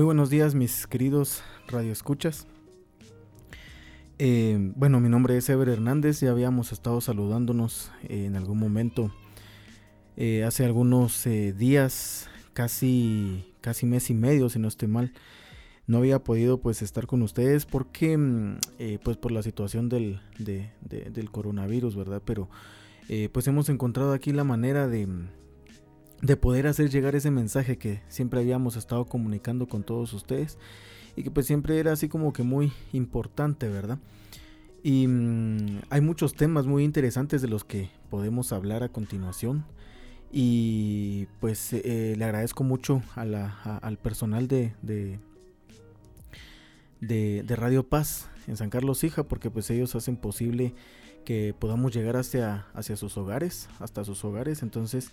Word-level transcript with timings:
Muy 0.00 0.06
buenos 0.06 0.30
días 0.30 0.54
mis 0.54 0.86
queridos 0.86 1.42
radioescuchas. 1.68 2.46
Eh, 4.18 4.72
bueno, 4.74 4.98
mi 4.98 5.10
nombre 5.10 5.36
es 5.36 5.46
Ever 5.50 5.68
Hernández, 5.68 6.20
ya 6.20 6.30
habíamos 6.30 6.72
estado 6.72 7.02
saludándonos 7.02 7.92
eh, 8.04 8.24
en 8.24 8.34
algún 8.34 8.58
momento, 8.58 9.12
eh, 10.16 10.42
hace 10.44 10.64
algunos 10.64 11.24
días, 11.24 12.30
casi, 12.54 13.52
casi 13.60 13.84
mes 13.84 14.08
y 14.08 14.14
medio, 14.14 14.48
si 14.48 14.58
no 14.58 14.68
estoy 14.68 14.88
mal. 14.88 15.12
No 15.86 15.98
había 15.98 16.24
podido 16.24 16.62
pues 16.62 16.80
estar 16.80 17.06
con 17.06 17.20
ustedes 17.20 17.66
porque 17.66 18.16
mm, 18.16 18.56
pues 19.04 19.18
por 19.18 19.32
la 19.32 19.42
situación 19.42 19.90
del, 19.90 20.22
del 20.38 21.30
coronavirus, 21.30 21.94
¿verdad? 21.94 22.22
Pero 22.24 22.48
pues 23.32 23.46
hemos 23.48 23.68
encontrado 23.68 24.14
aquí 24.14 24.32
la 24.32 24.44
manera 24.44 24.88
de, 24.88 25.06
de 26.22 26.36
poder 26.36 26.66
hacer 26.66 26.90
llegar 26.90 27.14
ese 27.14 27.30
mensaje 27.30 27.78
que 27.78 28.02
siempre 28.08 28.40
habíamos 28.40 28.76
estado 28.76 29.06
comunicando 29.06 29.66
con 29.66 29.82
todos 29.82 30.12
ustedes 30.12 30.58
y 31.16 31.22
que 31.22 31.30
pues 31.30 31.46
siempre 31.46 31.78
era 31.78 31.92
así 31.92 32.08
como 32.08 32.32
que 32.32 32.42
muy 32.42 32.72
importante, 32.92 33.68
¿verdad? 33.68 33.98
Y 34.82 35.06
mm, 35.06 35.80
hay 35.90 36.00
muchos 36.00 36.34
temas 36.34 36.66
muy 36.66 36.84
interesantes 36.84 37.42
de 37.42 37.48
los 37.48 37.64
que 37.64 37.90
podemos 38.08 38.52
hablar 38.52 38.82
a 38.82 38.88
continuación. 38.88 39.64
Y 40.32 41.26
pues 41.40 41.72
eh, 41.72 42.14
le 42.16 42.24
agradezco 42.24 42.62
mucho 42.62 43.02
al 43.16 43.98
personal 44.00 44.46
de, 44.46 44.72
de, 44.80 45.18
de, 47.00 47.56
Radio 47.56 47.82
Paz 47.82 48.28
en 48.46 48.56
San 48.56 48.70
Carlos 48.70 49.02
Hija 49.02 49.24
porque 49.24 49.50
pues 49.50 49.68
ellos 49.70 49.96
hacen 49.96 50.16
posible 50.16 50.72
que 51.24 51.52
podamos 51.58 51.92
llegar 51.92 52.16
hacia, 52.16 52.66
hacia 52.74 52.94
sus 52.96 53.16
hogares, 53.18 53.68
hasta 53.80 54.04
sus 54.04 54.24
hogares. 54.24 54.62
Entonces 54.62 55.10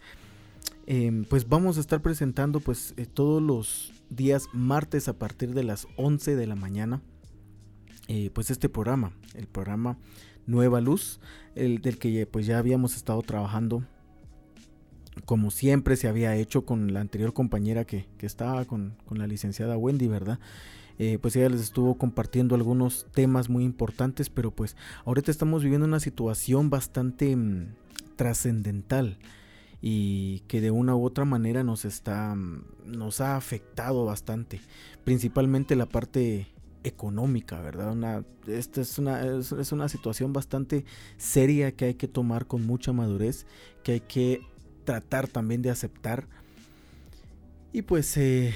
Em, 0.90 1.26
pues 1.26 1.50
vamos 1.50 1.76
a 1.76 1.82
estar 1.82 2.02
presentando 2.02 2.62
pues 2.62 2.94
eh, 2.96 3.06
todos 3.06 3.44
los 3.44 3.92
días 4.10 4.48
martes 4.54 5.10
a 5.10 5.20
partir 5.20 5.54
de 5.54 5.66
las 5.66 5.86
11 5.98 6.38
de 6.38 6.48
la 6.48 6.56
mañana 6.56 7.02
eh, 8.08 8.32
pues 8.34 8.52
este 8.52 8.70
programa 8.70 9.12
el 9.36 9.48
programa 9.48 9.98
Nueva 10.46 10.80
Luz 10.80 11.20
el 11.56 11.82
del 11.82 11.98
que 11.98 12.26
pues 12.26 12.46
ya 12.46 12.58
habíamos 12.58 12.96
estado 12.96 13.22
trabajando 13.22 13.84
como 15.26 15.52
siempre 15.52 15.98
se 15.98 16.08
había 16.08 16.38
hecho 16.38 16.64
con 16.64 16.94
la 16.94 17.02
anterior 17.02 17.34
compañera 17.34 17.84
que, 17.84 18.08
estaba 18.22 18.64
con, 18.64 18.96
la 19.12 19.28
licenciada 19.28 19.78
Wendy 19.78 20.08
verdad 20.08 20.40
eh, 21.00 21.20
pues 21.22 21.36
ella 21.36 21.50
les 21.50 21.60
estuvo 21.60 21.98
compartiendo 21.98 22.56
algunos 22.56 23.08
temas 23.12 23.50
muy 23.50 23.66
importantes 23.66 24.30
pero 24.30 24.52
pues 24.52 24.78
ahorita 25.04 25.32
estamos 25.32 25.64
viviendo 25.64 25.86
una 25.86 26.00
situación 26.00 26.70
bastante 26.70 27.36
mm, 27.36 27.74
trascendental 28.16 29.18
y 29.82 30.40
que 30.48 30.62
de 30.62 30.72
una 30.72 30.96
u 30.96 31.04
otra 31.06 31.26
manera 31.26 31.64
nos 31.64 31.86
está 31.86 32.36
nos 32.86 33.22
ha 33.22 33.36
afectado 33.36 34.06
bastante. 34.06 34.62
Principalmente 35.04 35.76
la 35.76 35.86
parte 35.86 36.48
económica 36.84 37.60
verdad 37.62 37.92
una 37.92 38.24
esta 38.48 38.82
es 38.82 38.98
una 38.98 39.22
es, 39.26 39.72
una 39.72 39.90
situación 39.90 40.32
bastante 40.32 40.86
seria 41.18 41.74
que 41.74 41.86
hay 41.86 41.94
que 41.96 42.08
tomar 42.08 42.48
con 42.48 42.66
mucha 42.66 42.94
madurez 42.94 43.46
que 43.84 43.94
hay 43.94 44.00
que 44.02 44.42
tratar 44.88 45.28
también 45.28 45.62
de 45.62 45.70
aceptar. 45.70 46.28
Y 47.74 47.82
pues 47.82 48.16
eh, 48.16 48.54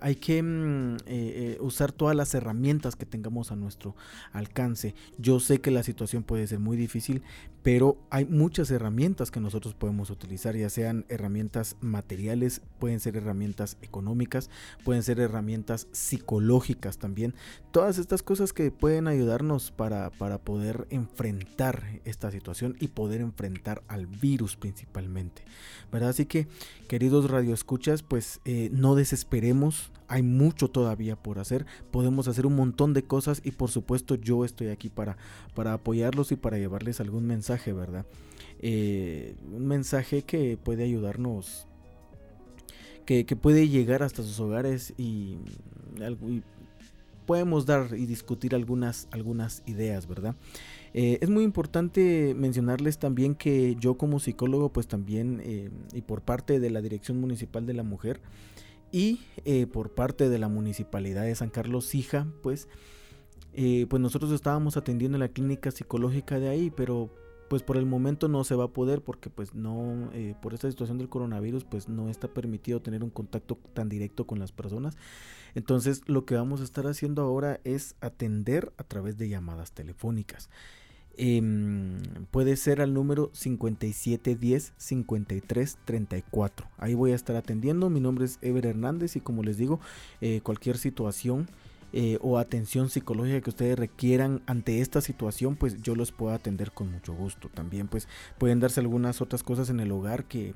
hay 0.00 0.16
que 0.16 0.42
mm, 0.42 0.96
eh, 0.96 0.98
eh, 1.06 1.58
usar 1.60 1.92
todas 1.92 2.16
las 2.16 2.34
herramientas 2.34 2.96
que 2.96 3.06
tengamos 3.06 3.52
a 3.52 3.56
nuestro 3.56 3.94
alcance. 4.32 4.94
Yo 5.18 5.38
sé 5.38 5.60
que 5.60 5.70
la 5.70 5.82
situación 5.82 6.22
puede 6.22 6.46
ser 6.46 6.60
muy 6.60 6.76
difícil, 6.78 7.22
pero 7.66 7.98
hay 8.10 8.26
muchas 8.26 8.70
herramientas 8.70 9.32
que 9.32 9.40
nosotros 9.40 9.74
podemos 9.74 10.10
utilizar, 10.10 10.54
ya 10.54 10.70
sean 10.70 11.04
herramientas 11.08 11.74
materiales, 11.80 12.62
pueden 12.78 13.00
ser 13.00 13.16
herramientas 13.16 13.76
económicas, 13.82 14.50
pueden 14.84 15.02
ser 15.02 15.18
herramientas 15.18 15.88
psicológicas 15.90 16.98
también. 16.98 17.34
Todas 17.72 17.98
estas 17.98 18.22
cosas 18.22 18.52
que 18.52 18.70
pueden 18.70 19.08
ayudarnos 19.08 19.72
para, 19.72 20.10
para 20.10 20.38
poder 20.38 20.86
enfrentar 20.90 22.00
esta 22.04 22.30
situación 22.30 22.76
y 22.78 22.86
poder 22.86 23.20
enfrentar 23.20 23.82
al 23.88 24.06
virus 24.06 24.54
principalmente. 24.54 25.42
¿verdad? 25.90 26.10
Así 26.10 26.24
que, 26.24 26.46
queridos 26.86 27.28
radioescuchas, 27.28 28.04
pues 28.04 28.40
eh, 28.44 28.70
no 28.70 28.94
desesperemos, 28.94 29.90
hay 30.08 30.22
mucho 30.22 30.68
todavía 30.68 31.16
por 31.16 31.38
hacer, 31.38 31.66
podemos 31.90 32.28
hacer 32.28 32.46
un 32.46 32.56
montón 32.56 32.92
de 32.94 33.04
cosas 33.04 33.40
y 33.44 33.50
por 33.50 33.70
supuesto 33.70 34.14
yo 34.14 34.44
estoy 34.44 34.68
aquí 34.68 34.88
para, 34.88 35.16
para 35.54 35.72
apoyarlos 35.72 36.32
y 36.32 36.36
para 36.36 36.58
llevarles 36.58 37.00
algún 37.00 37.26
mensaje, 37.26 37.72
¿verdad? 37.72 38.06
Eh, 38.60 39.34
un 39.52 39.66
mensaje 39.66 40.22
que 40.22 40.56
puede 40.56 40.84
ayudarnos, 40.84 41.66
que, 43.04 43.24
puede 43.24 43.68
llegar 43.68 44.02
hasta 44.02 44.22
sus 44.22 44.40
hogares 44.40 44.94
y, 44.96 45.36
y 46.28 46.42
podemos 47.26 47.66
dar 47.66 47.88
y 47.96 48.06
discutir 48.06 48.54
algunas, 48.54 49.08
algunas 49.10 49.62
ideas, 49.66 50.06
¿verdad? 50.06 50.34
Eh, 50.94 51.18
es 51.20 51.28
muy 51.28 51.44
importante 51.44 52.34
mencionarles 52.34 52.98
también 52.98 53.34
que 53.34 53.76
yo 53.78 53.98
como 53.98 54.18
psicólogo, 54.18 54.72
pues 54.72 54.86
también, 54.86 55.42
eh, 55.44 55.68
y 55.92 56.00
por 56.02 56.22
parte 56.22 56.58
de 56.58 56.70
la 56.70 56.80
Dirección 56.80 57.20
Municipal 57.20 57.66
de 57.66 57.74
la 57.74 57.82
Mujer 57.82 58.20
y 58.96 59.20
eh, 59.44 59.66
por 59.66 59.90
parte 59.90 60.30
de 60.30 60.38
la 60.38 60.48
Municipalidad 60.48 61.24
de 61.24 61.34
San 61.34 61.50
Carlos 61.50 61.94
Hija, 61.94 62.26
pues, 62.42 62.66
pues 63.52 64.00
nosotros 64.00 64.32
estábamos 64.32 64.78
atendiendo 64.78 65.16
en 65.16 65.20
la 65.20 65.28
clínica 65.28 65.70
psicológica 65.70 66.40
de 66.40 66.48
ahí, 66.48 66.72
pero 66.74 67.10
pues 67.50 67.62
por 67.62 67.76
el 67.76 67.84
momento 67.84 68.26
no 68.28 68.42
se 68.42 68.54
va 68.54 68.64
a 68.64 68.72
poder 68.72 69.02
porque 69.02 69.28
pues 69.28 69.54
no 69.54 70.10
por 70.40 70.54
esta 70.54 70.70
situación 70.70 70.96
del 70.98 71.08
coronavirus 71.08 71.64
pues 71.64 71.88
no 71.88 72.08
está 72.08 72.28
permitido 72.28 72.80
tener 72.80 73.04
un 73.04 73.10
contacto 73.10 73.58
tan 73.74 73.90
directo 73.90 74.26
con 74.26 74.38
las 74.38 74.52
personas. 74.52 74.96
Entonces 75.54 76.02
lo 76.06 76.24
que 76.24 76.34
vamos 76.34 76.62
a 76.62 76.64
estar 76.64 76.86
haciendo 76.86 77.20
ahora 77.20 77.60
es 77.64 77.96
atender 78.00 78.72
a 78.78 78.84
través 78.84 79.18
de 79.18 79.28
llamadas 79.28 79.72
telefónicas 79.72 80.48
Em, 81.18 82.02
puede 82.30 82.56
ser 82.56 82.82
al 82.82 82.92
número 82.92 83.30
5710 83.32 84.74
5334. 84.76 86.68
Ahí 86.76 86.94
voy 86.94 87.12
a 87.12 87.14
estar 87.14 87.36
atendiendo. 87.36 87.88
Mi 87.88 88.00
nombre 88.00 88.26
es 88.26 88.38
Ever 88.42 88.66
Hernández 88.66 89.16
y 89.16 89.20
como 89.20 89.42
les 89.42 89.56
digo, 89.56 89.80
eh, 90.20 90.40
cualquier 90.42 90.76
situación 90.76 91.48
eh, 91.92 92.18
o 92.20 92.38
atención 92.38 92.90
psicológica 92.90 93.40
que 93.40 93.50
ustedes 93.50 93.78
requieran 93.78 94.42
ante 94.46 94.82
esta 94.82 95.00
situación, 95.00 95.56
pues 95.56 95.80
yo 95.80 95.94
los 95.94 96.12
puedo 96.12 96.34
atender 96.34 96.72
con 96.72 96.92
mucho 96.92 97.14
gusto. 97.14 97.48
También 97.48 97.88
pues 97.88 98.08
pueden 98.36 98.60
darse 98.60 98.80
algunas 98.80 99.22
otras 99.22 99.42
cosas 99.42 99.70
en 99.70 99.80
el 99.80 99.92
hogar 99.92 100.24
que, 100.24 100.52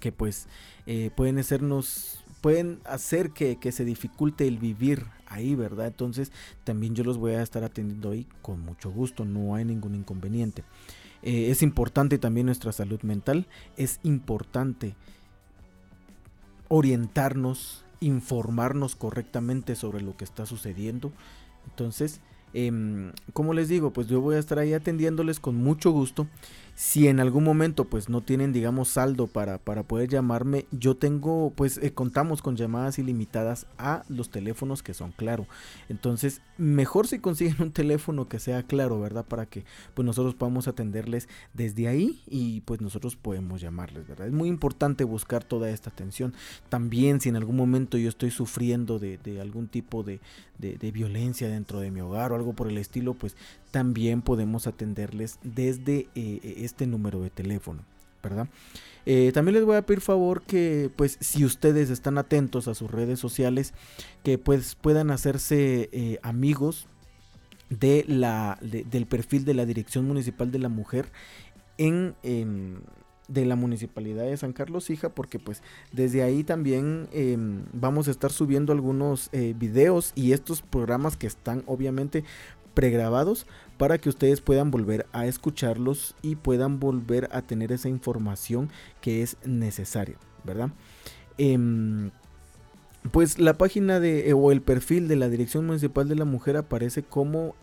que 0.00 0.10
pues 0.10 0.48
eh, 0.86 1.10
pueden 1.14 1.38
hacernos 1.38 2.23
pueden 2.44 2.80
hacer 2.84 3.30
que, 3.30 3.56
se 3.72 3.86
dificulte 3.86 4.46
el 4.46 4.58
vivir 4.58 5.06
ahí, 5.24 5.54
¿verdad? 5.54 5.86
Entonces 5.86 6.30
también 6.62 6.94
yo 6.94 7.02
los 7.02 7.16
voy 7.16 7.32
a 7.32 7.42
estar 7.42 7.64
atendiendo 7.64 8.10
ahí 8.10 8.26
con 8.42 8.60
mucho 8.60 8.90
gusto, 8.90 9.24
no 9.24 9.54
hay 9.54 9.64
ningún 9.64 9.94
inconveniente. 9.94 10.62
Eh, 11.22 11.50
es 11.50 11.62
importante 11.62 12.18
también 12.18 12.44
nuestra 12.44 12.70
salud 12.72 13.00
mental, 13.00 13.46
es 13.78 13.98
importante 14.02 14.94
orientarnos, 16.68 17.86
informarnos 18.00 18.94
correctamente 18.94 19.74
sobre 19.74 20.02
lo 20.02 20.14
que 20.14 20.24
está 20.24 20.44
sucediendo. 20.44 21.12
Entonces, 21.64 22.20
em, 22.52 23.12
como 23.32 23.54
les 23.54 23.70
digo, 23.70 23.90
pues 23.94 24.06
yo 24.06 24.20
voy 24.20 24.36
a 24.36 24.38
estar 24.38 24.58
ahí 24.58 24.74
atendiéndoles 24.74 25.40
con 25.40 25.56
mucho 25.56 25.92
gusto 25.92 26.26
si 26.74 27.08
en 27.08 27.20
algún 27.20 27.44
momento 27.44 27.84
pues 27.84 28.08
no 28.08 28.20
tienen 28.20 28.52
digamos 28.52 28.88
saldo 28.88 29.26
para, 29.26 29.58
para 29.58 29.84
poder 29.84 30.08
llamarme, 30.08 30.66
yo 30.72 30.96
tengo 30.96 31.52
pues 31.54 31.78
eh, 31.78 31.92
contamos 31.92 32.42
con 32.42 32.56
llamadas 32.56 32.98
ilimitadas 32.98 33.66
a 33.78 34.04
los 34.08 34.30
teléfonos 34.30 34.82
que 34.82 34.94
son 34.94 35.12
claro. 35.12 35.46
Entonces 35.88 36.40
mejor 36.58 37.06
si 37.06 37.18
consiguen 37.18 37.56
un 37.60 37.72
teléfono 37.72 38.28
que 38.28 38.38
sea 38.38 38.62
claro, 38.62 39.00
¿verdad? 39.00 39.24
Para 39.24 39.46
que 39.46 39.64
pues 39.94 40.04
nosotros 40.04 40.34
podamos 40.34 40.68
atenderles 40.68 41.28
desde 41.52 41.88
ahí 41.88 42.22
y 42.26 42.62
pues 42.62 42.80
nosotros 42.80 43.16
podemos 43.16 43.60
llamarles, 43.60 44.06
¿verdad? 44.06 44.26
Es 44.26 44.32
muy 44.32 44.48
importante 44.48 45.04
buscar 45.04 45.44
toda 45.44 45.70
esta 45.70 45.90
atención. 45.90 46.34
También 46.68 47.20
si 47.20 47.28
en 47.28 47.36
algún 47.36 47.56
momento 47.56 47.98
yo 47.98 48.08
estoy 48.08 48.30
sufriendo 48.30 48.98
de, 48.98 49.18
algún 49.40 49.68
tipo 49.68 50.02
de, 50.02 50.20
de 50.58 50.90
violencia 50.92 51.48
dentro 51.48 51.80
de 51.80 51.90
mi 51.90 52.00
hogar 52.00 52.32
o 52.32 52.36
algo 52.36 52.52
por 52.54 52.68
el 52.68 52.78
estilo, 52.78 53.14
pues 53.14 53.36
también 53.74 54.22
podemos 54.22 54.68
atenderles 54.68 55.40
desde 55.42 56.06
eh, 56.14 56.54
este 56.58 56.86
número 56.86 57.20
de 57.20 57.28
teléfono, 57.28 57.82
¿verdad? 58.22 58.46
Eh, 59.04 59.32
también 59.34 59.54
les 59.56 59.64
voy 59.64 59.74
a 59.74 59.84
pedir 59.84 60.00
favor 60.00 60.42
que, 60.42 60.92
pues, 60.94 61.18
si 61.20 61.44
ustedes 61.44 61.90
están 61.90 62.16
atentos 62.16 62.68
a 62.68 62.76
sus 62.76 62.88
redes 62.88 63.18
sociales, 63.18 63.74
que 64.22 64.38
pues 64.38 64.76
puedan 64.76 65.10
hacerse 65.10 65.88
eh, 65.90 66.20
amigos 66.22 66.86
de 67.68 68.04
la, 68.06 68.60
del 68.60 69.06
perfil 69.06 69.44
de 69.44 69.54
la 69.54 69.66
Dirección 69.66 70.06
Municipal 70.06 70.52
de 70.52 70.60
la 70.60 70.68
Mujer 70.68 71.10
en, 71.76 72.14
de 72.22 73.44
la 73.44 73.56
Municipalidad 73.56 74.22
de 74.22 74.36
San 74.36 74.52
Carlos 74.52 74.88
Hija, 74.88 75.08
porque 75.08 75.40
pues 75.40 75.64
desde 75.90 76.22
ahí 76.22 76.44
también 76.44 77.08
em, 77.12 77.64
vamos 77.72 78.06
a 78.06 78.12
estar 78.12 78.30
subiendo 78.30 78.72
algunos 78.72 79.32
videos 79.32 80.12
y 80.14 80.30
estos 80.30 80.62
programas 80.62 81.16
que 81.16 81.26
están 81.26 81.64
obviamente 81.66 82.22
pregrabados 82.74 83.46
para 83.76 83.98
que 83.98 84.08
ustedes 84.08 84.40
puedan 84.40 84.70
volver 84.70 85.06
a 85.12 85.26
escucharlos 85.26 86.14
y 86.22 86.36
puedan 86.36 86.80
volver 86.80 87.28
a 87.32 87.42
tener 87.42 87.72
esa 87.72 87.88
información 87.88 88.70
que 89.00 89.22
es 89.22 89.36
necesaria, 89.44 90.16
¿verdad? 90.44 90.70
Em, 91.38 92.10
pues 93.12 93.38
la 93.38 93.54
página 93.54 94.00
de 94.00 94.32
o 94.32 94.50
el 94.50 94.62
perfil 94.62 95.08
de 95.08 95.16
la 95.16 95.28
Dirección 95.28 95.66
Municipal 95.66 96.08
de 96.08 96.14
la 96.14 96.24
Mujer 96.24 96.56
aparece 96.56 97.02
como 97.02 97.54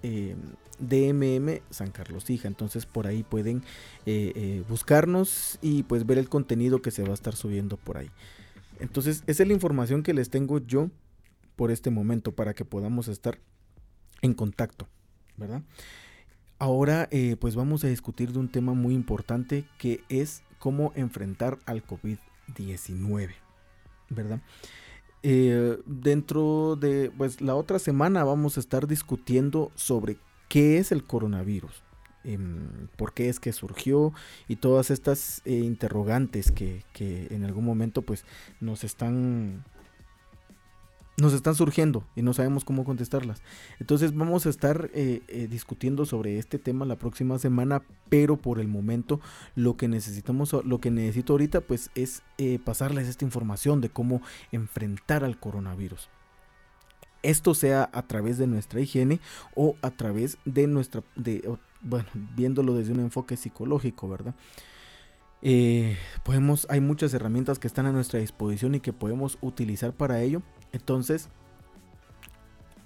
DMM 0.80 1.62
San 1.72 1.90
Carlos 1.90 2.30
Hija. 2.30 2.48
Entonces 2.48 2.86
por 2.86 3.08
ahí 3.08 3.24
pueden 3.24 3.64
buscarnos 4.70 5.58
y 5.62 5.84
pues 5.84 6.06
ver 6.06 6.20
el 6.20 6.30
contenido 6.30 6.82
que 6.82 6.92
se 6.92 7.04
va 7.04 7.10
a 7.10 7.14
estar 7.16 7.36
subiendo 7.36 7.78
por 7.78 7.98
ahí. 7.98 8.12
Entonces 8.80 9.24
esa 9.26 9.44
es 9.44 9.48
la 9.48 9.56
información 9.56 10.04
que 10.04 10.14
les 10.14 10.30
tengo 10.30 10.60
yo 10.60 10.90
por 11.56 11.72
este 11.72 11.90
momento 11.90 12.34
para 12.34 12.54
que 12.54 12.66
podamos 12.66 13.08
estar 13.08 13.40
en 14.22 14.34
contacto, 14.34 14.88
¿verdad? 15.42 15.64
Ahora 16.60 17.10
eh, 17.12 17.36
pues 17.40 17.56
vamos 17.56 17.84
a 17.84 17.88
discutir 17.88 18.32
de 18.32 18.40
un 18.40 18.48
tema 18.48 18.74
muy 18.74 18.94
importante 18.94 19.66
que 19.78 20.04
es 20.10 20.44
cómo 20.60 20.94
enfrentar 20.96 21.58
al 21.66 21.84
COVID-19, 21.86 23.32
¿verdad? 24.10 24.42
Eh, 25.24 25.78
dentro 25.86 26.76
de 26.76 27.12
pues 27.18 27.42
la 27.42 27.56
otra 27.56 27.80
semana 27.80 28.24
vamos 28.24 28.58
a 28.58 28.60
estar 28.60 28.88
discutiendo 28.88 29.72
sobre 29.76 30.18
qué 30.50 30.78
es 30.78 30.92
el 30.92 31.04
coronavirus, 31.04 31.84
em, 32.24 32.88
por 32.96 33.14
qué 33.14 33.30
es 33.30 33.40
que 33.40 33.54
surgió 33.54 34.14
y 34.48 34.58
todas 34.58 34.92
estas 34.92 35.42
eh, 35.46 35.54
interrogantes 35.54 36.52
que, 36.52 36.84
que, 36.94 37.28
en 37.32 37.44
algún 37.44 37.66
momento 37.66 38.04
pues 38.04 38.26
nos 38.60 38.84
están 38.84 39.64
nos 41.22 41.34
están 41.34 41.56
surgiendo 41.56 42.04
y 42.16 42.24
no 42.24 42.34
sabemos 42.34 42.66
cómo 42.66 42.84
contestarlas. 42.84 43.42
Entonces 43.80 44.16
vamos 44.16 44.46
a 44.46 44.50
estar 44.50 44.90
eh, 44.94 45.22
eh, 45.28 45.48
discutiendo 45.50 46.06
sobre 46.06 46.40
este 46.40 46.58
tema 46.58 46.84
la 46.84 46.98
próxima 46.98 47.38
semana, 47.38 47.84
pero 48.10 48.38
por 48.38 48.60
el 48.60 48.68
momento 48.68 49.22
lo 49.56 49.78
que 49.78 49.88
necesitamos, 49.88 50.52
lo 50.66 50.80
que 50.80 50.90
necesito 50.90 51.34
ahorita 51.34 51.62
pues 51.62 51.92
es 51.96 52.24
eh, 52.40 52.60
pasarles 52.60 53.08
esta 53.08 53.24
información 53.24 53.82
de 53.82 53.90
cómo 53.90 54.22
enfrentar 54.52 55.24
al 55.24 55.40
coronavirus. 55.40 56.10
Esto 57.22 57.54
sea 57.54 57.88
a 57.94 58.02
través 58.08 58.40
de 58.40 58.48
nuestra 58.48 58.82
higiene 58.82 59.20
o 59.56 59.76
a 59.84 59.92
través 59.92 60.40
de 60.46 60.66
nuestra, 60.66 61.04
bueno, 61.82 62.08
viéndolo 62.36 62.74
desde 62.74 62.94
un 62.94 63.00
enfoque 63.00 63.38
psicológico, 63.38 64.10
¿verdad? 64.10 64.34
podemos, 66.24 66.68
hay 66.70 66.82
muchas 66.82 67.14
herramientas 67.16 67.58
que 67.58 67.68
están 67.68 67.88
a 67.88 67.92
nuestra 67.92 68.20
disposición 68.20 68.76
y 68.76 68.80
que 68.80 68.94
podemos 68.94 69.38
utilizar 69.42 69.94
para 69.94 70.22
ello. 70.22 70.42
Entonces, 70.72 71.30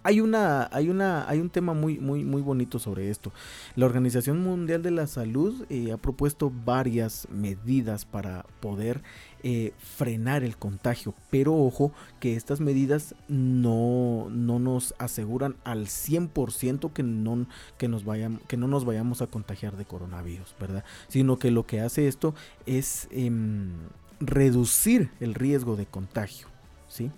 hay 0.05 0.21
una, 0.21 0.69
hay 0.71 0.89
una, 0.91 1.27
hay 1.27 1.39
un 1.39 1.49
tema 1.49 1.73
muy, 1.73 1.97
muy, 1.97 2.23
muy 2.23 2.43
bonito 2.43 2.77
sobre 2.77 3.09
esto. 3.09 3.31
La 3.75 3.87
Organización 3.87 4.39
Mundial 4.39 4.83
de 4.83 4.91
la 4.91 5.07
Salud 5.07 5.65
eh, 5.71 5.91
ha 5.91 5.97
propuesto 5.97 6.51
varias 6.63 7.27
medidas 7.31 8.05
para 8.05 8.45
poder 8.59 9.01
eh, 9.41 9.73
frenar 9.79 10.43
el 10.43 10.57
contagio, 10.57 11.15
pero 11.31 11.55
ojo 11.55 11.91
que 12.19 12.35
estas 12.35 12.61
medidas 12.61 13.15
no, 13.27 14.27
no 14.29 14.59
nos 14.59 14.93
aseguran 14.99 15.55
al 15.63 15.87
100% 15.87 16.93
que 16.93 17.01
no, 17.01 17.47
que, 17.79 17.87
nos 17.87 18.03
que 18.47 18.57
no 18.57 18.67
nos 18.67 18.85
vayamos 18.85 19.23
a 19.23 19.27
contagiar 19.27 19.75
de 19.75 19.85
coronavirus, 19.85 20.55
¿verdad? 20.59 20.83
Sino 21.07 21.39
que 21.39 21.49
lo 21.49 21.65
que 21.65 21.81
hace 21.81 22.07
esto 22.07 22.35
es 22.67 23.07
em, 23.09 23.71
reducir 24.19 25.09
el 25.19 25.33
riesgo 25.33 25.75
de 25.75 25.87
contagio, 25.87 26.45
¿sí? 26.87 27.09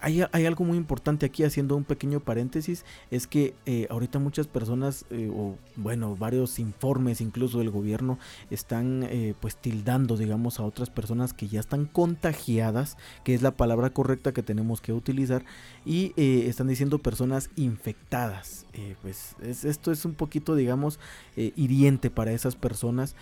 Hay, 0.00 0.20
algo 0.20 0.64
muy 0.64 0.76
importante 0.76 1.26
aquí, 1.26 1.42
haciendo 1.44 1.76
un 1.76 1.84
pequeño 1.84 2.20
paréntesis, 2.20 2.84
es 3.10 3.26
que 3.26 3.54
eh, 3.66 3.86
ahorita 3.90 4.18
muchas 4.18 4.46
personas, 4.46 5.06
eh, 5.10 5.30
o 5.32 5.56
bueno, 5.76 6.16
varios 6.16 6.58
informes 6.58 7.20
incluso 7.20 7.58
del 7.58 7.70
gobierno, 7.70 8.18
están 8.50 9.04
eh, 9.04 9.34
pues 9.40 9.56
tildando, 9.56 10.16
digamos, 10.16 10.60
a 10.60 10.64
otras 10.64 10.90
personas 10.90 11.32
que 11.32 11.48
ya 11.48 11.60
están 11.60 11.86
contagiadas, 11.86 12.96
que 13.24 13.34
es 13.34 13.42
la 13.42 13.56
palabra 13.56 13.90
correcta 13.90 14.32
que 14.32 14.42
tenemos 14.42 14.80
que 14.80 14.92
utilizar, 14.92 15.44
y 15.84 16.12
están 16.16 16.68
diciendo 16.68 16.98
personas 16.98 17.50
infectadas. 17.56 18.66
pues 19.02 19.36
esto 19.40 19.92
es 19.92 20.04
un 20.04 20.14
poquito, 20.14 20.54
digamos, 20.56 20.98
hiriente 21.36 22.10
para 22.10 22.32
esas 22.32 22.56
personas, 22.56 23.14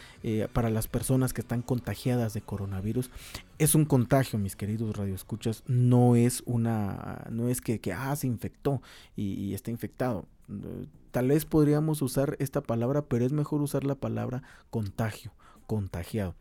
para 0.52 0.70
las 0.70 0.88
personas 0.88 1.32
que 1.32 1.42
están 1.42 1.62
contagiadas 1.62 2.34
de 2.34 2.40
coronavirus. 2.40 3.10
Es 3.58 3.74
un 3.74 3.84
contagio, 3.84 4.38
mis 4.38 4.56
queridos 4.56 4.96
radioescuchas, 4.96 5.62
no 5.66 6.16
es 6.16 6.42
una, 6.46 6.63
no 6.64 7.48
es 7.48 7.60
que, 7.60 7.80
que 7.80 7.92
ah, 7.92 8.14
se 8.16 8.26
infectó 8.26 8.82
y, 9.16 9.54
está 9.54 9.70
infectado. 9.70 10.26
Tal 11.10 11.28
vez 11.28 11.44
podríamos 11.44 12.02
usar 12.02 12.36
esta 12.40 12.60
palabra, 12.60 13.02
pero 13.02 13.24
es 13.24 13.32
mejor 13.32 13.62
usar 13.62 13.84
la 13.84 13.94
palabra 13.94 14.42
contagio, 14.70 15.32
contagiado. 15.66 16.34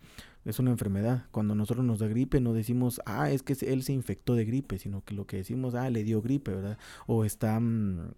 Es 0.46 0.60
una 0.60 0.72
enfermedad. 0.72 1.25
Cuando 1.31 1.56
nosotros 1.56 1.86
nos 1.86 2.00
da 2.00 2.08
gripe, 2.08 2.42
no 2.42 2.54
decimos, 2.54 3.02
ah, 3.06 3.31
es 3.31 3.44
que 3.44 3.56
él 3.66 3.84
se 3.84 3.94
infectó 3.94 4.36
de 4.36 4.46
gripe, 4.46 4.78
sino 4.78 5.04
que 5.06 5.14
lo 5.14 5.25
que 5.25 5.38
decimos, 5.38 5.75
ah, 5.75 5.90
le 5.90 6.04
dio 6.04 6.22
gripe, 6.22 6.54
¿verdad? 6.54 6.78
O 7.08 7.24
está... 7.24 7.60
Mm, 7.60 8.12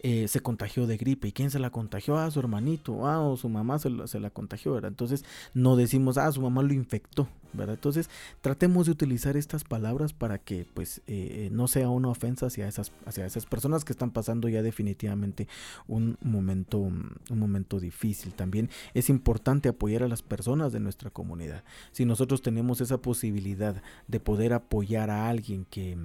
eh, 0.00 0.28
se 0.28 0.40
contagió 0.40 0.86
de 0.86 0.96
gripe. 0.96 1.28
¿Y 1.28 1.32
quién 1.32 1.50
se 1.50 1.58
la 1.58 1.70
contagió? 1.70 2.16
Ah, 2.18 2.30
su 2.30 2.38
hermanito, 2.38 3.06
ah, 3.06 3.20
o 3.20 3.36
su 3.36 3.48
mamá 3.48 3.78
se 3.78 3.90
la, 4.20 4.30
contagió, 4.30 4.72
¿verdad? 4.72 4.90
Entonces 4.90 5.24
no 5.54 5.76
decimos, 5.76 6.18
ah, 6.18 6.30
su 6.30 6.40
mamá 6.40 6.62
lo 6.62 6.72
infectó, 6.72 7.28
¿verdad? 7.52 7.74
Entonces 7.74 8.08
tratemos 8.40 8.86
de 8.86 8.92
utilizar 8.92 9.36
estas 9.36 9.64
palabras 9.64 10.12
para 10.12 10.38
que 10.38 10.66
pues 10.72 10.98
eh, 10.98 11.02
eh, 11.46 11.48
no 11.50 11.66
sea 11.66 11.88
una 11.88 12.08
ofensa 12.08 12.46
hacia 12.46 12.68
esas, 12.68 12.92
hacia 13.06 13.26
esas 13.26 13.46
personas 13.46 13.84
que 13.84 13.92
están 13.92 14.10
pasando 14.12 14.48
ya 14.48 14.62
definitivamente 14.62 15.48
un 15.88 16.16
momento, 16.20 16.78
un 16.78 17.18
momento 17.30 17.80
difícil. 17.80 18.34
También 18.34 18.70
es 18.94 19.10
importante 19.10 19.68
apoyar 19.68 20.04
a 20.04 20.08
las 20.08 20.22
personas 20.22 20.72
de 20.72 20.80
nuestra 20.80 21.10
comunidad. 21.10 21.64
Si 21.90 22.04
nosotros 22.04 22.40
tenemos 22.42 22.80
esa 22.80 22.98
posibilidad 22.98 23.82
de 24.06 24.20
poder 24.20 24.52
apoyar 24.52 25.10
a 25.10 25.28
alguien 25.28 25.64
que 25.64 25.96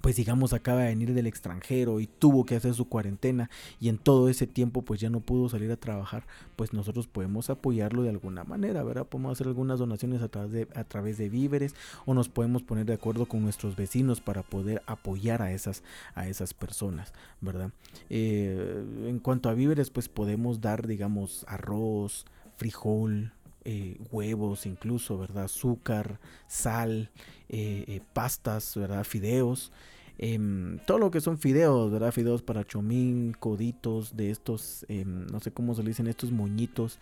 pues 0.00 0.16
digamos 0.16 0.52
acaba 0.52 0.80
de 0.80 0.88
venir 0.88 1.14
del 1.14 1.26
extranjero 1.26 2.00
y 2.00 2.06
tuvo 2.06 2.44
que 2.44 2.56
hacer 2.56 2.74
su 2.74 2.88
cuarentena 2.88 3.50
y 3.80 3.88
en 3.88 3.98
todo 3.98 4.28
ese 4.28 4.46
tiempo 4.46 4.82
pues 4.82 5.00
ya 5.00 5.10
no 5.10 5.20
pudo 5.20 5.48
salir 5.48 5.70
a 5.70 5.76
trabajar, 5.76 6.24
pues 6.56 6.72
nosotros 6.72 7.06
podemos 7.06 7.50
apoyarlo 7.50 8.02
de 8.02 8.10
alguna 8.10 8.44
manera, 8.44 8.82
¿verdad? 8.82 9.06
Podemos 9.06 9.32
hacer 9.32 9.46
algunas 9.46 9.78
donaciones 9.78 10.22
a 10.22 10.28
través 10.28 10.52
de, 10.52 10.68
a 10.74 10.84
través 10.84 11.18
de 11.18 11.28
víveres 11.28 11.74
o 12.06 12.14
nos 12.14 12.28
podemos 12.28 12.62
poner 12.62 12.86
de 12.86 12.94
acuerdo 12.94 13.26
con 13.26 13.42
nuestros 13.42 13.76
vecinos 13.76 14.20
para 14.20 14.42
poder 14.42 14.82
apoyar 14.86 15.42
a 15.42 15.52
esas, 15.52 15.82
a 16.14 16.28
esas 16.28 16.54
personas, 16.54 17.12
¿verdad? 17.40 17.70
Eh, 18.08 18.84
en 19.06 19.18
cuanto 19.18 19.48
a 19.48 19.54
víveres 19.54 19.90
pues 19.90 20.08
podemos 20.08 20.60
dar 20.60 20.86
digamos 20.86 21.44
arroz, 21.48 22.26
frijol, 22.56 23.32
eh, 23.64 23.98
huevos 24.10 24.66
incluso, 24.66 25.18
¿verdad? 25.18 25.44
Azúcar, 25.44 26.18
sal, 26.46 27.10
eh, 27.48 27.84
eh, 27.88 28.00
pastas, 28.12 28.74
¿verdad? 28.76 29.04
Fideos. 29.04 29.72
Em, 30.18 30.78
todo 30.86 30.98
lo 30.98 31.10
que 31.10 31.20
son 31.20 31.38
fideos, 31.38 31.90
¿verdad? 31.90 32.12
Fideos 32.12 32.42
para 32.42 32.66
chomín, 32.66 33.32
coditos 33.38 34.16
de 34.16 34.30
estos, 34.30 34.84
em, 34.88 35.26
no 35.26 35.40
sé 35.40 35.50
cómo 35.50 35.74
se 35.74 35.82
le 35.82 35.88
dicen, 35.90 36.06
estos 36.06 36.30
moñitos, 36.30 36.98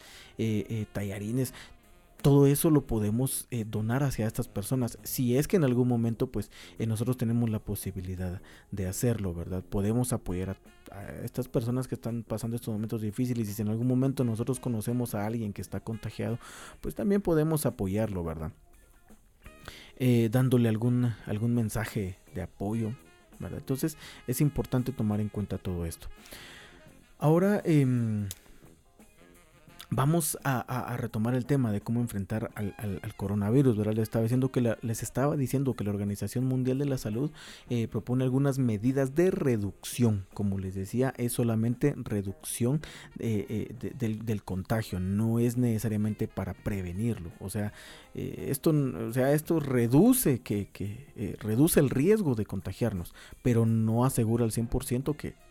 tallarines 0.92 1.52
todo 2.22 2.46
eso 2.46 2.70
lo 2.70 2.86
podemos 2.86 3.46
eh, 3.50 3.64
donar 3.64 4.02
hacia 4.02 4.26
estas 4.26 4.48
personas. 4.48 4.98
Si 5.02 5.36
es 5.36 5.46
que 5.46 5.56
en 5.56 5.64
algún 5.64 5.86
momento, 5.86 6.30
pues 6.30 6.50
eh, 6.78 6.86
nosotros 6.86 7.16
tenemos 7.16 7.48
la 7.48 7.60
posibilidad 7.60 8.42
de 8.70 8.86
hacerlo, 8.86 9.34
¿verdad? 9.34 9.62
Podemos 9.62 10.12
apoyar 10.12 10.56
a, 10.90 11.12
estas 11.24 11.48
personas 11.48 11.86
que 11.86 11.94
están 11.94 12.24
pasando 12.24 12.56
estos 12.56 12.72
momentos 12.74 13.02
difíciles 13.02 13.48
y 13.48 13.52
si 13.52 13.62
en 13.62 13.68
algún 13.68 13.86
momento 13.86 14.24
nosotros 14.24 14.58
conocemos 14.58 15.14
a 15.14 15.26
alguien 15.26 15.52
que 15.52 15.62
está 15.62 15.80
contagiado, 15.80 16.38
pues 16.80 16.94
también 16.94 17.22
podemos 17.22 17.66
apoyarlo, 17.66 18.24
¿verdad? 18.24 18.52
Eh, 19.96 20.28
dándole 20.30 20.68
algún, 20.68 21.12
algún 21.26 21.54
mensaje 21.54 22.18
de 22.34 22.42
apoyo, 22.42 22.96
¿verdad? 23.38 23.58
Entonces 23.58 23.96
es 24.26 24.40
importante 24.40 24.92
tomar 24.92 25.20
en 25.20 25.28
cuenta 25.28 25.58
todo 25.58 25.86
esto. 25.86 26.08
Ahora, 27.18 27.62
eh, 27.64 27.86
Vamos 29.90 30.36
a, 30.44 30.96
retomar 30.98 31.34
el 31.34 31.46
tema 31.46 31.72
de 31.72 31.80
cómo 31.80 32.00
enfrentar 32.00 32.50
al, 32.54 33.14
coronavirus, 33.16 33.78
¿verdad? 33.78 33.94
Les 33.94 34.02
estaba, 34.02 34.22
diciendo 34.22 34.52
que 34.52 34.60
la, 34.60 34.76
les 34.82 35.02
estaba 35.02 35.34
diciendo 35.34 35.72
que 35.72 35.82
la 35.82 35.90
Organización 35.90 36.44
Mundial 36.44 36.78
de 36.78 36.84
la 36.84 36.98
Salud 36.98 37.30
eh, 37.70 37.88
propone 37.88 38.24
algunas 38.24 38.58
medidas 38.58 39.14
de 39.14 39.30
reducción. 39.30 40.26
Como 40.34 40.58
les 40.58 40.74
decía, 40.74 41.14
es 41.16 41.32
solamente 41.32 41.94
reducción 41.96 42.82
eh, 43.18 43.46
eh, 43.80 43.94
del, 43.98 44.42
contagio, 44.44 45.00
no 45.00 45.38
es 45.38 45.56
necesariamente 45.56 46.28
para 46.28 46.52
prevenirlo. 46.52 47.30
O 47.40 47.48
sea, 47.48 47.72
esto, 48.14 48.70
o 48.70 49.12
sea, 49.14 49.32
esto 49.32 49.58
reduce, 49.58 50.40
que, 50.40 50.68
que 50.70 51.36
reduce 51.40 51.80
el 51.80 51.88
riesgo 51.88 52.34
de 52.34 52.44
contagiarnos, 52.44 53.14
pero 53.42 53.64
no 53.64 54.04
asegura 54.04 54.44
al 54.44 54.50
100% 54.50 55.16
que 55.16 55.47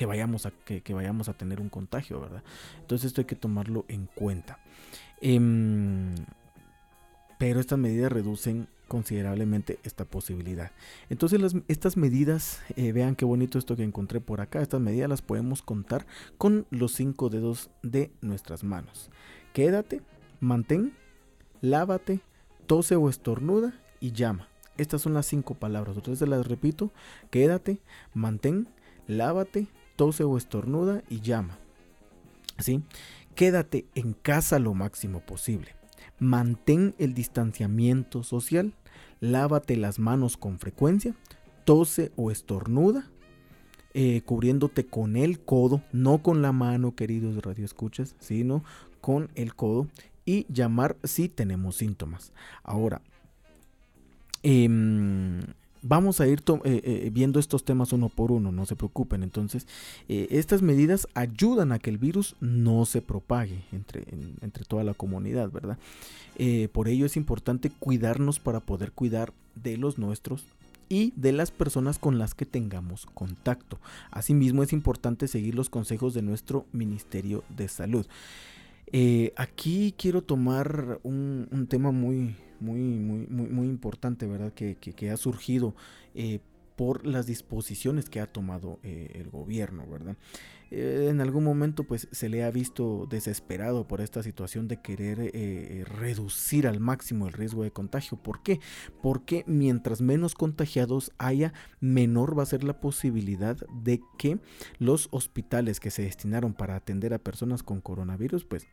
que 0.00 0.06
vayamos 0.06 0.46
a, 0.46 0.50
que, 0.50 0.94
vayamos 0.94 1.28
a 1.28 1.34
tener 1.34 1.60
un 1.60 1.68
contagio, 1.68 2.22
¿verdad? 2.22 2.42
Entonces 2.80 3.08
esto 3.08 3.20
hay 3.20 3.26
que 3.26 3.36
tomarlo 3.36 3.84
en 3.88 4.06
cuenta. 4.06 4.58
Em, 5.20 6.14
pero 7.38 7.60
estas 7.60 7.78
medidas 7.78 8.10
reducen 8.10 8.66
considerablemente 8.88 9.78
esta 9.82 10.06
posibilidad. 10.06 10.72
Entonces 11.10 11.54
estas 11.68 11.98
medidas, 11.98 12.62
eh, 12.76 12.92
vean 12.92 13.14
qué 13.14 13.26
bonito 13.26 13.58
esto 13.58 13.76
que 13.76 13.82
encontré 13.82 14.22
por 14.22 14.40
acá, 14.40 14.62
estas 14.62 14.80
medidas 14.80 15.10
las 15.10 15.20
podemos 15.20 15.60
contar 15.60 16.06
con 16.38 16.64
los 16.70 16.92
cinco 16.92 17.28
dedos 17.28 17.68
de 17.82 18.10
nuestras 18.22 18.64
manos. 18.64 19.10
Quédate, 19.52 20.00
mantén, 20.40 20.94
lávate, 21.60 22.20
tose 22.66 22.96
o 22.96 23.10
estornuda 23.10 23.78
y 24.00 24.12
llama. 24.12 24.48
Estas 24.78 25.02
son 25.02 25.12
las 25.12 25.26
cinco 25.26 25.56
palabras. 25.56 25.94
Entonces 25.94 26.26
las 26.26 26.46
repito. 26.46 26.90
Quédate, 27.30 27.82
mantén, 28.14 28.66
lávate, 29.06 29.68
tose 30.00 30.24
o 30.24 30.38
estornuda 30.38 31.02
y 31.10 31.20
llama. 31.20 31.58
¿Sí? 32.58 32.80
Quédate 33.34 33.84
en 33.94 34.14
casa 34.14 34.58
lo 34.58 34.72
máximo 34.72 35.20
posible. 35.20 35.76
Mantén 36.18 36.94
el 36.96 37.12
distanciamiento 37.12 38.22
social. 38.22 38.72
Lávate 39.20 39.76
las 39.76 39.98
manos 39.98 40.38
con 40.38 40.58
frecuencia. 40.58 41.14
Tose 41.66 42.12
o 42.16 42.30
estornuda. 42.30 43.10
Eh, 43.92 44.22
cubriéndote 44.22 44.86
con 44.86 45.18
el 45.18 45.38
codo, 45.38 45.82
no 45.92 46.22
con 46.22 46.40
la 46.40 46.52
mano, 46.52 46.94
queridos 46.94 47.36
radioescuchas, 47.42 48.16
sino 48.20 48.64
con 49.02 49.28
el 49.34 49.54
codo 49.54 49.86
y 50.24 50.46
llamar 50.50 50.96
si 51.04 51.28
tenemos 51.28 51.76
síntomas. 51.76 52.32
Ahora, 52.62 53.02
Em, 54.42 55.42
vamos 55.82 56.20
a 56.20 56.26
ir 56.26 56.42
eh, 56.64 56.80
eh, 56.84 57.10
viendo 57.12 57.38
estos 57.38 57.64
temas 57.64 57.92
uno 57.92 58.08
por 58.08 58.32
uno, 58.32 58.52
no 58.52 58.66
se 58.66 58.76
preocupen. 58.76 59.22
Entonces, 59.22 59.66
eh, 60.08 60.28
estas 60.30 60.62
medidas 60.62 61.08
ayudan 61.14 61.72
a 61.72 61.78
que 61.78 61.90
el 61.90 61.98
virus 61.98 62.36
no 62.40 62.84
se 62.86 63.02
propague 63.02 63.64
entre, 63.72 64.04
entre 64.40 64.64
toda 64.64 64.84
la 64.84 64.94
comunidad, 64.94 65.50
¿verdad? 65.50 65.78
por 66.72 66.88
ello 66.88 67.04
es 67.04 67.18
importante 67.18 67.68
cuidarnos 67.68 68.40
para 68.40 68.60
poder 68.60 68.92
cuidar 68.92 69.34
de 69.56 69.76
los 69.76 69.98
nuestros 69.98 70.46
y 70.88 71.12
de 71.14 71.32
las 71.32 71.50
personas 71.50 71.98
con 71.98 72.18
las 72.18 72.34
que 72.34 72.46
tengamos 72.46 73.04
contacto. 73.04 73.78
Asimismo, 74.10 74.62
es 74.62 74.72
importante 74.72 75.28
seguir 75.28 75.54
los 75.54 75.68
consejos 75.68 76.14
de 76.14 76.22
nuestro 76.22 76.64
Ministerio 76.72 77.44
de 77.54 77.68
Salud. 77.68 78.06
aquí 79.36 79.94
quiero 79.98 80.22
tomar 80.22 80.98
un 81.02 81.66
tema 81.68 81.90
muy, 81.90 82.34
muy, 82.60 82.78
muy, 82.80 83.26
muy, 83.26 83.48
muy 83.48 83.68
importante, 83.68 84.26
¿verdad? 84.26 84.52
Que, 84.52 84.76
que, 84.76 85.10
ha 85.10 85.16
surgido 85.16 85.74
eh, 86.14 86.40
por 86.76 87.06
las 87.06 87.26
disposiciones 87.26 88.08
que 88.08 88.20
ha 88.20 88.26
tomado 88.26 88.78
eh, 88.82 89.10
el 89.14 89.28
gobierno, 89.30 89.86
¿verdad? 89.86 90.16
Eh, 90.70 91.08
en 91.10 91.20
algún 91.20 91.42
momento 91.42 91.84
pues 91.84 92.08
se 92.12 92.28
le 92.28 92.44
ha 92.44 92.50
visto 92.50 93.06
desesperado 93.10 93.88
por 93.88 94.00
esta 94.00 94.22
situación 94.22 94.68
de 94.68 94.80
querer 94.80 95.32
reducir 95.98 96.68
al 96.68 96.78
máximo 96.78 97.26
el 97.26 97.32
riesgo 97.32 97.64
de 97.64 97.72
contagio. 97.72 98.16
¿Por 98.16 98.42
qué? 98.42 98.60
Porque 99.02 99.44
mientras 99.46 100.00
menos 100.00 100.34
contagiados 100.34 101.12
haya, 101.18 101.52
menor 101.80 102.38
va 102.38 102.44
a 102.44 102.46
ser 102.46 102.64
la 102.64 102.80
posibilidad 102.80 103.56
de 103.82 104.00
que 104.16 104.38
los 104.78 105.08
hospitales 105.10 105.80
que 105.80 105.90
se 105.90 106.02
destinaron 106.02 106.54
para 106.54 106.76
atender 106.76 107.12
a 107.14 107.18
personas 107.18 107.62
con 107.62 107.80
coronavirus 107.80 108.44
pues 108.44 108.66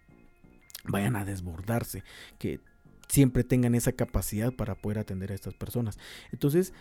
vayan 0.87 1.15
a 1.15 1.25
desbordarse, 1.25 2.03
que 2.37 2.59
siempre 3.07 3.43
tengan 3.43 3.75
esa 3.75 3.91
capacidad 3.91 4.53
para 4.53 4.75
poder 4.75 4.99
atender 4.99 5.31
a 5.31 5.35
estas 5.35 5.53
personas. 5.53 5.97
Entonces, 6.31 6.73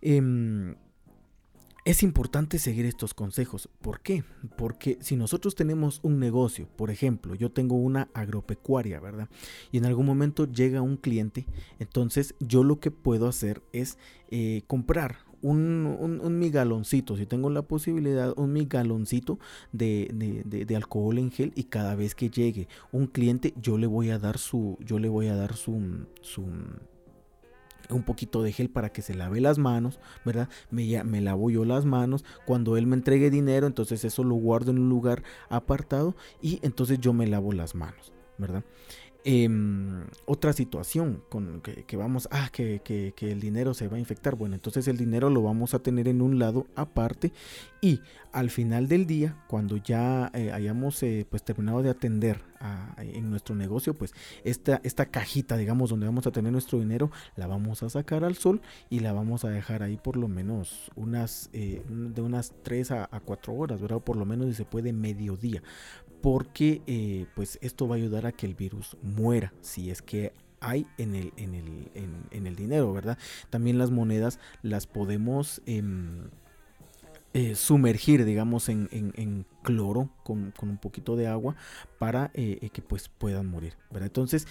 em, 0.00 0.74
es 1.84 2.04
importante 2.04 2.58
seguir 2.58 2.86
estos 2.86 3.12
consejos. 3.12 3.68
¿Por 3.80 4.00
qué? 4.00 4.22
Porque 4.56 4.98
si 5.00 5.16
nosotros 5.16 5.56
tenemos 5.56 5.98
un 6.04 6.20
negocio, 6.20 6.68
por 6.76 6.90
ejemplo, 6.90 7.34
yo 7.34 7.50
tengo 7.50 7.74
una 7.74 8.08
agropecuaria, 8.14 9.00
¿verdad? 9.00 9.28
Y 9.72 9.78
en 9.78 9.86
algún 9.86 10.06
momento 10.06 10.50
llega 10.50 10.80
un 10.80 10.96
cliente, 10.96 11.46
entonces 11.80 12.34
yo 12.38 12.62
lo 12.62 12.78
que 12.78 12.92
puedo 12.92 13.26
hacer 13.26 13.62
es 13.72 13.98
eh, 14.30 14.62
comprar 14.68 15.31
un, 15.42 16.20
un, 16.22 16.38
migaloncito, 16.38 17.16
si 17.16 17.26
tengo 17.26 17.50
la 17.50 17.62
posibilidad, 17.62 18.32
un 18.36 18.52
migaloncito 18.52 19.38
de, 19.72 20.42
de, 20.44 20.76
alcohol 20.76 21.18
en 21.18 21.30
gel 21.30 21.52
y 21.54 21.64
cada 21.64 21.94
vez 21.94 22.14
que 22.14 22.30
llegue 22.30 22.68
un 22.92 23.06
cliente 23.06 23.52
yo 23.60 23.76
le 23.76 23.86
voy 23.86 24.10
a 24.10 24.18
dar 24.18 24.38
su, 24.38 24.78
yo 24.80 24.98
le 24.98 25.08
voy 25.08 25.26
a 25.26 25.36
dar 25.36 25.54
su, 25.54 26.06
su 26.20 26.46
un 27.90 28.02
poquito 28.02 28.42
de 28.42 28.52
gel 28.52 28.70
para 28.70 28.90
que 28.90 29.02
se 29.02 29.14
lave 29.14 29.40
las 29.40 29.58
manos, 29.58 29.98
¿verdad? 30.24 30.48
Me, 30.70 31.02
me 31.04 31.20
lavo 31.20 31.50
yo 31.50 31.64
las 31.64 31.84
manos. 31.84 32.24
Cuando 32.46 32.76
él 32.76 32.86
me 32.86 32.96
entregue 32.96 33.30
dinero, 33.30 33.66
entonces 33.66 34.04
eso 34.04 34.24
lo 34.24 34.36
guardo 34.36 34.70
en 34.70 34.78
un 34.78 34.88
lugar 34.88 35.22
apartado 35.48 36.16
y 36.40 36.58
entonces 36.62 37.00
yo 37.00 37.12
me 37.12 37.26
lavo 37.26 37.52
las 37.52 37.74
manos, 37.74 38.12
¿verdad? 38.38 38.64
Em, 39.24 40.04
otra 40.26 40.52
situación 40.52 41.22
con 41.28 41.60
que, 41.60 41.96
vamos, 41.96 42.28
ah, 42.32 42.48
que, 42.52 42.80
que, 42.82 43.30
el 43.30 43.40
dinero 43.40 43.72
se 43.72 43.86
va 43.86 43.96
a 43.96 44.00
infectar. 44.00 44.34
Bueno, 44.34 44.56
entonces 44.56 44.88
el 44.88 44.96
dinero 44.96 45.30
lo 45.30 45.42
vamos 45.42 45.74
a 45.74 45.78
tener 45.78 46.08
en 46.08 46.22
un 46.22 46.40
lado 46.40 46.66
aparte 46.74 47.32
y 47.80 48.00
al 48.32 48.50
final 48.50 48.88
del 48.88 49.06
día, 49.06 49.36
cuando 49.46 49.76
ya 49.76 50.30
eh, 50.34 50.50
hayamos 50.50 51.00
eh, 51.04 51.24
pues 51.30 51.44
terminado 51.44 51.82
de 51.82 51.90
atender 51.90 52.40
en 52.98 53.28
nuestro 53.28 53.56
negocio, 53.56 53.94
pues 53.94 54.14
esta, 54.44 54.80
esta 54.84 55.06
cajita, 55.06 55.56
digamos, 55.56 55.90
donde 55.90 56.06
vamos 56.06 56.26
a 56.26 56.30
tener 56.30 56.52
nuestro 56.52 56.78
dinero, 56.78 57.10
la 57.34 57.48
vamos 57.48 57.82
a 57.82 57.90
sacar 57.90 58.22
al 58.24 58.36
sol 58.36 58.60
y 58.88 59.00
la 59.00 59.12
vamos 59.12 59.44
a 59.44 59.50
dejar 59.50 59.82
ahí 59.82 59.96
por 59.96 60.16
lo 60.16 60.28
menos 60.28 60.90
unas, 60.94 61.50
eh, 61.52 61.82
de 61.88 62.22
unas 62.22 62.54
3 62.62 62.90
a, 62.92 63.08
a 63.10 63.20
4 63.20 63.52
horas, 63.52 63.80
¿verdad? 63.80 64.00
por 64.00 64.16
lo 64.16 64.24
menos 64.24 64.46
si 64.46 64.54
se 64.54 64.64
puede 64.64 64.92
mediodía 64.92 65.62
porque 66.22 66.80
eh, 66.86 67.26
pues 67.34 67.58
esto 67.60 67.86
va 67.86 67.96
a 67.96 67.98
ayudar 67.98 68.24
a 68.26 68.32
que 68.32 68.46
el 68.46 68.54
virus 68.54 68.96
muera 69.02 69.52
si 69.60 69.90
es 69.90 70.00
que 70.00 70.32
hay 70.60 70.86
en 70.96 71.16
el, 71.16 71.32
en 71.36 71.54
el, 71.54 71.90
en, 72.30 72.46
el 72.46 72.54
dinero, 72.54 72.92
¿verdad? 72.92 73.18
También 73.50 73.78
las 73.78 73.90
monedas 73.90 74.38
las 74.62 74.86
podemos 74.86 75.60
em, 75.66 76.30
eh, 77.34 77.56
sumergir, 77.56 78.24
digamos, 78.24 78.68
en, 78.68 79.44
cloro 79.64 80.10
con, 80.22 80.52
un 80.62 80.78
poquito 80.78 81.16
de 81.16 81.26
agua 81.26 81.56
para 81.98 82.30
eh, 82.34 82.70
que 82.72 82.80
pues 82.80 83.08
puedan 83.08 83.48
morir, 83.48 83.76
¿verdad? 83.90 84.06
Entonces, 84.06 84.46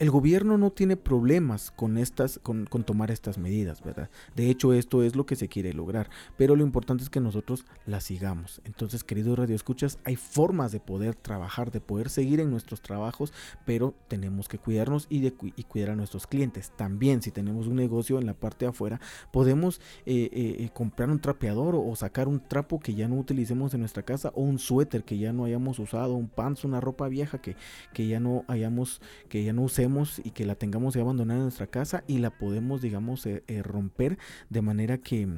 el 0.00 0.10
gobierno 0.10 0.58
no 0.58 0.70
tiene 0.70 0.96
problemas 0.96 1.70
con 1.70 1.98
estas, 1.98 2.40
con, 2.42 2.66
tomar 2.66 3.10
estas 3.12 3.38
medidas, 3.38 3.82
¿verdad? 3.82 4.10
De 4.34 4.50
hecho, 4.50 4.72
esto 4.72 5.04
es 5.04 5.14
lo 5.14 5.24
que 5.24 5.36
se 5.36 5.48
quiere 5.48 5.72
lograr, 5.72 6.10
pero 6.36 6.56
lo 6.56 6.64
importante 6.64 7.04
es 7.04 7.10
que 7.10 7.20
nosotros 7.20 7.64
las 7.86 8.04
sigamos. 8.04 8.60
Entonces, 8.64 9.04
queridos 9.04 9.38
radioescuchas, 9.38 9.98
hay 10.04 10.16
formas 10.16 10.72
de 10.72 10.80
poder 10.80 11.14
trabajar, 11.14 11.70
de 11.70 11.80
poder 11.80 12.10
seguir 12.10 12.40
en 12.40 12.50
nuestros 12.50 12.82
trabajos, 12.82 13.32
pero 13.64 13.94
tenemos 14.08 14.48
que 14.48 14.58
cuidarnos 14.58 15.06
y, 15.08 15.20
de, 15.20 15.32
cuidar 15.32 15.90
a 15.90 15.96
nuestros 15.96 16.26
clientes. 16.26 16.72
También, 16.76 17.22
si 17.22 17.30
tenemos 17.30 17.68
un 17.68 17.76
negocio 17.76 18.18
en 18.18 18.26
la 18.26 18.34
parte 18.34 18.64
de 18.64 18.70
afuera, 18.70 19.00
podemos 19.32 19.80
eh, 20.06 20.28
eh, 20.32 20.56
eh, 20.58 20.70
comprar 20.74 21.08
un 21.08 21.20
trapeador 21.20 21.76
o, 21.76 21.94
sacar 21.94 22.26
un 22.26 22.40
trapo 22.40 22.80
que 22.80 22.94
ya 22.94 23.06
no 23.06 23.14
utilicemos 23.14 23.72
en 23.74 23.80
nuestra 23.80 24.02
casa 24.02 24.32
o 24.34 24.42
un 24.42 24.58
suéter 24.58 25.04
que 25.04 25.18
ya 25.18 25.32
no 25.32 25.44
hayamos 25.44 25.78
usado, 25.78 26.14
un 26.14 26.28
pants, 26.28 26.64
una 26.64 26.80
ropa 26.80 27.06
vieja 27.06 27.38
que, 27.38 27.54
que 27.92 28.08
ya 28.08 28.18
no 28.18 28.44
hayamos, 28.48 29.00
que 29.28 29.44
ya 29.44 29.52
no 29.52 29.62
usemos 29.62 29.84
y 30.22 30.30
que 30.30 30.44
la 30.44 30.54
tengamos 30.54 30.96
abandonada 30.96 31.38
en 31.38 31.44
nuestra 31.44 31.66
casa 31.66 32.04
y 32.06 32.18
la 32.18 32.30
podemos, 32.30 32.82
digamos, 32.82 33.24
eh, 33.26 33.42
eh, 33.46 33.62
romper 33.62 34.18
de 34.50 34.62
manera 34.62 34.98
que, 34.98 35.28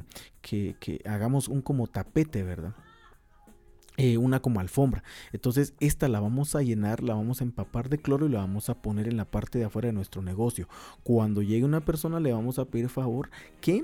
hagamos 1.05 1.47
un 1.47 1.61
como 1.61 1.87
tapete, 1.87 2.43
¿verdad? 2.43 2.73
Eh, 3.97 4.17
una 4.17 4.39
como 4.41 4.59
alfombra. 4.59 5.03
Entonces 5.33 5.73
esta 5.79 6.07
la 6.07 6.19
vamos 6.19 6.55
a 6.55 6.61
llenar, 6.61 7.01
la 7.01 7.15
vamos 7.15 7.41
a 7.41 7.43
empapar 7.43 7.89
de 7.89 7.97
cloro 7.97 8.27
y 8.27 8.29
la 8.29 8.39
vamos 8.39 8.69
a 8.69 8.75
poner 8.75 9.07
en 9.07 9.17
la 9.17 9.25
parte 9.25 9.57
de 9.57 9.65
afuera 9.65 9.87
de 9.87 9.93
nuestro 9.93 10.21
negocio. 10.21 10.67
Cuando 11.03 11.41
llegue 11.41 11.65
una 11.65 11.81
persona 11.81 12.19
le 12.19 12.31
vamos 12.31 12.59
a 12.59 12.65
pedir 12.65 12.89
favor 12.89 13.29
que 13.59 13.83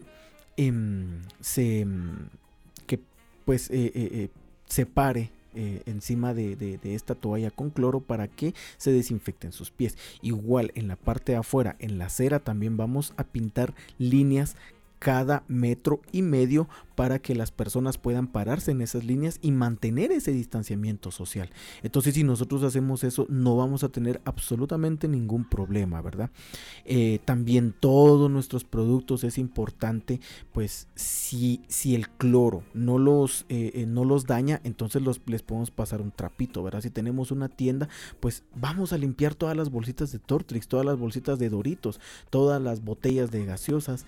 em, 0.56 1.22
se 1.40 1.88
que 2.86 3.00
pues 3.46 3.72
separe 4.68 5.32
eh, 5.56 5.82
encima 5.86 6.34
de, 6.34 6.80
esta 6.84 7.16
toalla 7.16 7.52
con 7.52 7.70
cloro 7.70 8.00
para 8.00 8.28
que 8.28 8.54
se 8.78 8.92
desinfecten 8.92 9.52
sus 9.52 9.72
pies. 9.72 9.98
Igual 10.22 10.72
en 10.76 10.88
la 10.88 10.96
parte 10.96 11.34
de 11.34 11.38
afuera, 11.38 11.76
en 11.80 11.98
la 11.98 12.10
cera, 12.10 12.40
también 12.40 12.78
vamos 12.78 13.14
a 13.18 13.24
pintar 13.24 13.74
líneas 13.98 14.56
cada 15.04 15.44
metro 15.50 16.00
y 16.14 16.22
medio 16.22 16.70
para 16.96 17.20
que 17.20 17.36
las 17.36 17.52
personas 17.52 17.98
puedan 17.98 18.28
pararse 18.28 18.72
en 18.72 18.82
esas 18.82 19.04
líneas 19.04 19.40
y 19.42 19.52
mantener 19.52 20.12
ese 20.12 20.32
distanciamiento 20.32 21.12
social. 21.12 21.50
Entonces, 21.82 22.14
si 22.14 22.24
nosotros 22.24 22.64
hacemos 22.64 23.04
eso, 23.04 23.26
no 23.30 23.58
vamos 23.58 23.84
a 23.84 23.90
tener 23.90 24.22
absolutamente 24.24 25.10
ningún 25.10 25.44
problema, 25.44 26.02
¿verdad? 26.02 26.30
Eh, 26.86 27.20
también 27.26 27.74
todos 27.78 28.32
nuestros 28.32 28.64
productos 28.64 29.26
es 29.26 29.38
importante, 29.38 30.22
pues 30.54 30.88
si, 30.96 31.62
si 31.68 31.96
el 31.96 32.10
cloro 32.10 32.64
no 32.74 32.98
los, 32.98 33.46
eh, 33.50 33.72
eh, 33.74 33.86
no 33.86 34.06
los 34.06 34.26
daña, 34.26 34.62
entonces 34.64 35.02
los, 35.02 35.20
les 35.26 35.42
podemos 35.42 35.72
pasar 35.72 36.02
un 36.02 36.12
trapito, 36.12 36.64
¿verdad? 36.64 36.82
Si 36.82 36.92
tenemos 36.92 37.32
una 37.32 37.50
tienda, 37.50 37.90
pues 38.22 38.44
vamos 38.56 38.94
a 38.94 38.98
limpiar 38.98 39.36
todas 39.36 39.58
las 39.58 39.70
bolsitas 39.70 40.14
de 40.14 40.20
Tortrix, 40.20 40.68
todas 40.68 40.86
las 40.86 40.98
bolsitas 40.98 41.40
de 41.40 41.50
Doritos, 41.50 42.00
todas 42.30 42.62
las 42.62 42.84
botellas 42.84 43.32
de 43.32 43.46
gaseosas, 43.46 44.06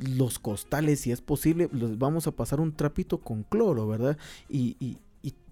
los 0.00 0.38
costales, 0.38 1.00
si 1.00 1.12
es 1.12 1.20
posible 1.20 1.68
vamos 1.72 2.26
a 2.26 2.32
pasar 2.32 2.60
un 2.60 2.72
trapito 2.72 3.18
con 3.18 3.42
cloro, 3.42 3.86
¿verdad? 3.86 4.16
Y, 4.48 4.98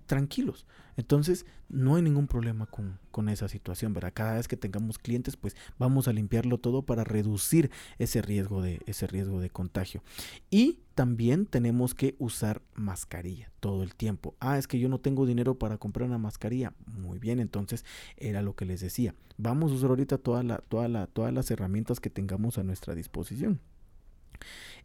tranquilos. 0.07 0.67
Entonces, 0.97 1.47
no 1.69 1.97
hay 1.97 2.03
ningún 2.03 2.27
problema 2.27 2.67
con, 2.67 2.99
con, 3.11 3.29
esa 3.29 3.49
situación, 3.49 3.95
¿verdad? 3.95 4.13
Cada 4.15 4.35
vez 4.35 4.47
que 4.47 4.57
tengamos 4.57 4.99
clientes, 4.99 5.37
pues 5.37 5.57
vamos 5.79 6.09
a 6.09 6.13
limpiarlo 6.13 6.59
todo 6.59 6.83
para 6.83 7.05
reducir 7.05 7.71
ese 7.99 8.23
riesgo 8.23 8.63
de, 8.63 8.81
ese 8.87 9.07
riesgo 9.07 9.41
de 9.41 9.51
contagio. 9.51 10.03
Y 10.51 10.81
también 10.95 11.47
tenemos 11.47 11.95
que 11.95 12.15
usar 12.19 12.63
mascarilla 12.75 13.51
todo 13.61 13.83
el 13.83 13.95
tiempo. 13.95 14.37
Ah, 14.39 14.59
es 14.59 14.69
que 14.69 14.79
yo 14.79 14.89
no 14.89 15.01
tengo 15.01 15.27
dinero 15.27 15.59
para 15.59 15.79
comprar 15.79 16.07
una 16.07 16.19
mascarilla. 16.19 16.73
Muy 16.87 17.19
bien, 17.19 17.41
entonces 17.41 17.85
era 18.17 18.43
lo 18.43 18.55
que 18.55 18.67
les 18.67 18.81
decía. 18.81 19.15
Vamos 19.37 19.73
a 19.73 19.75
usar 19.75 19.91
ahorita 19.91 20.19
toda 20.19 20.43
la, 20.45 20.59
toda 20.59 20.89
la, 20.89 21.07
todas 21.09 21.33
las 21.33 21.51
herramientas 21.51 21.99
que 21.99 22.11
tengamos 22.11 22.59
a 22.59 22.63
nuestra 22.63 22.95
disposición. 22.95 23.59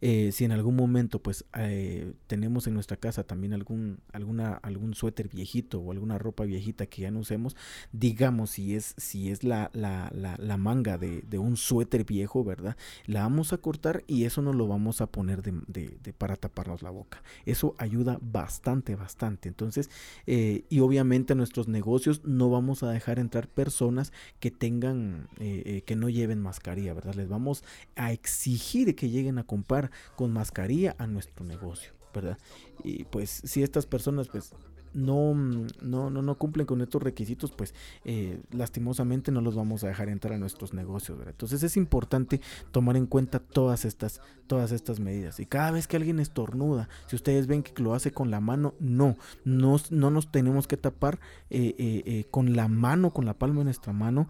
Eh, 0.00 0.32
si 0.32 0.44
en 0.44 0.52
algún 0.52 0.76
momento 0.76 1.22
pues 1.22 1.44
eh, 1.58 2.14
tenemos 2.26 2.66
en 2.66 2.74
nuestra 2.74 2.96
casa 2.96 3.24
también 3.24 3.52
algún, 3.52 3.98
alguna, 4.12 4.54
algún 4.54 4.94
suéter 4.94 5.28
viejito 5.28 5.80
o 5.80 5.92
alguna 5.92 6.16
ropa 6.16 6.44
viejita 6.44 6.86
que 6.86 7.02
ya 7.02 7.10
no 7.10 7.20
usemos, 7.20 7.54
digamos 7.92 8.50
si 8.50 8.74
es, 8.74 8.94
si 8.96 9.30
es 9.30 9.44
la, 9.44 9.70
la, 9.74 10.10
la, 10.12 10.56
manga 10.56 10.98
de, 10.98 11.22
de, 11.22 11.38
un 11.38 11.56
suéter 11.56 12.04
viejo, 12.04 12.44
¿verdad? 12.44 12.76
La 13.06 13.22
vamos 13.22 13.52
a 13.52 13.58
cortar 13.58 14.04
y 14.06 14.24
eso 14.24 14.42
no 14.42 14.52
lo 14.52 14.66
vamos 14.66 15.00
a 15.00 15.06
poner 15.06 15.42
de, 15.42 15.52
de, 15.68 16.12
para 16.12 16.36
taparnos 16.36 16.82
la 16.82 16.90
boca. 16.90 17.22
Eso 17.46 17.74
ayuda 17.78 18.18
bastante, 18.20 18.94
bastante. 18.94 19.48
Entonces, 19.48 19.90
eh, 20.26 20.64
y 20.68 20.80
obviamente 20.80 21.32
a 21.32 21.36
nuestros 21.36 21.68
negocios 21.68 22.22
no 22.24 22.50
vamos 22.50 22.82
a 22.82 22.90
dejar 22.90 23.18
entrar 23.18 23.48
personas 23.48 24.12
que 24.38 24.50
tengan, 24.50 25.28
que 25.38 25.96
no 25.96 26.08
lleven 26.08 26.40
mascarilla, 26.40 26.94
¿verdad? 26.94 27.14
Les 27.14 27.28
vamos 27.28 27.64
a 27.96 28.12
exigir 28.12 28.94
que 28.94 29.08
lleguen 29.10 29.38
a 29.38 29.39
comprar 29.44 29.90
con 30.16 30.32
mascarilla 30.32 30.94
a 30.98 31.06
nuestro 31.06 31.44
negocio, 31.44 31.92
¿verdad? 32.14 32.38
Y 32.84 33.04
pues 33.04 33.42
si 33.44 33.62
estas 33.62 33.86
personas 33.86 34.28
pues 34.28 34.52
no, 34.92 35.34
no, 35.34 36.10
no, 36.10 36.22
no 36.22 36.34
cumplen 36.36 36.66
con 36.66 36.80
estos 36.80 37.02
requisitos, 37.02 37.52
pues 37.52 37.74
eh, 38.04 38.40
lastimosamente 38.50 39.30
no 39.30 39.40
los 39.40 39.54
vamos 39.54 39.84
a 39.84 39.88
dejar 39.88 40.08
entrar 40.08 40.34
a 40.34 40.38
nuestros 40.38 40.74
negocios. 40.74 41.18
Entonces 41.26 41.62
es 41.62 41.76
importante 41.76 42.40
tomar 42.72 42.96
en 42.96 43.06
cuenta 43.06 43.38
todas 43.38 43.84
estas, 43.84 44.20
todas 44.46 44.72
estas 44.72 45.00
medidas. 45.00 45.40
Y 45.40 45.46
cada 45.46 45.70
vez 45.70 45.86
que 45.86 45.96
alguien 45.96 46.20
estornuda, 46.20 46.88
si 47.06 47.16
ustedes 47.16 47.46
ven 47.46 47.62
que 47.62 47.82
lo 47.82 47.94
hace 47.94 48.10
con 48.10 48.30
la 48.30 48.40
mano, 48.40 48.74
no, 48.80 49.16
no, 49.44 49.76
no 49.90 50.10
nos 50.10 50.30
tenemos 50.32 50.66
que 50.66 50.76
tapar 50.76 51.20
eh, 51.50 51.74
eh, 51.78 52.24
con 52.30 52.56
la 52.56 52.68
mano, 52.68 53.12
con 53.12 53.24
la 53.26 53.34
palma 53.34 53.58
de 53.60 53.64
nuestra 53.64 53.92
mano, 53.92 54.28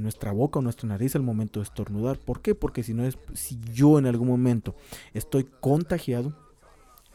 nuestra 0.00 0.32
boca 0.32 0.58
o 0.58 0.62
nuestra 0.62 0.88
nariz 0.88 1.14
al 1.14 1.22
momento 1.22 1.60
de 1.60 1.64
estornudar. 1.64 2.18
¿Por 2.18 2.40
qué? 2.40 2.54
Porque 2.54 2.82
si 2.82 2.94
no 2.94 3.04
es, 3.04 3.18
si 3.34 3.58
yo 3.72 3.98
en 3.98 4.06
algún 4.06 4.28
momento 4.28 4.74
estoy 5.12 5.44
contagiado, 5.60 6.32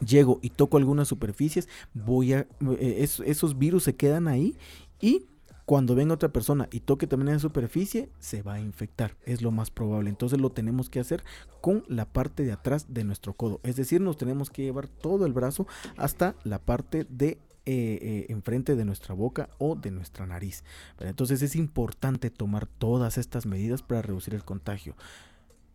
llego 0.00 0.38
y 0.42 0.50
toco 0.50 0.76
algunas 0.76 1.08
superficies, 1.08 1.68
voy 1.94 2.34
a 2.34 2.46
eh, 2.78 3.08
esos 3.24 3.58
virus 3.58 3.84
se 3.84 3.96
quedan 3.96 4.28
ahí 4.28 4.56
y 5.00 5.26
cuando 5.68 5.94
venga 5.94 6.14
otra 6.14 6.30
persona 6.30 6.66
y 6.72 6.80
toque 6.80 7.06
también 7.06 7.28
esa 7.28 7.40
superficie, 7.40 8.08
se 8.18 8.40
va 8.40 8.54
a 8.54 8.60
infectar, 8.60 9.18
es 9.26 9.42
lo 9.42 9.50
más 9.50 9.70
probable. 9.70 10.08
Entonces 10.08 10.40
lo 10.40 10.48
tenemos 10.48 10.88
que 10.88 10.98
hacer 10.98 11.22
con 11.60 11.84
la 11.88 12.06
parte 12.06 12.42
de 12.42 12.52
atrás 12.52 12.86
de 12.88 13.04
nuestro 13.04 13.34
codo, 13.34 13.60
es 13.64 13.76
decir, 13.76 14.00
nos 14.00 14.16
tenemos 14.16 14.48
que 14.48 14.62
llevar 14.62 14.88
todo 14.88 15.26
el 15.26 15.34
brazo 15.34 15.66
hasta 15.98 16.34
la 16.42 16.58
parte 16.58 17.04
de 17.10 17.38
eh, 17.66 17.98
eh, 18.00 18.26
enfrente 18.30 18.76
de 18.76 18.86
nuestra 18.86 19.14
boca 19.14 19.50
o 19.58 19.76
de 19.76 19.90
nuestra 19.90 20.26
nariz. 20.26 20.64
Entonces 21.00 21.42
es 21.42 21.54
importante 21.54 22.30
tomar 22.30 22.66
todas 22.66 23.18
estas 23.18 23.44
medidas 23.44 23.82
para 23.82 24.00
reducir 24.00 24.32
el 24.32 24.44
contagio 24.46 24.96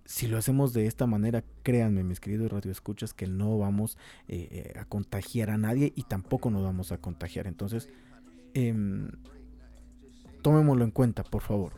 si 0.05 0.27
lo 0.27 0.37
hacemos 0.37 0.73
de 0.73 0.85
esta 0.85 1.07
manera, 1.07 1.43
créanme, 1.63 2.03
mis 2.03 2.19
queridos 2.19 2.51
radioescuchas, 2.51 3.13
que 3.13 3.27
no 3.27 3.57
vamos 3.57 3.97
eh, 4.27 4.73
eh, 4.75 4.79
a 4.79 4.85
contagiar 4.85 5.49
a 5.49 5.57
nadie 5.57 5.93
y 5.95 6.03
tampoco 6.03 6.49
nos 6.49 6.63
vamos 6.63 6.91
a 6.91 6.97
contagiar. 6.97 7.47
Entonces, 7.47 7.89
eh, 8.53 8.73
tomémoslo 10.41 10.83
en 10.83 10.91
cuenta, 10.91 11.23
por 11.23 11.41
favor. 11.41 11.73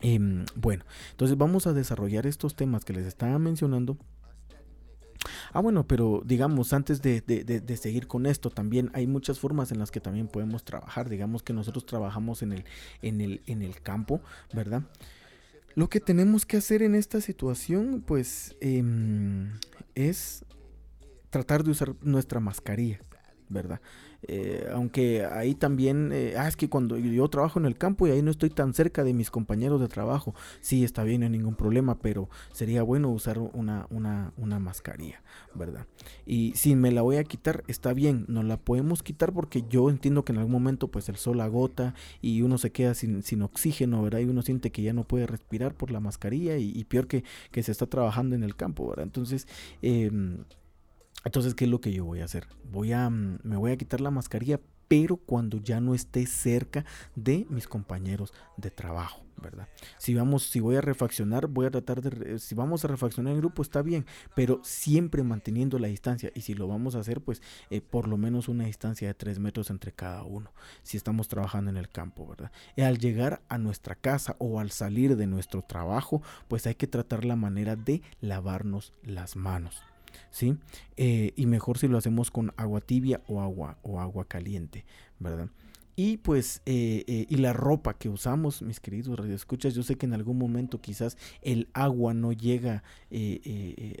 Em, 0.00 0.44
bueno, 0.54 0.84
entonces 1.10 1.36
vamos 1.36 1.66
a 1.66 1.72
desarrollar 1.72 2.26
estos 2.26 2.54
temas 2.54 2.84
que 2.84 2.92
les 2.92 3.06
estaba 3.06 3.38
mencionando. 3.38 3.98
Ah, 5.52 5.60
bueno, 5.60 5.86
pero 5.86 6.22
digamos, 6.24 6.72
antes 6.72 7.02
de, 7.02 7.20
de, 7.20 7.76
seguir 7.76 8.06
con 8.06 8.26
esto, 8.26 8.50
también 8.50 8.90
hay 8.94 9.06
muchas 9.06 9.40
formas 9.40 9.72
en 9.72 9.78
las 9.78 9.90
que 9.90 10.00
también 10.00 10.28
podemos 10.28 10.64
trabajar. 10.64 11.08
Digamos 11.08 11.42
que 11.42 11.52
nosotros 11.52 11.84
trabajamos 11.86 12.42
en 12.42 12.52
el, 12.52 12.64
en 13.02 13.20
el, 13.20 13.42
en 13.46 13.62
el 13.62 13.80
campo, 13.80 14.20
¿verdad? 14.52 14.84
Lo 15.74 15.88
que 15.88 16.00
tenemos 16.00 16.44
que 16.44 16.56
hacer 16.56 16.82
en 16.82 16.94
esta 16.94 17.20
situación, 17.20 18.02
pues, 18.06 18.56
em, 18.60 19.52
es 19.94 20.44
tratar 21.30 21.62
de 21.62 21.70
usar 21.70 21.94
nuestra 22.02 22.40
mascarilla, 22.40 23.00
¿verdad? 23.48 23.80
Eh, 24.22 24.68
aunque 24.72 25.24
ahí 25.24 25.54
también, 25.54 26.10
eh, 26.12 26.34
ah, 26.36 26.48
es 26.48 26.56
que 26.56 26.68
cuando 26.68 26.96
yo 26.98 27.28
trabajo 27.28 27.60
en 27.60 27.66
el 27.66 27.76
campo 27.76 28.06
y 28.06 28.10
ahí 28.10 28.20
no 28.20 28.30
estoy 28.30 28.50
tan 28.50 28.74
cerca 28.74 29.04
de 29.04 29.14
mis 29.14 29.30
compañeros 29.30 29.80
de 29.80 29.88
trabajo, 29.88 30.34
sí 30.60 30.82
está 30.82 31.04
bien, 31.04 31.20
no 31.20 31.26
hay 31.26 31.30
ningún 31.30 31.54
problema, 31.54 31.98
pero 32.00 32.28
sería 32.52 32.82
bueno 32.82 33.10
usar 33.10 33.38
una, 33.38 33.86
una, 33.90 34.32
una 34.36 34.58
mascarilla, 34.58 35.22
¿verdad? 35.54 35.86
Y 36.26 36.52
si 36.56 36.74
me 36.74 36.90
la 36.90 37.02
voy 37.02 37.16
a 37.16 37.24
quitar, 37.24 37.62
está 37.68 37.92
bien, 37.92 38.24
no 38.28 38.42
la 38.42 38.56
podemos 38.56 39.02
quitar 39.02 39.32
porque 39.32 39.64
yo 39.68 39.88
entiendo 39.88 40.24
que 40.24 40.32
en 40.32 40.38
algún 40.38 40.52
momento 40.52 40.88
pues 40.88 41.08
el 41.08 41.16
sol 41.16 41.40
agota 41.40 41.94
y 42.20 42.42
uno 42.42 42.58
se 42.58 42.72
queda 42.72 42.94
sin, 42.94 43.22
sin 43.22 43.42
oxígeno, 43.42 44.02
¿verdad? 44.02 44.20
Y 44.20 44.24
uno 44.24 44.42
siente 44.42 44.72
que 44.72 44.82
ya 44.82 44.92
no 44.92 45.04
puede 45.04 45.26
respirar 45.26 45.74
por 45.74 45.90
la 45.90 46.00
mascarilla 46.00 46.56
y, 46.56 46.84
peor 46.84 47.06
que, 47.06 47.24
que 47.52 47.62
se 47.62 47.72
está 47.72 47.86
trabajando 47.86 48.34
en 48.34 48.42
el 48.42 48.56
campo, 48.56 48.88
¿verdad? 48.88 49.04
Entonces, 49.04 49.46
eh, 49.82 50.10
entonces, 51.24 51.54
¿qué 51.54 51.64
es 51.64 51.70
lo 51.70 51.80
que 51.80 51.92
yo 51.92 52.04
voy 52.04 52.20
a 52.20 52.24
hacer? 52.24 52.46
Voy 52.70 52.92
a, 52.92 53.08
mm, 53.10 53.40
me 53.42 53.56
voy 53.56 53.72
a 53.72 53.76
quitar 53.76 54.00
la 54.00 54.10
mascarilla, 54.10 54.60
pero 54.88 55.16
cuando 55.16 55.58
ya 55.58 55.80
no 55.80 55.94
esté 55.94 56.26
cerca 56.26 56.84
de 57.14 57.46
mis 57.50 57.68
compañeros 57.68 58.32
de 58.56 58.70
trabajo, 58.70 59.22
¿verdad? 59.36 59.68
Si 59.98 60.14
vamos, 60.14 60.44
si 60.44 60.60
voy 60.60 60.76
a 60.76 60.80
refaccionar, 60.80 61.46
voy 61.46 61.66
a 61.66 61.70
tratar 61.70 62.00
de, 62.00 62.38
si 62.38 62.54
vamos 62.54 62.84
a 62.84 62.88
refaccionar 62.88 63.34
en 63.34 63.40
grupo, 63.40 63.62
está 63.62 63.82
bien, 63.82 64.06
pero 64.34 64.60
siempre 64.64 65.22
manteniendo 65.22 65.78
la 65.78 65.88
distancia. 65.88 66.32
Y 66.34 66.40
si 66.40 66.54
lo 66.54 66.66
vamos 66.66 66.94
a 66.94 67.00
hacer, 67.00 67.20
pues 67.20 67.42
eh, 67.70 67.80
por 67.82 68.08
lo 68.08 68.16
menos 68.16 68.48
una 68.48 68.64
distancia 68.64 69.08
de 69.08 69.14
3 69.14 69.38
metros 69.38 69.70
entre 69.70 69.92
cada 69.92 70.22
uno, 70.22 70.52
si 70.82 70.96
estamos 70.96 71.28
trabajando 71.28 71.70
en 71.70 71.76
el 71.76 71.90
campo, 71.90 72.26
¿verdad? 72.26 72.50
Y 72.74 72.82
al 72.82 72.98
llegar 72.98 73.42
a 73.48 73.58
nuestra 73.58 73.94
casa 73.94 74.36
o 74.38 74.60
al 74.60 74.70
salir 74.70 75.16
de 75.16 75.26
nuestro 75.26 75.62
trabajo, 75.62 76.22
pues 76.48 76.66
hay 76.66 76.76
que 76.76 76.86
tratar 76.86 77.24
la 77.24 77.36
manera 77.36 77.76
de 77.76 78.02
lavarnos 78.20 78.94
las 79.02 79.36
manos. 79.36 79.87
¿Sí? 80.30 80.56
Eh, 80.96 81.32
y 81.36 81.46
mejor 81.46 81.78
si 81.78 81.88
lo 81.88 81.98
hacemos 81.98 82.30
con 82.30 82.52
agua 82.56 82.80
tibia 82.80 83.20
o 83.26 83.40
agua, 83.40 83.78
o 83.82 84.00
agua 84.00 84.26
caliente, 84.26 84.84
¿verdad? 85.18 85.48
Y 85.96 86.18
pues, 86.18 86.62
eh, 86.64 87.02
eh, 87.08 87.26
y 87.28 87.38
la 87.38 87.52
ropa 87.52 87.94
que 87.94 88.08
usamos, 88.08 88.62
mis 88.62 88.78
queridos 88.78 89.18
radioescuchas, 89.18 89.74
yo 89.74 89.82
sé 89.82 89.96
que 89.96 90.06
en 90.06 90.12
algún 90.12 90.38
momento 90.38 90.80
quizás 90.80 91.18
el 91.42 91.68
agua 91.72 92.14
no 92.14 92.30
llega 92.30 92.84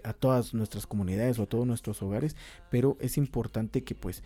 a 0.04 0.12
todas 0.12 0.54
nuestras 0.54 0.86
comunidades 0.86 1.40
o 1.40 1.42
a 1.42 1.46
todos 1.46 1.66
nuestros 1.66 2.00
hogares, 2.00 2.36
pero 2.70 2.96
es 3.00 3.18
importante 3.18 3.82
que 3.82 3.96
pues 3.96 4.22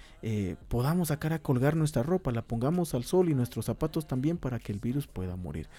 podamos 0.68 1.08
sacar 1.08 1.32
a 1.32 1.40
colgar 1.40 1.74
nuestra 1.74 2.02
ropa, 2.02 2.30
la 2.30 2.42
pongamos 2.42 2.92
al 2.94 3.04
sol 3.04 3.30
y 3.30 3.34
nuestros 3.34 3.64
zapatos 3.64 4.06
también 4.06 4.36
para 4.36 4.58
que 4.58 4.72
el 4.72 4.78
virus 4.78 5.06
pueda 5.06 5.36
morir 5.36 5.70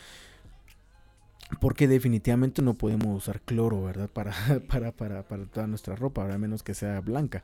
porque 1.59 1.87
definitivamente 1.87 2.61
no 2.61 2.73
podemos 2.75 3.15
usar 3.15 3.41
cloro, 3.41 3.83
¿verdad? 3.83 4.09
Para, 4.09 4.33
para, 4.67 4.91
para, 4.91 5.23
para 5.23 5.45
toda 5.45 5.67
nuestra 5.67 5.95
ropa, 5.95 6.31
a 6.31 6.37
menos 6.37 6.63
que 6.63 6.73
sea 6.73 6.99
blanca. 7.01 7.43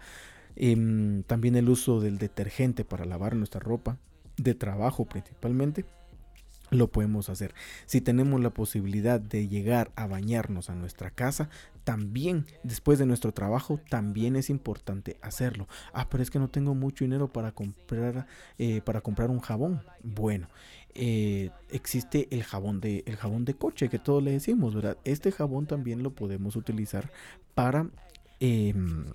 Em, 0.55 1.23
también 1.23 1.55
el 1.55 1.69
uso 1.69 2.01
del 2.01 2.17
detergente 2.17 2.83
para 2.83 3.05
lavar 3.05 3.35
nuestra 3.35 3.59
ropa, 3.59 3.97
de 4.37 4.55
trabajo 4.55 5.05
principalmente, 5.05 5.85
lo 6.69 6.87
podemos 6.87 7.29
hacer. 7.29 7.53
Si 7.85 8.01
tenemos 8.01 8.41
la 8.41 8.51
posibilidad 8.51 9.19
de 9.19 9.47
llegar 9.47 9.91
a 9.95 10.07
bañarnos 10.07 10.69
a 10.69 10.75
nuestra 10.75 11.11
casa, 11.11 11.49
también 11.89 12.45
después 12.61 12.99
de 12.99 13.07
nuestro 13.07 13.31
trabajo, 13.31 13.79
también 13.89 14.35
es 14.35 14.51
importante 14.51 15.17
hacerlo. 15.23 15.67
Ah, 15.91 16.07
pero 16.07 16.21
es 16.21 16.29
que 16.29 16.37
no 16.37 16.47
tengo 16.47 16.75
mucho 16.75 17.03
dinero 17.03 17.33
para 17.33 17.51
comprar, 17.51 18.27
eh, 18.59 18.81
para 18.81 19.01
comprar 19.01 19.31
un 19.31 19.39
jabón. 19.39 19.81
Bueno, 20.03 20.49
eh, 20.93 21.49
existe 21.71 22.27
el 22.29 22.43
jabón 22.43 22.79
de 22.79 23.03
el 23.07 23.15
jabón 23.15 23.43
de 23.43 23.55
coche 23.55 23.89
que 23.89 23.97
todos 23.97 24.21
le 24.21 24.33
decimos, 24.33 24.75
¿verdad? 24.75 24.97
Este 25.03 25.31
jabón 25.31 25.65
también 25.65 26.03
lo 26.03 26.13
podemos 26.13 26.55
utilizar 26.55 27.09
para 27.55 27.89
em, 28.39 29.05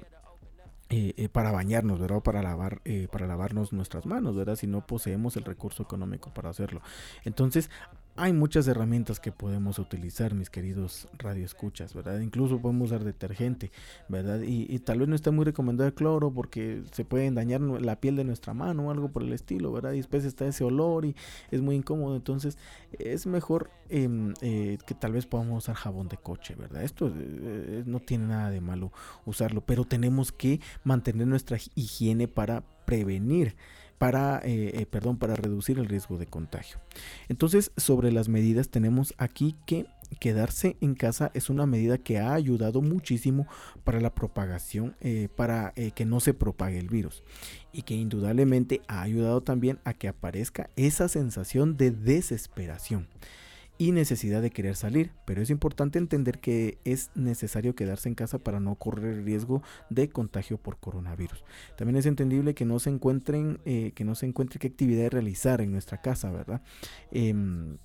eh, 0.90 1.28
para 1.30 1.52
bañarnos, 1.52 2.00
¿verdad? 2.00 2.22
Para 2.24 2.42
lavar, 2.42 2.82
para 3.12 3.28
lavarnos 3.28 3.72
nuestras 3.72 4.04
manos, 4.04 4.34
¿verdad? 4.34 4.56
Si 4.56 4.66
no 4.66 4.84
poseemos 4.84 5.36
el 5.36 5.44
recurso 5.44 5.84
económico 5.84 6.34
para 6.34 6.50
hacerlo. 6.50 6.82
Entonces, 7.24 7.70
hay 8.16 8.32
muchas 8.32 8.68
herramientas 8.68 9.18
que 9.18 9.32
podemos 9.32 9.78
utilizar, 9.80 10.34
mis 10.34 10.48
queridos 10.48 11.08
radioescuchas, 11.18 11.94
¿verdad? 11.94 12.20
Incluso 12.20 12.60
podemos 12.60 12.90
usar 12.90 13.02
detergente, 13.02 13.72
¿verdad? 14.08 14.40
Y, 14.42 14.78
tal 14.80 15.00
vez 15.00 15.08
no 15.08 15.16
está 15.16 15.32
muy 15.32 15.44
recomendado 15.44 15.88
el 15.88 15.94
cloro 15.94 16.32
porque 16.32 16.82
se 16.92 17.04
puede 17.04 17.30
dañar 17.32 17.60
la 17.60 18.00
piel 18.00 18.14
de 18.14 18.24
nuestra 18.24 18.54
mano 18.54 18.86
o 18.86 18.90
algo 18.92 19.10
por 19.10 19.22
el 19.22 19.32
estilo, 19.32 19.72
¿verdad? 19.72 19.92
Y 19.92 19.96
después 19.96 20.24
está 20.24 20.46
ese 20.46 20.62
olor 20.62 21.04
y 21.04 21.16
es 21.50 21.60
muy 21.60 21.74
incómodo. 21.74 22.14
Entonces 22.14 22.56
es 22.98 23.26
mejor 23.26 23.70
em, 23.88 24.32
eh, 24.42 24.78
que 24.86 24.94
tal 24.94 25.12
vez 25.12 25.26
podamos 25.26 25.64
usar 25.64 25.74
jabón 25.74 26.08
de 26.08 26.16
coche, 26.16 26.54
¿verdad? 26.54 26.84
Esto 26.84 27.12
eh, 27.16 27.82
no 27.84 27.98
tiene 27.98 28.26
nada 28.26 28.50
de 28.50 28.60
malo 28.60 28.92
usarlo, 29.24 29.60
pero 29.60 29.84
tenemos 29.84 30.30
que 30.30 30.60
mantener 30.84 31.26
nuestra 31.26 31.58
higiene 31.74 32.28
para 32.28 32.62
prevenir 32.84 33.56
para, 33.98 34.40
eh, 34.44 34.72
eh, 34.74 34.86
perdón, 34.86 35.18
para 35.18 35.34
reducir 35.36 35.78
el 35.78 35.86
riesgo 35.86 36.18
de 36.18 36.26
contagio. 36.26 36.78
Entonces, 37.28 37.72
sobre 37.76 38.12
las 38.12 38.28
medidas 38.28 38.68
tenemos 38.68 39.14
aquí 39.18 39.56
que 39.66 39.86
quedarse 40.20 40.76
en 40.80 40.94
casa 40.94 41.30
es 41.34 41.50
una 41.50 41.66
medida 41.66 41.98
que 41.98 42.18
ha 42.18 42.34
ayudado 42.34 42.82
muchísimo 42.82 43.46
para 43.82 44.00
la 44.00 44.14
propagación, 44.14 44.94
eh, 45.00 45.28
para 45.34 45.72
que 45.72 46.04
no 46.04 46.20
se 46.20 46.34
propague 46.34 46.78
el 46.78 46.88
virus 46.88 47.24
y 47.72 47.82
que 47.82 47.94
indudablemente 47.94 48.80
ha 48.86 49.02
ayudado 49.02 49.42
también 49.42 49.80
a 49.84 49.92
que 49.94 50.06
aparezca 50.06 50.70
esa 50.76 51.08
sensación 51.08 51.76
de 51.76 51.90
desesperación 51.90 53.08
y 53.76 53.92
necesidad 53.92 54.40
de 54.40 54.50
querer 54.50 54.76
salir, 54.76 55.12
pero 55.24 55.42
es 55.42 55.50
importante 55.50 55.98
entender 55.98 56.38
que 56.38 56.78
es 56.84 57.10
necesario 57.14 57.74
quedarse 57.74 58.08
en 58.08 58.14
casa 58.14 58.38
para 58.38 58.60
no 58.60 58.76
correr 58.76 59.14
el 59.14 59.24
riesgo 59.24 59.62
de 59.90 60.08
contagio 60.08 60.58
por 60.58 60.78
coronavirus. 60.78 61.44
También 61.76 61.96
es 61.96 62.06
entendible 62.06 62.54
que 62.54 62.64
no 62.64 62.78
se 62.78 62.90
encuentren, 62.90 63.60
eh, 63.64 63.92
que 63.94 64.04
no 64.04 64.14
se 64.14 64.26
encuentre 64.26 64.58
qué 64.58 64.68
actividad 64.68 65.10
realizar 65.10 65.60
en 65.60 65.72
nuestra 65.72 66.00
casa, 66.00 66.30
¿verdad? 66.30 66.62
Em, 67.10 67.78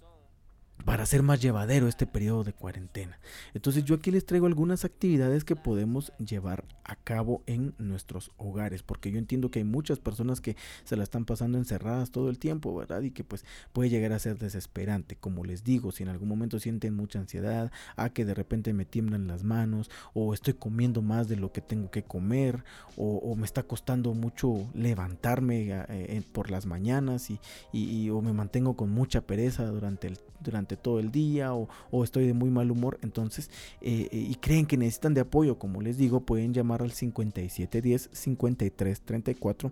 para 0.85 1.03
hacer 1.03 1.23
más 1.23 1.41
llevadero 1.41 1.87
este 1.87 2.07
periodo 2.07 2.43
de 2.43 2.53
cuarentena. 2.53 3.19
Entonces 3.53 3.83
yo 3.83 3.95
aquí 3.95 4.11
les 4.11 4.25
traigo 4.25 4.47
algunas 4.47 4.85
actividades 4.85 5.43
que 5.43 5.55
podemos 5.55 6.11
llevar 6.17 6.65
a 6.83 6.95
cabo 6.95 7.43
en 7.45 7.73
nuestros 7.77 8.31
hogares, 8.37 8.81
porque 8.83 9.11
yo 9.11 9.19
entiendo 9.19 9.51
que 9.51 9.59
hay 9.59 9.65
muchas 9.65 9.99
personas 9.99 10.41
que 10.41 10.55
se 10.85 10.95
la 10.95 11.03
están 11.03 11.25
pasando 11.25 11.57
encerradas 11.57 12.11
todo 12.11 12.29
el 12.29 12.39
tiempo, 12.39 12.75
¿verdad? 12.75 13.01
Y 13.01 13.11
que 13.11 13.23
pues 13.23 13.45
puede 13.73 13.89
llegar 13.89 14.13
a 14.13 14.19
ser 14.19 14.37
desesperante. 14.37 15.15
Como 15.15 15.43
les 15.43 15.63
digo, 15.63 15.91
si 15.91 16.03
en 16.03 16.09
algún 16.09 16.29
momento 16.29 16.59
sienten 16.59 16.95
mucha 16.95 17.19
ansiedad, 17.19 17.71
a 17.95 18.09
que 18.09 18.25
de 18.25 18.33
repente 18.33 18.73
me 18.73 18.85
tiemblan 18.85 19.27
las 19.27 19.43
manos, 19.43 19.91
o 20.13 20.33
estoy 20.33 20.53
comiendo 20.53 21.01
más 21.01 21.27
de 21.27 21.35
lo 21.35 21.51
que 21.51 21.61
tengo 21.61 21.91
que 21.91 22.03
comer, 22.03 22.63
o, 22.95 23.35
me 23.35 23.45
está 23.45 23.63
costando 23.63 24.13
mucho 24.13 24.69
levantarme 24.73 25.67
eh, 25.69 26.21
por 26.33 26.51
las 26.51 26.65
mañanas 26.65 27.29
y, 27.29 27.39
y, 27.71 28.09
o 28.09 28.21
me 28.21 28.33
mantengo 28.33 28.75
con 28.75 28.89
mucha 28.89 29.21
pereza 29.21 29.65
durante 29.67 30.07
el 30.07 30.17
durante 30.39 30.68
todo 30.75 30.99
el 30.99 31.12
día 31.12 31.53
o, 31.53 31.67
estoy 32.03 32.27
de 32.27 32.34
muy 32.34 32.49
mal 32.49 32.71
humor, 32.71 32.97
entonces, 33.01 33.49
eh, 33.82 34.08
eh, 34.12 34.17
y 34.17 34.36
creen 34.36 34.65
que 34.65 34.77
necesitan 34.77 35.13
de 35.13 35.21
apoyo, 35.21 35.60
como 35.60 35.82
les 35.82 35.97
digo, 35.97 36.21
pueden 36.21 36.53
llamar 36.53 36.82
al 36.82 36.91
5710 36.91 38.10
5334. 38.12 39.71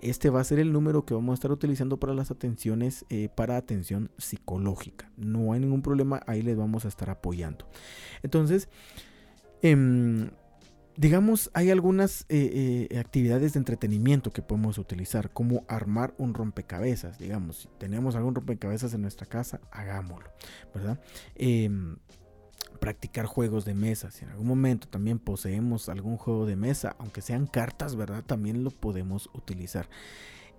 Este 0.00 0.30
va 0.30 0.40
a 0.40 0.44
ser 0.44 0.58
el 0.58 0.72
número 0.72 1.04
que 1.04 1.14
vamos 1.14 1.32
a 1.32 1.34
estar 1.34 1.52
utilizando 1.52 1.98
para 1.98 2.14
las 2.14 2.30
atenciones, 2.30 3.04
eh, 3.10 3.28
para 3.34 3.56
atención 3.56 4.10
psicológica. 4.18 5.10
No 5.16 5.52
hay 5.52 5.60
ningún 5.60 5.82
problema, 5.82 6.22
ahí 6.26 6.42
les 6.42 6.56
vamos 6.56 6.84
a 6.84 6.88
estar 6.88 7.10
apoyando. 7.10 7.66
Entonces, 8.22 8.68
em, 9.62 10.30
digamos, 10.96 11.50
hay 11.54 11.70
algunas 11.70 12.22
eh, 12.28 12.88
eh, 12.90 12.98
actividades 12.98 13.54
de 13.54 13.58
entretenimiento 13.58 14.32
que 14.32 14.42
podemos 14.42 14.78
utilizar, 14.78 15.32
como 15.32 15.64
armar 15.68 16.14
un 16.18 16.34
rompecabezas, 16.34 17.18
digamos, 17.18 17.56
si 17.56 17.68
tenemos 17.78 18.14
algún 18.14 18.34
rompecabezas 18.34 18.94
en 18.94 19.02
nuestra 19.02 19.26
casa, 19.26 19.60
hagámoslo, 19.70 20.30
¿verdad? 20.74 21.00
Em, 21.34 21.96
practicar 22.80 23.26
juegos 23.26 23.64
de 23.64 23.74
mesa, 23.74 24.10
si 24.10 24.24
en 24.24 24.30
algún 24.30 24.46
momento 24.46 24.88
también 24.88 25.18
poseemos 25.18 25.88
algún 25.88 26.16
juego 26.16 26.46
de 26.46 26.56
mesa, 26.56 26.96
aunque 26.98 27.22
sean 27.22 27.46
cartas, 27.46 27.96
¿verdad? 27.96 28.22
También 28.24 28.62
lo 28.62 28.70
podemos 28.70 29.30
utilizar. 29.34 29.88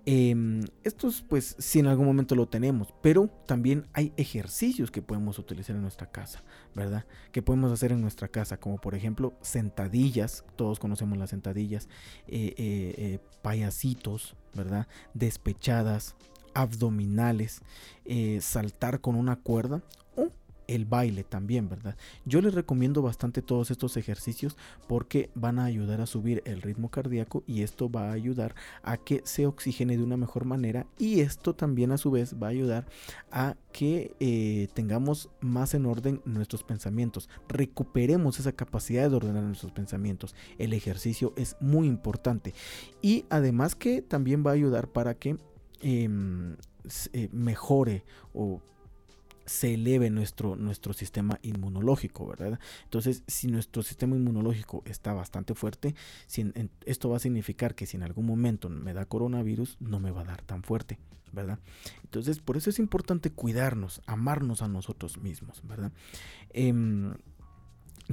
Eh, 0.08 0.60
estos 0.84 1.24
pues 1.28 1.56
si 1.58 1.80
en 1.80 1.88
algún 1.88 2.06
momento 2.06 2.36
lo 2.36 2.46
tenemos, 2.46 2.94
pero 3.02 3.28
también 3.46 3.86
hay 3.92 4.12
ejercicios 4.16 4.90
que 4.92 5.02
podemos 5.02 5.38
utilizar 5.38 5.74
en 5.74 5.82
nuestra 5.82 6.10
casa, 6.10 6.44
¿verdad? 6.74 7.04
Que 7.32 7.42
podemos 7.42 7.72
hacer 7.72 7.90
en 7.90 8.00
nuestra 8.00 8.28
casa, 8.28 8.58
como 8.58 8.80
por 8.80 8.94
ejemplo 8.94 9.34
sentadillas, 9.42 10.44
todos 10.54 10.78
conocemos 10.78 11.18
las 11.18 11.30
sentadillas, 11.30 11.88
eh, 12.28 12.54
eh, 12.56 12.94
eh, 12.96 13.18
payasitos, 13.42 14.36
¿verdad? 14.54 14.86
Despechadas, 15.12 16.14
abdominales, 16.54 17.60
saltar 18.40 19.00
con 19.00 19.16
una 19.16 19.36
cuerda 19.36 19.82
el 20.68 20.84
baile 20.84 21.24
también, 21.24 21.68
¿verdad? 21.68 21.96
Yo 22.24 22.40
les 22.40 22.54
recomiendo 22.54 23.02
bastante 23.02 23.42
todos 23.42 23.70
estos 23.70 23.96
ejercicios 23.96 24.56
porque 24.88 25.30
van 25.34 25.58
a 25.58 25.64
ayudar 25.64 26.00
a 26.00 26.06
subir 26.06 26.42
el 26.44 26.62
ritmo 26.62 26.90
cardíaco 26.90 27.42
y 27.46 27.62
esto 27.62 27.90
va 27.90 28.10
a 28.10 28.12
ayudar 28.12 28.54
a 28.82 28.96
que 28.96 29.22
se 29.24 29.46
oxigene 29.46 29.96
de 29.96 30.02
una 30.02 30.16
mejor 30.16 30.44
manera 30.44 30.86
y 30.98 31.20
esto 31.20 31.54
también 31.54 31.92
a 31.92 31.98
su 31.98 32.10
vez 32.10 32.34
va 32.42 32.48
a 32.48 32.50
ayudar 32.50 32.86
a 33.30 33.56
que 33.72 34.14
eh, 34.20 34.68
tengamos 34.74 35.30
más 35.40 35.74
en 35.74 35.86
orden 35.86 36.22
nuestros 36.24 36.62
pensamientos, 36.62 37.28
recuperemos 37.48 38.40
esa 38.40 38.52
capacidad 38.52 39.10
de 39.10 39.16
ordenar 39.16 39.42
nuestros 39.42 39.72
pensamientos. 39.72 40.34
El 40.58 40.72
ejercicio 40.72 41.32
es 41.36 41.56
muy 41.60 41.86
importante 41.86 42.54
y 43.02 43.26
además 43.28 43.74
que 43.74 44.02
también 44.02 44.44
va 44.46 44.50
a 44.50 44.54
ayudar 44.54 44.88
para 44.88 45.14
que 45.14 45.36
em, 45.82 46.56
eh, 47.12 47.28
mejore 47.32 48.04
o 48.32 48.60
se 49.46 49.74
eleve 49.74 50.10
nuestro, 50.10 50.56
nuestro 50.56 50.92
sistema 50.92 51.38
inmunológico, 51.42 52.26
¿verdad? 52.26 52.58
Entonces, 52.84 53.22
si 53.26 53.46
nuestro 53.46 53.82
sistema 53.82 54.16
inmunológico 54.16 54.82
está 54.84 55.14
bastante 55.14 55.54
fuerte, 55.54 55.94
esto 56.84 57.08
va 57.08 57.16
a 57.16 57.20
significar 57.20 57.74
que 57.74 57.86
si 57.86 57.96
en 57.96 58.02
algún 58.02 58.26
momento 58.26 58.68
me 58.68 58.92
da 58.92 59.06
coronavirus, 59.06 59.76
no 59.80 60.00
me 60.00 60.10
va 60.10 60.22
a 60.22 60.24
dar 60.24 60.42
tan 60.42 60.62
fuerte, 60.62 60.98
¿verdad? 61.32 61.58
Entonces, 62.02 62.40
por 62.40 62.56
eso 62.56 62.70
es 62.70 62.78
importante 62.78 63.30
cuidarnos, 63.30 64.02
amarnos 64.06 64.62
a 64.62 64.68
nosotros 64.68 65.18
mismos, 65.18 65.62
¿verdad? 65.64 65.92
Em, 66.50 67.14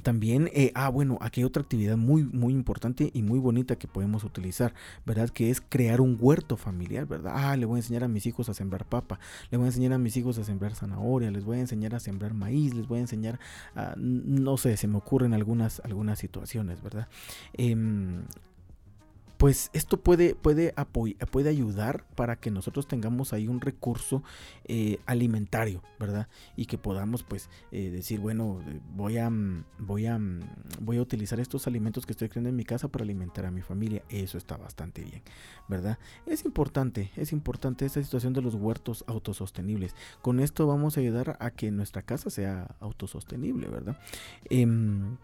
también, 0.02 0.50
eh, 0.54 0.72
ah, 0.76 0.90
bueno, 0.90 1.18
aquí 1.22 1.42
hay 1.42 1.46
otra 1.46 1.62
actividad 1.62 1.98
muy, 1.98 2.24
muy 2.24 2.54
importante 2.54 3.12
y 3.14 3.22
muy 3.22 3.40
bonita 3.40 3.76
que 3.76 3.88
podemos 3.88 4.24
utilizar, 4.24 4.74
¿verdad? 5.06 5.30
Que 5.30 5.50
es 5.50 5.62
crear 5.62 6.02
un 6.02 6.18
huerto 6.20 6.58
familiar, 6.58 7.06
¿verdad? 7.06 7.34
Ah, 7.36 7.56
le 7.56 7.66
voy 7.66 7.78
a 7.78 7.80
enseñar 7.80 8.04
a 8.04 8.08
mis 8.08 8.26
hijos 8.26 8.50
a 8.50 8.54
sembrar 8.54 8.86
papa, 8.86 9.20
le 9.52 9.58
voy 9.58 9.66
a 9.66 9.68
enseñar 9.68 9.94
a 9.94 9.98
mis 9.98 10.18
hijos 10.18 10.38
a 10.38 10.44
sembrar 10.44 10.76
zanahoria, 10.76 11.32
les 11.32 11.46
voy 11.46 11.58
a 11.58 11.62
enseñar 11.62 11.96
a 11.96 12.00
sembrar 12.00 12.34
maíz, 12.34 12.74
les 12.74 12.88
voy 12.88 13.00
a 13.00 13.02
enseñar 13.02 13.40
a, 13.76 13.94
no 13.98 14.58
sé, 14.58 14.78
se 14.78 14.88
me 14.88 14.98
ocurren 14.98 15.34
algunas, 15.34 15.80
algunas 15.82 16.20
situaciones, 16.20 16.82
¿verdad? 16.82 17.08
Eh, 17.54 17.76
pues 19.44 19.72
esto 19.74 19.98
puede, 19.98 20.36
puede, 20.36 20.74
puede 21.30 21.50
ayudar 21.50 22.06
para 22.16 22.38
que 22.38 22.50
nosotros 22.50 22.88
tengamos 22.88 23.34
ahí 23.34 23.50
un 23.50 23.60
recurso 23.60 24.24
eh, 24.64 25.00
alimentario, 25.06 25.84
¿verdad? 26.00 26.30
Y 26.56 26.66
que 26.66 26.78
podamos 26.78 27.24
pues 27.24 27.50
eh, 27.74 27.90
decir, 27.90 28.22
bueno, 28.22 28.62
eh, 28.66 28.80
voy 28.96 29.18
a, 29.18 29.30
mm, 29.30 29.66
voy, 29.80 30.06
a, 30.06 30.18
mm, 30.18 30.40
voy 30.80 30.96
a 30.96 31.02
utilizar 31.02 31.42
estos 31.42 31.68
alimentos 31.68 32.06
que 32.06 32.14
estoy 32.14 32.30
creando 32.30 32.52
en 32.52 32.56
mi 32.56 32.64
casa 32.64 32.88
para 32.88 33.04
alimentar 33.04 33.46
a 33.46 33.52
mi 33.52 33.62
familia. 33.62 34.02
Eso 34.08 34.38
está 34.38 34.56
bastante 34.56 35.02
bien, 35.02 35.22
¿verdad? 35.68 36.00
Es 36.26 36.46
importante, 36.46 37.12
es 37.18 37.34
importante 37.34 37.86
esta 37.86 38.02
situación 38.02 38.32
de 38.32 38.42
los 38.42 38.56
huertos 38.56 39.04
autosostenibles. 39.08 39.94
Con 40.22 40.40
esto 40.40 40.68
vamos 40.68 40.96
a 40.96 41.02
ayudar 41.02 41.36
a 41.42 41.52
que 41.52 41.70
nuestra 41.70 42.02
casa 42.02 42.30
sea 42.30 42.78
autosostenible, 42.80 43.68
¿verdad? 43.68 44.00
Em, 44.46 45.18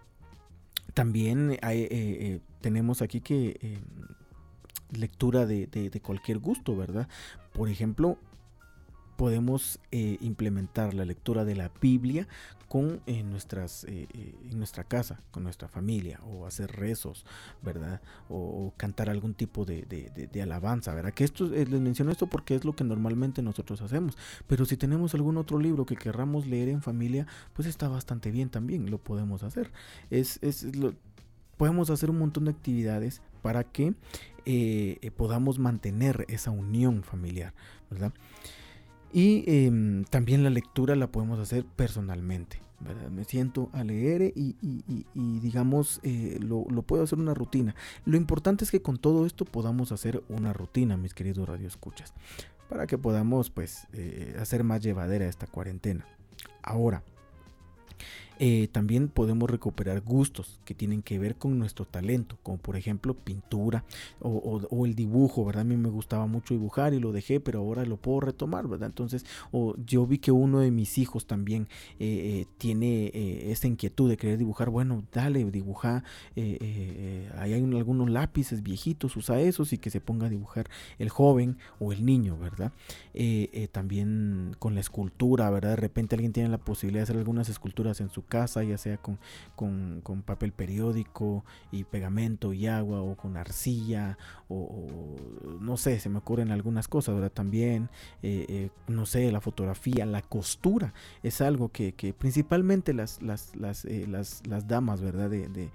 también 0.93 1.57
hay, 1.61 1.81
eh, 1.81 1.87
eh, 1.91 2.39
tenemos 2.61 3.01
aquí 3.01 3.21
que 3.21 3.57
eh, 3.61 3.79
lectura 4.91 5.45
de, 5.45 5.67
de, 5.67 6.01
cualquier 6.01 6.39
gusto, 6.39 6.75
¿verdad? 6.75 7.07
Por 7.53 7.69
ejemplo, 7.69 8.17
podemos 9.19 9.81
implementar 9.91 10.93
la 10.93 11.03
lectura 11.03 11.43
de 11.43 11.53
la 11.53 11.69
Biblia 11.81 12.25
con 12.69 13.01
en 13.07 13.29
nuestras 13.31 13.83
eh, 13.83 14.07
eh, 14.13 14.35
en 14.49 14.57
nuestra 14.57 14.83
casa 14.83 15.19
con 15.31 15.43
nuestra 15.43 15.67
familia 15.67 16.21
o 16.23 16.45
hacer 16.45 16.71
rezos 16.71 17.25
verdad 17.63 17.99
o, 18.29 18.71
cantar 18.77 19.09
algún 19.09 19.33
tipo 19.33 19.65
de, 19.65 19.81
de, 19.81 20.41
alabanza 20.41 20.93
verdad 20.93 21.13
que 21.13 21.23
esto 21.23 21.53
eh, 21.53 21.65
les 21.65 21.81
menciono 21.81 22.11
esto 22.11 22.27
porque 22.27 22.55
es 22.55 22.63
lo 22.63 22.75
que 22.75 22.83
normalmente 22.83 23.41
nosotros 23.41 23.81
hacemos. 23.81 24.17
Pero 24.47 24.65
si 24.65 24.77
tenemos 24.77 25.15
algún 25.15 25.37
otro 25.37 25.59
libro 25.59 25.85
que 25.85 25.95
querramos 25.95 26.45
leer 26.45 26.69
en 26.69 26.81
familia 26.81 27.25
pues 27.53 27.67
está 27.67 27.89
bastante 27.89 28.31
bien 28.31 28.49
también 28.49 28.89
lo 28.91 28.99
podemos 28.99 29.41
hacer. 29.43 29.71
Es, 30.11 30.37
es 30.43 30.75
lo, 30.75 30.93
podemos 31.57 31.89
hacer 31.89 32.11
un 32.11 32.19
montón 32.19 32.45
de 32.45 32.51
actividades 32.51 33.21
para 33.41 33.63
que 33.63 33.95
podamos 35.15 35.59
mantener 35.59 36.25
esa 36.27 36.49
unión 36.49 37.03
familiar 37.03 37.53
verdad 37.91 38.13
y 39.11 39.43
em, 39.47 40.03
también 40.05 40.43
la 40.43 40.49
lectura 40.49 40.95
la 40.95 41.07
podemos 41.07 41.39
hacer 41.39 41.65
personalmente, 41.65 42.61
Me 43.11 43.25
siento 43.25 43.69
a 43.73 43.83
leer 43.83 44.33
y, 44.35 44.55
digamos, 45.13 45.99
eh, 46.03 46.39
lo, 46.41 46.65
puedo 46.83 47.03
hacer 47.03 47.19
una 47.19 47.33
rutina. 47.33 47.75
Lo 48.05 48.15
importante 48.15 48.63
es 48.63 48.71
que 48.71 48.81
con 48.81 48.97
todo 48.97 49.25
esto 49.25 49.45
podamos 49.45 49.91
hacer 49.91 50.23
una 50.29 50.53
rutina, 50.53 50.95
mis 50.95 51.13
queridos 51.13 51.49
radioescuchas, 51.49 52.13
para 52.69 52.87
que 52.87 52.97
podamos, 52.97 53.49
pues, 53.49 53.87
eh, 53.93 54.37
hacer 54.39 54.63
más 54.63 54.81
llevadera 54.81 55.27
esta 55.27 55.47
cuarentena. 55.47 56.05
Ahora, 56.61 57.03
eh, 58.41 58.69
también 58.71 59.09
podemos 59.09 59.49
recuperar 59.49 59.99
gustos 59.99 60.61
que 60.63 60.73
tienen 60.73 61.01
que 61.01 61.19
ver 61.19 61.35
con 61.35 61.59
nuestro 61.59 61.83
talento, 61.83 62.37
como 62.41 62.57
por 62.57 62.77
ejemplo 62.77 63.13
pintura 63.13 63.83
o, 64.21 64.85
el 64.85 64.95
dibujo, 64.95 65.43
¿verdad? 65.43 65.61
A 65.61 65.65
mí 65.65 65.75
me 65.75 65.89
gustaba 65.89 66.25
mucho 66.25 66.53
dibujar 66.53 66.93
y 66.93 67.01
lo 67.01 67.11
dejé, 67.11 67.41
pero 67.41 67.59
ahora 67.59 67.83
lo 67.85 67.97
puedo 67.97 68.21
retomar, 68.21 68.65
¿verdad? 68.67 68.87
Entonces, 68.87 69.25
o 69.51 69.75
yo 69.85 70.07
vi 70.07 70.19
que 70.19 70.31
uno 70.31 70.61
de 70.61 70.71
mis 70.71 70.97
hijos 70.97 71.27
también 71.27 71.67
eh, 71.99 72.07
eh, 72.41 72.45
tiene 72.57 73.11
esa 73.51 73.67
inquietud 73.67 74.09
de 74.09 74.15
querer 74.15 74.37
dibujar, 74.37 74.69
bueno, 74.69 75.03
dale, 75.11 75.43
dibuja, 75.51 76.05
ahí 76.35 77.53
hay 77.53 77.61
algunos 77.75 78.09
lápices 78.09 78.63
viejitos, 78.63 79.17
usa 79.17 79.41
esos 79.41 79.73
y 79.73 79.77
que 79.77 79.89
se 79.89 79.99
ponga 79.99 80.27
a 80.27 80.29
dibujar 80.29 80.69
el 80.97 81.09
joven 81.09 81.57
o 81.79 81.91
el 81.91 82.05
niño, 82.05 82.37
¿verdad? 82.37 82.71
también 83.73 84.55
con 84.59 84.75
la 84.75 84.81
escultura, 84.81 85.49
¿verdad? 85.49 85.71
De 85.71 85.75
repente 85.75 86.15
alguien 86.15 86.31
tiene 86.31 86.47
la 86.47 86.57
posibilidad 86.57 87.01
de 87.01 87.03
hacer 87.03 87.17
algunas 87.17 87.49
esculturas 87.49 87.99
en 87.99 88.09
su 88.09 88.23
casa, 88.29 88.63
ya 88.63 88.77
sea 88.77 88.97
con, 88.97 89.19
con, 89.55 90.21
papel 90.21 90.53
periódico 90.53 91.43
y 91.71 91.83
pegamento 91.83 92.53
y 92.53 92.67
agua 92.67 93.01
o 93.01 93.17
con 93.17 93.35
arcilla 93.35 94.17
o, 94.47 94.87
no 95.59 95.75
sé, 95.75 95.99
se 95.99 96.07
me 96.07 96.19
ocurren 96.19 96.51
algunas 96.51 96.87
cosas, 96.87 97.15
¿verdad? 97.15 97.31
También, 97.31 97.89
eh, 98.23 98.45
eh, 98.47 98.69
no 98.87 99.05
sé, 99.05 99.31
la 99.31 99.41
fotografía, 99.41 100.05
la 100.05 100.21
costura 100.21 100.93
es 101.23 101.41
algo 101.41 101.69
que, 101.69 101.93
que 101.93 102.13
principalmente 102.13 102.93
las, 102.93 103.21
las, 103.21 103.55
las, 103.55 103.83
eh, 103.83 104.05
las, 104.07 104.45
las 104.47 104.67
damas, 104.67 105.01
¿verdad? 105.01 105.29
de 105.29 105.71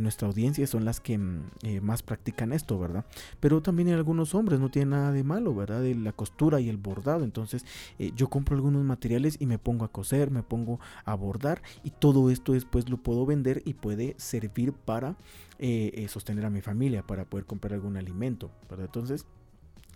nuestra 0.00 0.28
audiencia 0.28 0.66
son 0.66 0.84
las 0.84 1.00
que 1.00 1.18
mm, 1.18 1.42
eh, 1.62 1.80
más 1.80 2.02
practican 2.02 2.52
esto, 2.52 2.78
¿verdad? 2.78 3.04
Pero 3.40 3.62
también 3.62 3.88
hay 3.88 3.94
algunos 3.94 4.34
hombres, 4.34 4.60
no 4.60 4.70
tiene 4.70 4.92
nada 4.92 5.12
de 5.12 5.24
malo, 5.24 5.54
¿verdad? 5.54 5.82
De 5.82 5.94
la 5.94 6.12
costura 6.12 6.60
y 6.60 6.68
el 6.68 6.76
bordado. 6.76 7.24
Entonces 7.24 7.64
eh, 7.98 8.12
yo 8.16 8.28
compro 8.28 8.56
algunos 8.56 8.84
materiales 8.84 9.36
y 9.40 9.46
me 9.46 9.58
pongo 9.58 9.84
a 9.84 9.92
coser, 9.92 10.30
me 10.30 10.42
pongo 10.42 10.80
a 11.04 11.14
bordar 11.14 11.62
y 11.82 11.90
todo 11.90 12.30
esto 12.30 12.52
después 12.52 12.88
lo 12.88 12.96
puedo 12.96 13.26
vender 13.26 13.62
y 13.64 13.74
puede 13.74 14.14
servir 14.18 14.72
para 14.72 15.16
eh, 15.58 16.06
sostener 16.08 16.44
a 16.44 16.50
mi 16.50 16.60
familia, 16.60 17.06
para 17.06 17.24
poder 17.24 17.46
comprar 17.46 17.74
algún 17.74 17.96
alimento, 17.96 18.50
¿verdad? 18.68 18.86
Entonces 18.86 19.26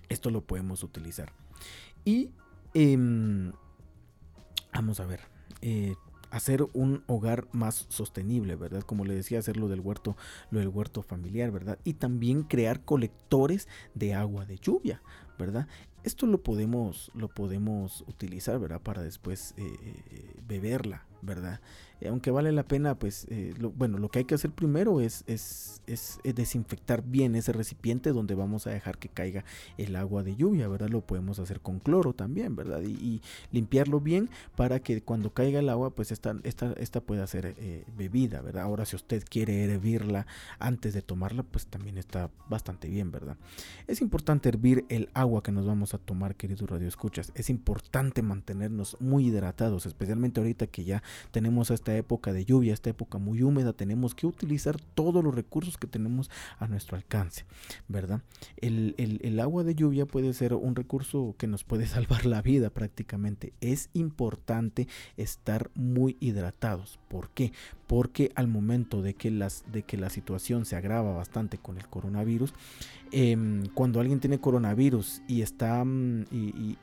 esto 0.08 0.30
lo 0.30 0.42
podemos 0.42 0.82
utilizar. 0.82 1.32
Y 2.04 2.30
em, 2.74 3.52
vamos 4.72 5.00
a 5.00 5.06
ver 5.06 5.20
hacer 6.36 6.66
un 6.72 7.02
hogar 7.06 7.48
más 7.52 7.86
sostenible, 7.88 8.56
¿verdad? 8.56 8.82
Como 8.82 9.04
le 9.04 9.14
decía, 9.14 9.38
hacer 9.38 9.56
lo 9.56 9.68
del 9.68 9.80
huerto, 9.80 10.16
lo 10.50 10.60
del 10.60 10.68
huerto 10.68 11.02
familiar, 11.02 11.50
¿verdad? 11.50 11.78
Y 11.84 11.94
también 11.94 12.42
crear 12.42 12.84
colectores 12.84 13.68
de 13.94 14.14
agua 14.14 14.44
de 14.44 14.58
lluvia, 14.58 15.02
¿verdad? 15.38 15.66
Esto 16.06 16.26
lo 16.26 16.40
podemos, 16.40 17.10
lo 17.14 17.26
podemos 17.26 18.04
utilizar, 18.06 18.60
¿verdad? 18.60 18.80
Para 18.80 19.02
después 19.02 19.54
eh, 19.56 19.76
eh, 19.82 20.36
beberla, 20.46 21.04
¿verdad? 21.20 21.60
Eh, 22.00 22.08
aunque 22.08 22.30
vale 22.30 22.52
la 22.52 22.62
pena, 22.62 22.98
pues, 22.98 23.26
eh, 23.30 23.54
bueno, 23.74 23.98
lo 23.98 24.10
que 24.10 24.20
hay 24.20 24.24
que 24.24 24.34
hacer 24.34 24.50
primero 24.50 25.00
es, 25.00 25.24
es, 25.26 25.80
es, 25.86 26.20
desinfectar 26.22 27.02
bien 27.02 27.34
ese 27.34 27.52
recipiente 27.52 28.12
donde 28.12 28.34
vamos 28.34 28.66
a 28.66 28.70
dejar 28.70 28.98
que 28.98 29.08
caiga 29.08 29.44
el 29.78 29.96
agua 29.96 30.22
de 30.22 30.36
lluvia, 30.36 30.68
¿verdad? 30.68 30.90
Lo 30.90 31.00
podemos 31.00 31.38
hacer 31.38 31.60
con 31.60 31.78
cloro 31.80 32.12
también, 32.12 32.54
¿verdad? 32.54 32.82
Y, 32.82 33.22
limpiarlo 33.50 34.00
bien 34.00 34.28
para 34.56 34.80
que 34.80 35.00
cuando 35.02 35.32
caiga 35.32 35.60
el 35.60 35.68
agua, 35.68 35.90
pues 35.90 36.12
esta, 36.12 36.36
esta, 36.42 36.72
esta 36.74 37.00
pueda 37.00 37.26
ser 37.26 37.54
bebida, 37.96 38.42
¿verdad? 38.42 38.64
Ahora, 38.64 38.84
si 38.84 38.96
usted 38.96 39.24
quiere 39.28 39.64
hervirla 39.64 40.26
antes 40.58 40.92
de 40.94 41.02
tomarla, 41.02 41.42
pues 41.42 41.66
también 41.66 41.96
está 41.98 42.30
bastante 42.48 42.88
bien, 42.88 43.10
¿verdad? 43.10 43.36
Es 43.86 44.00
importante 44.00 44.48
hervir 44.48 44.84
el 44.88 45.08
agua 45.14 45.42
que 45.42 45.52
nos 45.52 45.66
vamos 45.66 45.94
a 45.94 45.95
tomar, 45.98 46.36
queridos 46.36 46.68
radioescuchas. 46.68 47.32
Es 47.34 47.50
importante 47.50 48.22
mantenernos 48.22 48.96
muy 49.00 49.26
hidratados, 49.26 49.86
especialmente 49.86 50.40
ahorita 50.40 50.66
que 50.66 50.84
ya 50.84 51.02
tenemos 51.30 51.70
esta 51.70 51.96
época 51.96 52.32
de 52.32 52.44
lluvia, 52.44 52.74
esta 52.74 52.90
época 52.90 53.18
muy 53.18 53.42
húmeda, 53.42 53.72
tenemos 53.72 54.14
que 54.14 54.26
utilizar 54.26 54.80
todos 54.80 55.22
los 55.22 55.34
recursos 55.34 55.76
que 55.76 55.86
tenemos 55.86 56.30
a 56.58 56.66
nuestro 56.66 56.96
alcance, 56.96 57.44
¿verdad? 57.88 58.22
El, 58.56 58.94
el 58.96 59.40
agua 59.40 59.64
de 59.64 59.74
lluvia 59.74 60.06
puede 60.06 60.32
ser 60.32 60.54
un 60.54 60.74
recurso 60.76 61.34
que 61.38 61.46
nos 61.46 61.64
puede 61.64 61.86
salvar 61.86 62.26
la 62.26 62.42
vida 62.42 62.70
prácticamente. 62.70 63.52
Es 63.60 63.90
importante 63.92 64.88
estar 65.16 65.70
muy 65.74 66.16
hidratados. 66.20 66.98
¿Por 67.08 67.30
qué? 67.30 67.52
Porque 67.86 68.32
al 68.34 68.48
momento 68.48 69.00
de 69.00 69.14
que, 69.14 69.30
las, 69.30 69.64
de 69.70 69.82
que 69.82 69.96
la 69.96 70.10
situación 70.10 70.64
se 70.64 70.74
agrava 70.74 71.12
bastante 71.12 71.58
con 71.58 71.78
el 71.78 71.86
coronavirus, 71.86 72.52
em, 73.12 73.66
cuando 73.74 74.00
alguien 74.00 74.18
tiene 74.18 74.40
coronavirus 74.40 75.22
y 75.28 75.42
está 75.42 75.84
mm, 75.84 76.24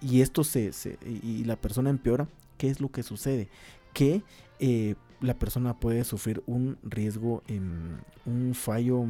y, 0.01 0.21
esto 0.21 0.43
se, 0.43 0.71
y 1.05 1.43
la 1.43 1.57
persona 1.57 1.89
empeora, 1.89 2.27
¿qué 2.57 2.69
es 2.69 2.79
lo 2.79 2.89
que 2.89 3.03
sucede? 3.03 3.49
que 3.93 4.23
eh, 4.59 4.95
la 5.21 5.35
persona 5.35 5.79
puede 5.79 6.03
sufrir 6.03 6.43
un 6.47 6.77
riesgo, 6.83 7.43
en 7.47 7.97
un 8.25 8.53
fallo, 8.55 9.05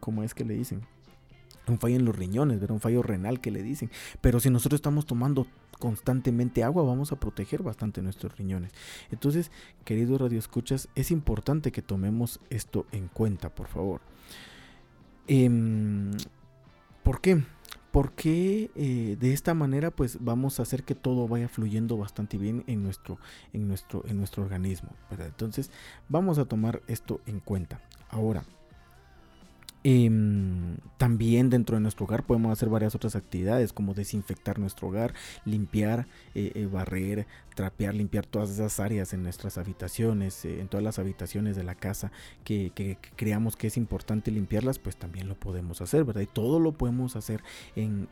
¿cómo 0.00 0.22
es 0.22 0.34
que 0.34 0.44
le 0.44 0.54
dicen? 0.54 0.82
Un 1.68 1.78
fallo 1.78 1.96
en 1.96 2.04
los 2.04 2.16
riñones, 2.16 2.60
un 2.68 2.80
fallo 2.80 3.02
renal 3.02 3.40
que 3.40 3.50
le 3.50 3.62
dicen. 3.62 3.90
Pero 4.20 4.40
si 4.40 4.50
nosotros 4.50 4.78
estamos 4.78 5.06
tomando 5.06 5.46
constantemente 5.78 6.64
agua, 6.64 6.82
vamos 6.82 7.12
a 7.12 7.20
proteger 7.20 7.62
bastante 7.62 8.02
nuestros 8.02 8.36
riñones. 8.36 8.72
Entonces, 9.10 9.50
queridos 9.84 10.20
radioescuchas, 10.20 10.88
es 10.94 11.10
importante 11.10 11.72
que 11.72 11.82
tomemos 11.82 12.40
esto 12.50 12.86
en 12.92 13.08
cuenta, 13.08 13.54
por 13.54 13.68
favor. 13.68 14.00
Em, 15.26 16.10
¿Por 17.02 17.20
qué? 17.20 17.42
porque 17.94 18.72
eh, 18.74 19.16
de 19.20 19.32
esta 19.32 19.54
manera 19.54 19.92
pues 19.92 20.18
vamos 20.20 20.58
a 20.58 20.64
hacer 20.64 20.82
que 20.82 20.96
todo 20.96 21.28
vaya 21.28 21.48
fluyendo 21.48 21.96
bastante 21.96 22.36
bien 22.38 22.64
en 22.66 22.82
nuestro, 22.82 23.20
en 23.52 23.68
nuestro, 23.68 24.02
en 24.08 24.16
nuestro 24.16 24.42
organismo. 24.42 24.90
Entonces 25.12 25.70
vamos 26.08 26.38
a 26.38 26.44
tomar 26.44 26.82
esto 26.88 27.20
en 27.26 27.38
cuenta. 27.38 27.80
Ahora, 28.08 28.42
em, 29.84 30.78
también 30.96 31.50
dentro 31.50 31.76
de 31.76 31.82
nuestro 31.82 32.06
hogar 32.06 32.24
podemos 32.24 32.50
hacer 32.50 32.70
varias 32.70 32.94
otras 32.94 33.14
actividades 33.14 33.72
como 33.72 33.94
desinfectar 33.94 34.58
nuestro 34.58 34.88
hogar, 34.88 35.14
limpiar, 35.44 36.06
eh, 36.34 36.52
eh, 36.54 36.66
barrer, 36.66 37.26
trapear, 37.54 37.94
limpiar 37.94 38.26
todas 38.26 38.50
esas 38.50 38.80
áreas 38.80 39.12
en 39.12 39.22
nuestras 39.22 39.58
habitaciones, 39.58 40.44
eh, 40.44 40.60
en 40.60 40.68
todas 40.68 40.84
las 40.84 40.98
habitaciones 40.98 41.56
de 41.56 41.64
la 41.64 41.74
casa 41.74 42.12
que, 42.44 42.98
creamos 43.16 43.56
que 43.56 43.68
es 43.68 43.76
importante 43.76 44.30
limpiarlas, 44.30 44.78
pues 44.78 44.96
también 44.96 45.28
lo 45.28 45.34
podemos 45.34 45.80
hacer, 45.80 46.04
¿verdad? 46.04 46.22
Y 46.22 46.26
todo 46.26 46.60
lo 46.60 46.72
podemos 46.72 47.16
hacer 47.16 47.42
en, 47.76 48.08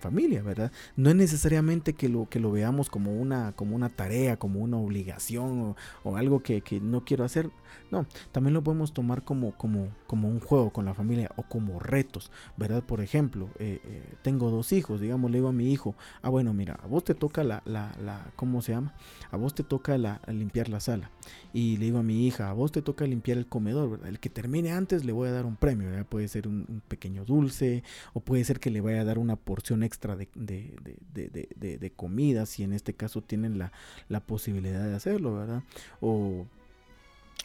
familia, 0.00 0.42
¿verdad? 0.42 0.72
No 0.96 1.10
es 1.10 1.16
necesariamente 1.16 1.92
que 1.92 2.08
lo, 2.08 2.28
que 2.28 2.40
lo 2.40 2.50
veamos 2.50 2.90
como 2.90 3.14
una, 3.14 3.52
como 3.52 3.76
una 3.76 3.88
tarea, 3.88 4.36
como 4.36 4.60
una 4.60 4.76
obligación 4.78 5.74
o, 6.04 6.16
algo 6.16 6.42
que, 6.42 6.62
no 6.82 7.04
quiero 7.04 7.24
hacer. 7.24 7.50
No, 7.90 8.06
también 8.32 8.54
lo 8.54 8.62
podemos 8.62 8.92
tomar 8.92 9.22
como, 9.22 9.52
como, 9.56 9.88
como 10.06 10.28
un 10.28 10.40
juego 10.40 10.70
con 10.70 10.84
la 10.84 10.94
familia 10.94 11.30
o 11.36 11.42
como 11.42 11.78
retos, 11.78 12.30
¿verdad? 12.56 12.82
Por 12.82 13.00
ejemplo, 13.00 13.48
eh, 13.58 13.80
eh, 13.84 14.14
tengo 14.22 14.50
dos 14.50 14.72
hijos, 14.72 15.00
digamos, 15.00 15.30
le 15.30 15.38
digo 15.38 15.48
a 15.48 15.52
mi 15.52 15.70
hijo, 15.72 15.94
ah, 16.22 16.28
bueno, 16.28 16.52
mira, 16.52 16.78
a 16.82 16.86
vos 16.86 17.04
te 17.04 17.14
toca 17.14 17.44
la, 17.44 17.62
la, 17.64 17.94
la 18.02 18.32
¿cómo 18.36 18.60
se 18.62 18.72
llama? 18.72 18.81
A 19.30 19.36
vos 19.36 19.54
te 19.54 19.62
toca 19.62 19.96
limpiar 20.28 20.68
la 20.68 20.80
sala. 20.80 21.10
Y 21.52 21.76
le 21.76 21.86
digo 21.86 21.98
a 21.98 22.02
mi 22.02 22.26
hija, 22.26 22.50
a 22.50 22.52
vos 22.52 22.72
te 22.72 22.82
toca 22.82 23.06
limpiar 23.06 23.38
el 23.38 23.46
comedor, 23.46 24.00
El 24.06 24.18
que 24.18 24.30
termine 24.30 24.72
antes 24.72 25.04
le 25.04 25.12
voy 25.12 25.28
a 25.28 25.32
dar 25.32 25.46
un 25.46 25.56
premio, 25.56 25.88
Puede 26.06 26.28
ser 26.28 26.48
un, 26.48 26.82
pequeño 26.88 27.24
dulce 27.24 27.82
o 28.12 28.20
puede 28.20 28.44
ser 28.44 28.60
que 28.60 28.70
le 28.70 28.80
vaya 28.80 29.02
a 29.02 29.04
dar 29.04 29.18
una 29.18 29.36
porción 29.36 29.82
extra 29.82 30.16
de, 30.16 30.28
de, 30.34 31.92
comida, 31.94 32.46
si 32.46 32.62
en 32.62 32.72
este 32.72 32.94
caso 32.94 33.22
tienen 33.22 33.58
la, 33.58 33.72
la 34.08 34.20
posibilidad 34.20 34.84
de 34.84 34.94
hacerlo, 34.94 35.34
¿verdad? 35.34 35.62
O 36.00 36.46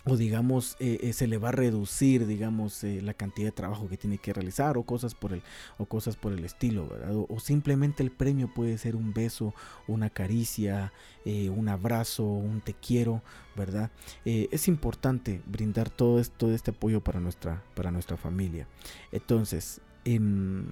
o 0.08 0.18
digamos 0.18 0.76
eh, 0.80 1.00
eh, 1.02 1.14
se 1.14 1.28
le 1.28 1.38
va 1.38 1.50
a 1.50 1.52
reducir 1.52 2.26
digamos 2.26 2.84
eh, 2.84 3.02
la 3.02 3.14
cantidad 3.14 3.48
de 3.48 3.52
trabajo 3.52 3.88
que 3.88 3.98
tiene 3.98 4.18
que 4.18 4.34
realizar 4.34 4.78
o 4.78 4.84
cosas 4.84 5.16
por 5.16 5.34
el 5.34 5.42
o 5.78 5.86
cosas 5.86 6.16
por 6.16 6.34
el 6.34 6.44
estilo 6.46 6.88
¿verdad? 6.88 7.12
O, 7.16 7.40
simplemente 7.40 8.04
el 8.04 8.12
premio 8.12 8.52
puede 8.54 8.78
ser 8.78 8.96
un 8.96 9.14
beso 9.14 9.54
una 9.88 10.10
caricia 10.10 10.92
un 11.26 11.68
abrazo 11.68 12.24
un 12.24 12.62
te 12.62 12.74
quiero 12.74 13.22
verdad 13.56 13.92
es 14.24 14.70
importante 14.70 15.42
brindar 15.46 15.90
todo 15.90 16.20
esto 16.22 16.54
este 16.54 16.72
apoyo 16.72 17.02
para 17.02 17.20
nuestra 17.20 17.64
para 17.76 17.92
nuestra 17.92 18.16
familia 18.16 18.66
entonces 19.12 19.82
em, 20.06 20.68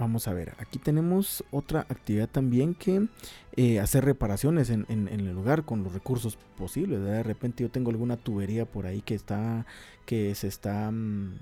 Vamos 0.00 0.28
a 0.28 0.32
ver, 0.32 0.54
aquí 0.56 0.78
tenemos 0.78 1.44
otra 1.50 1.80
actividad 1.80 2.26
también 2.26 2.72
que 2.72 3.06
eh, 3.56 3.80
hacer 3.80 4.02
reparaciones 4.02 4.70
en, 4.70 4.86
el 4.88 5.30
lugar 5.30 5.66
con 5.66 5.82
los 5.82 5.92
recursos 5.92 6.38
posibles. 6.56 7.02
De 7.02 7.22
repente 7.22 7.64
yo 7.64 7.70
tengo 7.70 7.90
alguna 7.90 8.16
tubería 8.16 8.64
por 8.64 8.86
ahí 8.86 9.02
que 9.02 9.14
está, 9.14 9.66
que 10.06 10.34
se 10.34 10.48
está, 10.48 10.90
mm, 10.90 11.34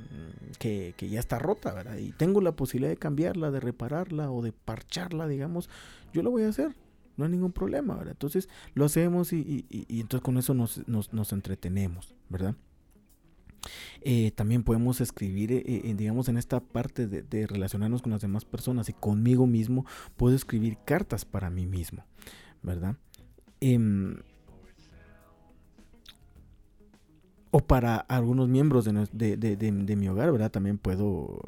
que, 0.58 0.92
ya 0.98 1.20
está 1.20 1.38
rota, 1.38 1.72
¿verdad? 1.72 1.98
Y 1.98 2.10
tengo 2.10 2.40
la 2.40 2.50
posibilidad 2.50 2.90
de 2.90 2.96
cambiarla, 2.96 3.52
de 3.52 3.60
repararla 3.60 4.32
o 4.32 4.42
de 4.42 4.50
parcharla, 4.50 5.28
digamos. 5.28 5.70
Yo 6.12 6.24
lo 6.24 6.32
voy 6.32 6.42
a 6.42 6.48
hacer, 6.48 6.74
no 7.16 7.26
hay 7.26 7.30
ningún 7.30 7.52
problema, 7.52 7.94
¿verdad? 7.94 8.14
Entonces 8.14 8.48
lo 8.74 8.86
hacemos 8.86 9.32
y, 9.32 9.66
entonces 9.88 10.24
con 10.24 10.36
eso 10.36 10.52
nos, 10.52 10.82
nos, 10.88 11.32
entretenemos, 11.32 12.16
¿verdad? 12.28 12.56
Eh, 14.02 14.30
también 14.32 14.62
podemos 14.62 15.00
escribir, 15.00 15.52
eh, 15.52 15.62
eh, 15.66 15.94
digamos, 15.96 16.28
en 16.28 16.38
esta 16.38 16.60
parte 16.60 17.06
de, 17.06 17.46
relacionarnos 17.46 18.02
con 18.02 18.12
las 18.12 18.20
demás 18.20 18.44
personas 18.44 18.88
y 18.88 18.92
conmigo 18.92 19.46
mismo, 19.46 19.84
puedo 20.16 20.36
escribir 20.36 20.78
cartas 20.84 21.24
para 21.24 21.50
mí 21.50 21.66
mismo, 21.66 22.04
¿verdad? 22.62 22.96
Em, 23.60 24.16
o 27.50 27.60
para 27.60 27.96
algunos 27.96 28.48
miembros 28.48 28.84
de, 28.84 29.36
de, 29.36 29.96
mi 29.96 30.08
hogar, 30.08 30.30
¿verdad? 30.30 30.50
También 30.50 30.78
puedo, 30.78 31.40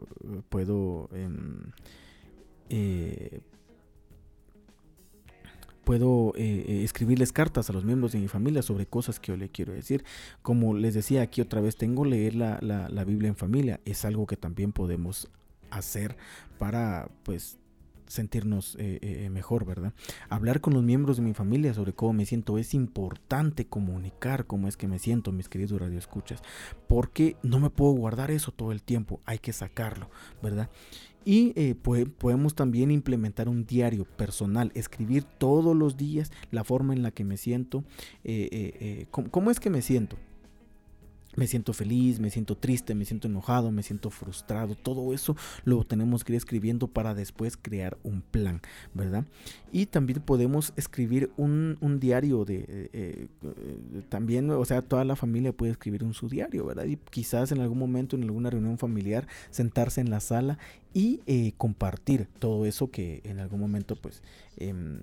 puedo, 0.49 1.11
em, 1.13 1.61
puedo 5.91 6.33
eh, 6.37 6.67
eh, 6.69 6.85
escribirles 6.85 7.33
cartas 7.33 7.69
a 7.69 7.73
los 7.73 7.85
miembros 7.85 8.13
de 8.13 8.21
mi 8.21 8.29
familia 8.29 8.63
sobre 8.63 8.87
cosas 8.87 9.19
que 9.19 9.33
yo 9.33 9.37
le 9.37 9.49
quiero 9.49 9.73
decir. 9.73 10.05
Como 10.41 10.73
les 10.73 10.95
decía 10.95 11.21
aquí 11.21 11.41
otra 11.41 11.61
vez, 11.61 11.75
tengo 11.75 12.05
leer 12.05 12.37
la, 12.37 12.61
la, 12.61 13.05
Biblia 13.05 13.27
en 13.27 13.35
familia. 13.35 13.81
Es 13.85 14.05
algo 14.05 14.25
que 14.25 14.37
también 14.37 14.71
podemos 14.71 15.29
hacer 15.69 16.17
para, 16.61 17.11
pues, 17.25 17.59
sentirnos 18.07 18.77
eh, 18.79 19.01
eh, 19.03 19.31
mejor, 19.31 19.65
¿verdad? 19.65 19.93
Hablar 20.29 20.61
con 20.61 20.75
los 20.75 20.85
miembros 20.85 21.17
de 21.17 21.25
mi 21.25 21.35
familia 21.35 21.75
sobre 21.75 21.93
cómo 21.93 22.13
me 22.13 22.25
siento. 22.27 22.59
Es 22.59 22.73
importante 22.73 23.67
comunicar 23.67 24.47
cómo 24.47 24.69
es 24.69 24.77
que 24.77 24.87
me 24.87 25.01
siento, 25.01 25.33
mis 25.33 25.49
queridos 25.49 25.81
radioescuchas, 25.81 26.41
porque 26.89 27.37
no 27.43 27.59
me 27.59 27.71
puedo 27.71 27.93
guardar 27.93 28.31
eso 28.31 28.53
todo 28.53 28.71
el 28.71 28.83
tiempo, 28.83 29.21
hay 29.27 29.41
que 29.41 29.53
sacarlo, 29.53 30.09
¿verdad? 30.41 30.71
Y 31.25 31.53
eh, 31.55 31.75
podemos 31.75 32.55
también 32.55 32.91
implementar 32.91 33.49
un 33.49 33.67
diario 33.67 34.05
personal, 34.05 34.73
escribir 34.75 35.25
todos 35.25 35.77
los 35.77 35.97
días 35.97 36.33
la 36.51 36.65
forma 36.65 36.95
en 36.95 37.03
la 37.03 37.11
que 37.11 37.25
me 37.25 37.37
siento, 37.37 37.85
cómo 39.11 39.51
es 39.51 39.61
que 39.61 39.71
me 39.71 39.83
siento, 39.83 40.17
me 41.37 41.47
siento 41.47 41.73
feliz, 41.73 42.19
me 42.19 42.31
siento 42.31 42.57
triste, 42.57 42.95
me 42.95 43.05
siento 43.05 43.29
enojado, 43.29 43.71
me 43.71 43.83
siento 43.83 44.11
frustrado. 44.11 44.75
Todo 44.75 45.15
eso 45.15 45.37
lo 45.65 45.85
tenemos 45.85 46.25
que 46.25 46.33
ir 46.33 46.37
escribiendo 46.37 46.89
para 46.89 47.15
después 47.15 47.57
crear 47.57 47.97
un 48.03 48.21
plan, 48.21 48.61
¿verdad? 48.95 49.25
Y 49.73 49.87
también 49.87 50.21
podemos 50.21 50.73
escribir 50.77 51.31
un, 51.37 51.79
diario 52.01 52.45
de... 52.45 52.89
Eh, 52.93 53.29
eh, 53.43 54.03
también, 54.09 54.51
o 54.51 54.65
sea, 54.65 54.83
toda 54.83 55.05
la 55.05 55.17
familia 55.17 55.53
puede 55.53 55.73
escribir 55.73 56.03
un 56.03 56.15
su 56.15 56.29
diario, 56.29 56.67
¿verdad? 56.67 56.87
Y 56.87 56.97
quizás 56.97 57.53
en 57.53 57.61
algún 57.61 57.79
momento, 57.79 58.17
en 58.17 58.25
alguna 58.25 58.51
reunión 58.51 58.79
familiar, 58.79 59.27
sentarse 59.51 60.01
en 60.01 60.11
la 60.11 60.21
sala 60.21 60.59
y 60.93 61.21
eh, 61.27 61.53
compartir 61.57 62.27
todo 62.39 62.67
eso 62.67 62.91
que 62.91 63.21
en 63.25 63.39
algún 63.39 63.61
momento, 63.61 63.97
pues... 63.97 64.23
Em, 64.57 65.01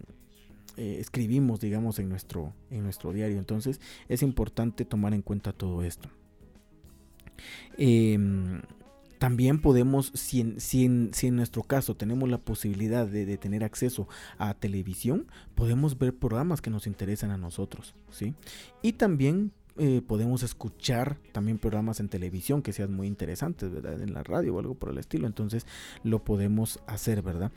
escribimos, 0.80 1.60
digamos, 1.60 1.98
en 1.98 2.08
nuestro, 2.08 2.54
en 2.70 2.84
nuestro 2.84 3.12
diario. 3.12 3.40
Entonces 3.40 3.82
es 4.10 4.22
importante 4.22 4.86
tomar 4.86 5.16
en 5.16 5.24
cuenta 5.24 5.52
todo 5.52 5.82
esto. 5.82 6.08
Em, 7.78 8.62
también 9.20 9.60
podemos, 9.60 10.12
si 10.14 10.42
en, 10.86 11.36
nuestro 11.36 11.64
caso 11.64 11.96
tenemos 11.96 12.30
la 12.30 12.38
posibilidad 12.38 13.08
de, 13.08 13.38
tener 13.38 13.64
acceso 13.64 14.08
a 14.38 14.54
televisión, 14.54 15.28
podemos 15.56 15.98
ver 15.98 16.16
programas 16.16 16.62
que 16.62 16.70
nos 16.70 16.88
interesan 16.88 17.32
a 17.32 17.38
nosotros, 17.38 17.96
¿sí? 18.12 18.36
Y 18.82 18.94
también 18.94 19.52
eh, 19.78 20.02
podemos 20.06 20.44
escuchar 20.44 21.18
también 21.32 21.58
programas 21.58 22.00
en 22.00 22.10
televisión 22.10 22.62
que 22.62 22.74
sean 22.74 22.94
muy 22.94 23.08
interesantes, 23.08 23.72
¿verdad? 23.72 24.02
En 24.02 24.14
la 24.14 24.24
radio 24.24 24.56
o 24.56 24.60
algo 24.60 24.76
por 24.76 24.90
el 24.90 24.98
estilo, 25.00 25.26
entonces 25.28 25.66
lo 26.04 26.24
podemos 26.24 26.80
hacer, 26.86 27.22
¿verdad? 27.24 27.52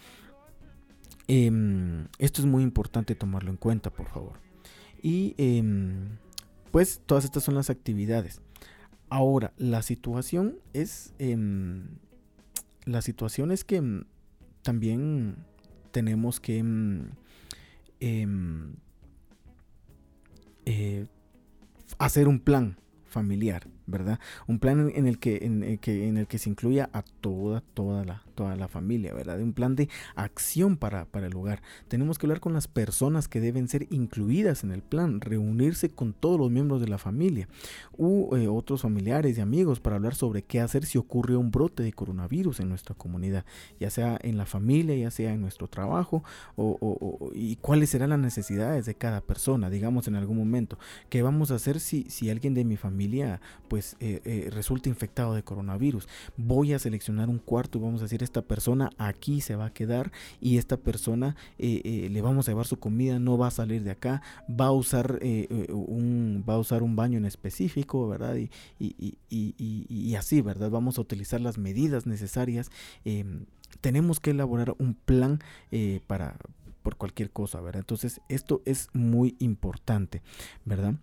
Em, 1.28 2.08
esto 2.18 2.42
es 2.42 2.46
muy 2.46 2.62
importante 2.62 3.14
tomarlo 3.14 3.50
en 3.50 3.56
cuenta, 3.56 3.90
por 3.90 4.08
favor. 4.08 4.40
Y 5.02 5.34
em, 5.38 6.18
pues 6.70 7.00
todas 7.06 7.24
estas 7.24 7.44
son 7.44 7.54
las 7.54 7.70
actividades. 7.70 8.40
Ahora, 9.10 9.52
la 9.58 9.82
situación 9.82 10.56
es. 10.72 11.12
Em, 11.18 11.88
la 12.84 13.02
situación 13.02 13.50
es 13.50 13.64
que 13.64 13.76
em, 13.76 14.04
también 14.62 15.36
tenemos 15.90 16.40
que 16.40 16.58
em, 16.58 17.10
eh, 20.64 21.06
hacer 21.98 22.28
un 22.28 22.38
plan 22.38 22.76
familiar, 23.04 23.66
¿verdad? 23.90 24.18
Un 24.46 24.58
plan 24.58 24.90
en 24.94 25.06
el 25.06 25.18
que, 25.18 25.38
en 25.42 25.62
el 25.62 25.78
que, 25.78 26.08
en 26.08 26.16
el 26.16 26.26
que 26.26 26.38
se 26.38 26.50
incluya 26.50 26.90
a 26.92 27.02
toda, 27.02 27.62
toda 27.74 28.04
la, 28.04 28.22
toda 28.34 28.56
la 28.56 28.68
familia, 28.68 29.12
¿verdad? 29.14 29.40
Un 29.40 29.52
plan 29.52 29.76
de 29.76 29.88
acción 30.14 30.76
para, 30.76 31.04
para 31.04 31.26
el 31.26 31.36
hogar. 31.36 31.62
Tenemos 31.88 32.18
que 32.18 32.26
hablar 32.26 32.40
con 32.40 32.52
las 32.52 32.68
personas 32.68 33.28
que 33.28 33.40
deben 33.40 33.68
ser 33.68 33.86
incluidas 33.90 34.64
en 34.64 34.72
el 34.72 34.82
plan, 34.82 35.20
reunirse 35.20 35.90
con 35.90 36.12
todos 36.12 36.38
los 36.38 36.50
miembros 36.50 36.80
de 36.80 36.88
la 36.88 36.98
familia 36.98 37.48
u 37.96 38.34
eh, 38.36 38.48
otros 38.48 38.82
familiares 38.82 39.36
y 39.36 39.40
amigos 39.40 39.80
para 39.80 39.96
hablar 39.96 40.14
sobre 40.14 40.42
qué 40.42 40.60
hacer 40.60 40.86
si 40.86 40.98
ocurre 40.98 41.36
un 41.36 41.50
brote 41.50 41.82
de 41.82 41.92
coronavirus 41.92 42.60
en 42.60 42.68
nuestra 42.68 42.94
comunidad, 42.94 43.44
ya 43.78 43.90
sea 43.90 44.18
en 44.22 44.36
la 44.36 44.46
familia, 44.46 44.96
ya 44.96 45.10
sea 45.10 45.32
en 45.32 45.40
nuestro 45.40 45.68
trabajo 45.68 46.24
o, 46.56 47.30
y 47.34 47.56
cuáles 47.56 47.90
serán 47.90 48.10
las 48.10 48.18
necesidades 48.18 48.86
de 48.86 48.94
cada 48.94 49.20
persona, 49.20 49.70
digamos 49.70 50.08
en 50.08 50.16
algún 50.16 50.38
momento. 50.38 50.78
¿Qué 51.08 51.22
vamos 51.22 51.50
a 51.50 51.56
hacer 51.56 51.80
si, 51.80 52.04
si 52.08 52.30
alguien 52.30 52.54
de 52.54 52.64
mi 52.64 52.76
familia 52.76 53.40
pues 53.68 53.79
eh, 54.00 54.20
eh, 54.24 54.48
resulta 54.50 54.88
infectado 54.88 55.34
de 55.34 55.42
coronavirus? 55.42 56.08
Voy 56.36 56.72
a 56.72 56.78
seleccionar 56.78 57.28
un 57.28 57.38
cuarto 57.38 57.78
y 57.78 57.80
vamos 57.80 58.00
a 58.00 58.04
decir 58.04 58.22
esta 58.22 58.42
persona 58.42 58.90
aquí 58.98 59.40
se 59.40 59.56
va 59.56 59.66
a 59.66 59.72
quedar 59.72 60.12
y 60.40 60.58
esta 60.58 60.76
persona 60.76 61.36
eh, 61.58 61.80
eh, 61.84 62.08
le 62.10 62.22
vamos 62.22 62.48
a 62.48 62.52
llevar 62.52 62.66
su 62.66 62.78
comida, 62.78 63.18
no 63.18 63.38
va 63.38 63.48
a 63.48 63.50
salir 63.50 63.82
de 63.82 63.90
acá, 63.90 64.22
va 64.48 64.66
a 64.66 64.72
usar, 64.72 65.20
un, 65.68 66.44
va 66.48 66.54
a 66.54 66.58
usar 66.58 66.82
un 66.82 66.96
baño 66.96 67.18
en 67.18 67.24
específico, 67.24 68.08
¿verdad? 68.08 68.36
Y, 68.36 68.50
y, 68.78 70.14
así, 70.14 70.40
¿verdad? 70.42 70.70
Vamos 70.70 70.98
a 70.98 71.00
utilizar 71.00 71.40
las 71.40 71.58
medidas 71.58 72.06
necesarias. 72.06 72.70
Em, 73.04 73.46
tenemos 73.80 74.20
que 74.20 74.30
elaborar 74.30 74.74
un 74.78 74.94
plan 74.94 75.40
para 76.06 76.36
por 76.82 76.96
cualquier 76.96 77.30
cosa, 77.30 77.60
¿verdad? 77.60 77.80
Entonces 77.80 78.20
esto 78.28 78.62
es 78.64 78.88
muy 78.92 79.36
importante, 79.38 80.22
¿verdad? 80.64 80.94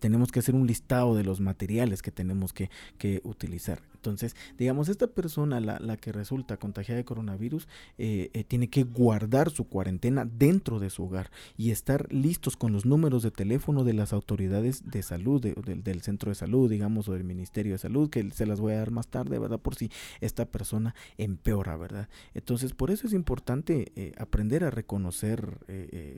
Tenemos 0.00 0.32
que 0.32 0.38
hacer 0.38 0.54
un 0.54 0.66
listado 0.66 1.14
de 1.14 1.24
los 1.24 1.40
materiales 1.40 2.02
que 2.02 2.10
tenemos 2.10 2.52
que, 2.52 2.70
que 2.98 3.20
utilizar. 3.24 3.80
Entonces, 4.06 4.36
digamos, 4.56 4.88
esta 4.88 5.08
persona, 5.08 5.60
la, 5.60 5.96
que 5.96 6.12
resulta 6.12 6.56
contagiada 6.58 6.98
de 6.98 7.04
coronavirus, 7.04 7.66
eh, 7.98 8.30
eh, 8.34 8.44
tiene 8.44 8.68
que 8.68 8.84
guardar 8.84 9.50
su 9.50 9.64
cuarentena 9.64 10.24
dentro 10.24 10.78
de 10.78 10.90
su 10.90 11.04
hogar 11.04 11.30
y 11.56 11.72
estar 11.72 12.12
listos 12.12 12.56
con 12.56 12.72
los 12.72 12.86
números 12.86 13.24
de 13.24 13.32
teléfono 13.32 13.82
de 13.82 13.94
las 13.94 14.12
autoridades 14.12 14.88
de 14.88 15.02
salud, 15.02 15.40
del 15.42 16.02
centro 16.02 16.30
de 16.30 16.36
salud, 16.36 16.70
digamos, 16.70 17.08
o 17.08 17.14
del 17.14 17.24
Ministerio 17.24 17.72
de 17.72 17.78
Salud, 17.78 18.08
que 18.08 18.30
se 18.30 18.46
las 18.46 18.60
voy 18.60 18.74
a 18.74 18.78
dar 18.78 18.92
más 18.92 19.08
tarde, 19.08 19.40
¿verdad? 19.40 19.58
Por 19.58 19.74
si 19.74 19.90
esta 20.20 20.46
persona 20.46 20.94
empeora, 21.18 21.76
¿verdad? 21.76 22.08
Entonces, 22.34 22.74
por 22.74 22.92
eso 22.92 23.08
es 23.08 23.12
importante 23.12 23.90
eh, 23.96 24.12
aprender 24.18 24.62
a 24.62 24.70
reconocer 24.70 25.58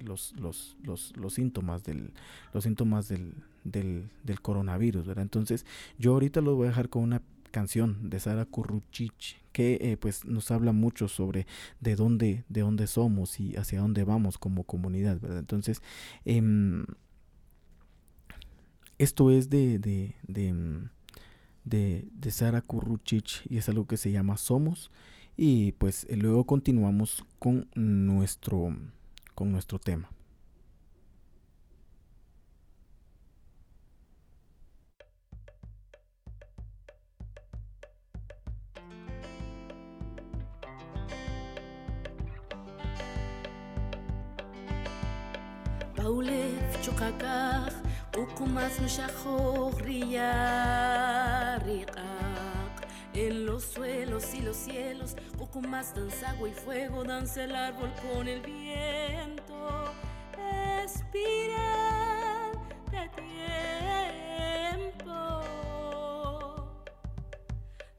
los, 0.04 0.34
los, 0.38 0.76
los, 0.82 1.16
los, 1.16 1.32
síntomas 1.32 1.84
del, 1.84 2.12
los 2.52 2.64
síntomas 2.64 3.08
del, 3.08 3.32
del, 3.64 4.10
del 4.24 4.40
coronavirus, 4.42 5.06
¿verdad? 5.06 5.22
Entonces, 5.22 5.64
yo 5.98 6.12
ahorita 6.12 6.42
lo 6.42 6.54
voy 6.54 6.66
a 6.66 6.70
dejar 6.70 6.90
con 6.90 7.02
una 7.02 7.22
canción 7.48 8.10
de 8.10 8.20
Sara 8.20 8.44
Kurruchich 8.44 9.40
que 9.52 9.78
eh, 9.80 9.96
pues 9.96 10.24
nos 10.24 10.50
habla 10.50 10.72
mucho 10.72 11.08
sobre 11.08 11.46
de 11.80 11.96
dónde 11.96 12.44
de 12.48 12.60
dónde 12.60 12.86
somos 12.86 13.40
y 13.40 13.56
hacia 13.56 13.80
dónde 13.80 14.04
vamos 14.04 14.38
como 14.38 14.64
comunidad 14.64 15.18
entonces 15.38 15.82
em, 16.24 16.84
esto 18.98 19.30
es 19.30 19.50
de 19.50 19.78
de, 19.78 20.14
de, 20.26 20.48
em, 20.48 20.88
de, 21.64 22.30
Sara 22.30 22.60
Kurruchich 22.60 23.42
y 23.48 23.58
es 23.58 23.68
algo 23.68 23.86
que 23.86 23.96
se 23.96 24.12
llama 24.12 24.36
Somos 24.36 24.90
y 25.36 25.72
pues 25.72 26.06
luego 26.10 26.44
continuamos 26.44 27.24
con 27.38 27.68
nuestro 27.74 28.76
con 29.34 29.52
nuestro 29.52 29.78
tema 29.78 30.10
Paulef 46.08 46.72
chukakaj 46.80 47.72
ukumas 48.16 48.76
rilla 49.84 51.58
riqaq. 51.66 52.74
En 53.12 53.44
los 53.44 53.64
suelos 53.64 54.34
y 54.34 54.40
los 54.40 54.56
cielos 54.56 55.16
ukumas 55.38 55.94
danza 55.94 56.30
agua 56.30 56.48
y 56.48 56.52
fuego 56.52 57.04
danza 57.04 57.44
el 57.44 57.54
árbol 57.54 57.92
con 58.00 58.26
el 58.26 58.40
viento. 58.40 59.92
Espiral 60.82 62.52
de 62.90 63.10
tiempo. 64.80 65.12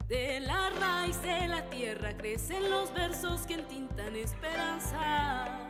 De 0.08 0.40
la 0.40 0.70
raíz 0.80 1.22
de 1.22 1.46
la 1.46 1.62
tierra 1.70 2.16
crecen 2.16 2.70
los 2.70 2.92
versos 2.92 3.42
que 3.42 3.54
entintan 3.54 4.16
esperanza 4.16 5.69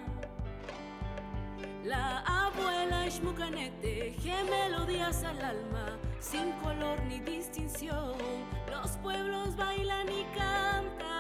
La 1.85 2.19
abuela 2.27 3.07
Ishmukanete, 3.07 4.15
melodías 4.45 5.25
al 5.25 5.41
alma, 5.41 5.97
sin 6.21 6.53
color 6.63 7.03
ni 7.05 7.21
distinción. 7.21 8.15
Los 8.71 8.99
pueblos 8.99 9.57
bailan 9.57 10.09
y 10.11 10.25
cantan. 10.37 11.20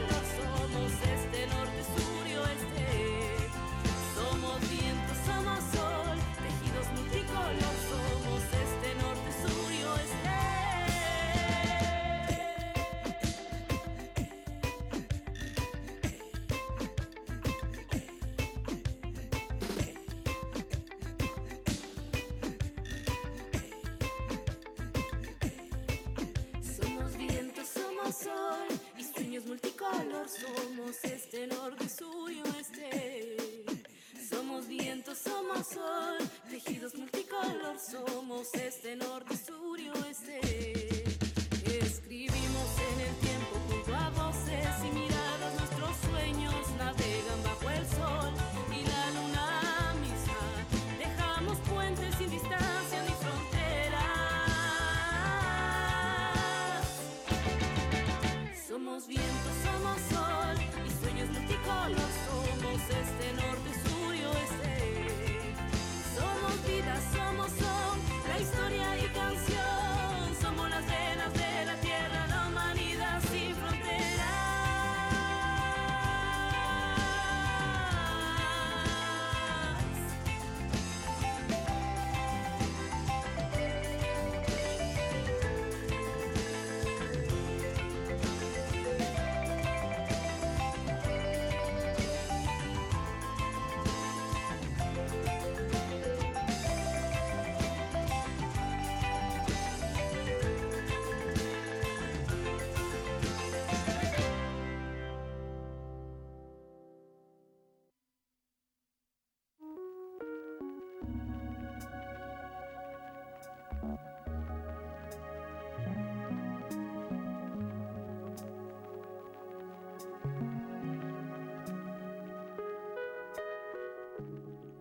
Lord. 0.00 0.21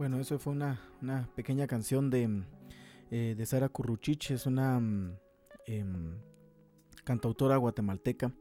Bueno, 0.01 0.19
eso 0.19 0.39
fue 0.39 0.53
una, 0.53 0.79
una 1.03 1.29
pequeña 1.35 1.67
canción 1.67 2.09
de, 2.09 2.27
mm, 2.27 2.43
eh, 3.11 3.35
de 3.37 3.45
Sara 3.45 3.69
Curruchich, 3.69 4.31
es 4.31 4.47
una 4.47 4.81
em, 5.67 6.15
cantautora 7.03 7.55
guatemalteca. 7.57 8.31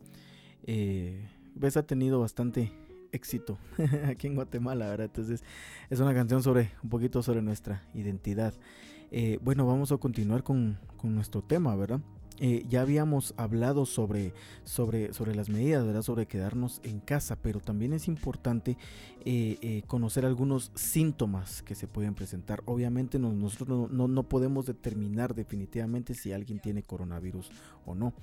Eh, 0.63 1.29
ves, 1.55 1.77
ha 1.77 1.83
tenido 1.83 2.19
bastante 2.19 2.73
éxito 3.13 3.59
aquí 4.09 4.27
en 4.27 4.37
Guatemala, 4.37 4.89
¿verdad? 4.89 5.05
Entonces 5.05 5.45
es 5.91 6.01
una 6.01 6.15
canción 6.15 6.43
sobre 6.43 6.73
un 6.83 6.89
poquito 6.89 7.23
sobre 7.23 7.43
nuestra 7.43 7.83
identidad. 7.93 8.55
Eh, 9.11 9.39
bueno, 9.43 9.67
vamos 9.67 9.93
a 9.93 9.99
continuar 9.99 10.43
con, 10.43 10.79
con 10.97 11.15
nuestro 11.15 11.43
tema, 11.43 11.77
¿verdad? 11.77 12.01
Eh, 12.43 12.64
ya 12.70 12.80
habíamos 12.80 13.34
hablado 13.36 13.84
sobre, 13.84 14.32
sobre, 14.64 15.12
sobre 15.12 15.34
las 15.34 15.51
medidas, 15.51 15.84
¿verdad? 15.84 16.01
Sobre 16.01 16.26
quedarnos 16.26 16.80
en 16.84 17.01
casa, 17.01 17.36
pero 17.36 17.61
también 17.61 17.93
es 17.93 18.09
importante 18.09 18.78
eh, 19.26 19.59
eh, 19.61 19.82
conocer 19.86 20.24
algunos 20.24 20.72
síntomas 20.74 21.62
que 21.62 21.74
se 21.74 21.86
pueden 21.86 22.14
presentar. 22.14 22.62
Obviamente 22.64 23.18
no- 23.18 23.32
nosotros 23.34 23.91
no, 23.91 24.09
no- 24.09 24.22
podemos 24.22 24.64
determinar 24.64 25.34
definitivamente 25.34 26.14
si 26.14 26.32
alguien 26.32 26.61
tiene 26.61 26.82
coronavirus 26.82 27.51
o 27.84 27.95
no. 27.95 28.14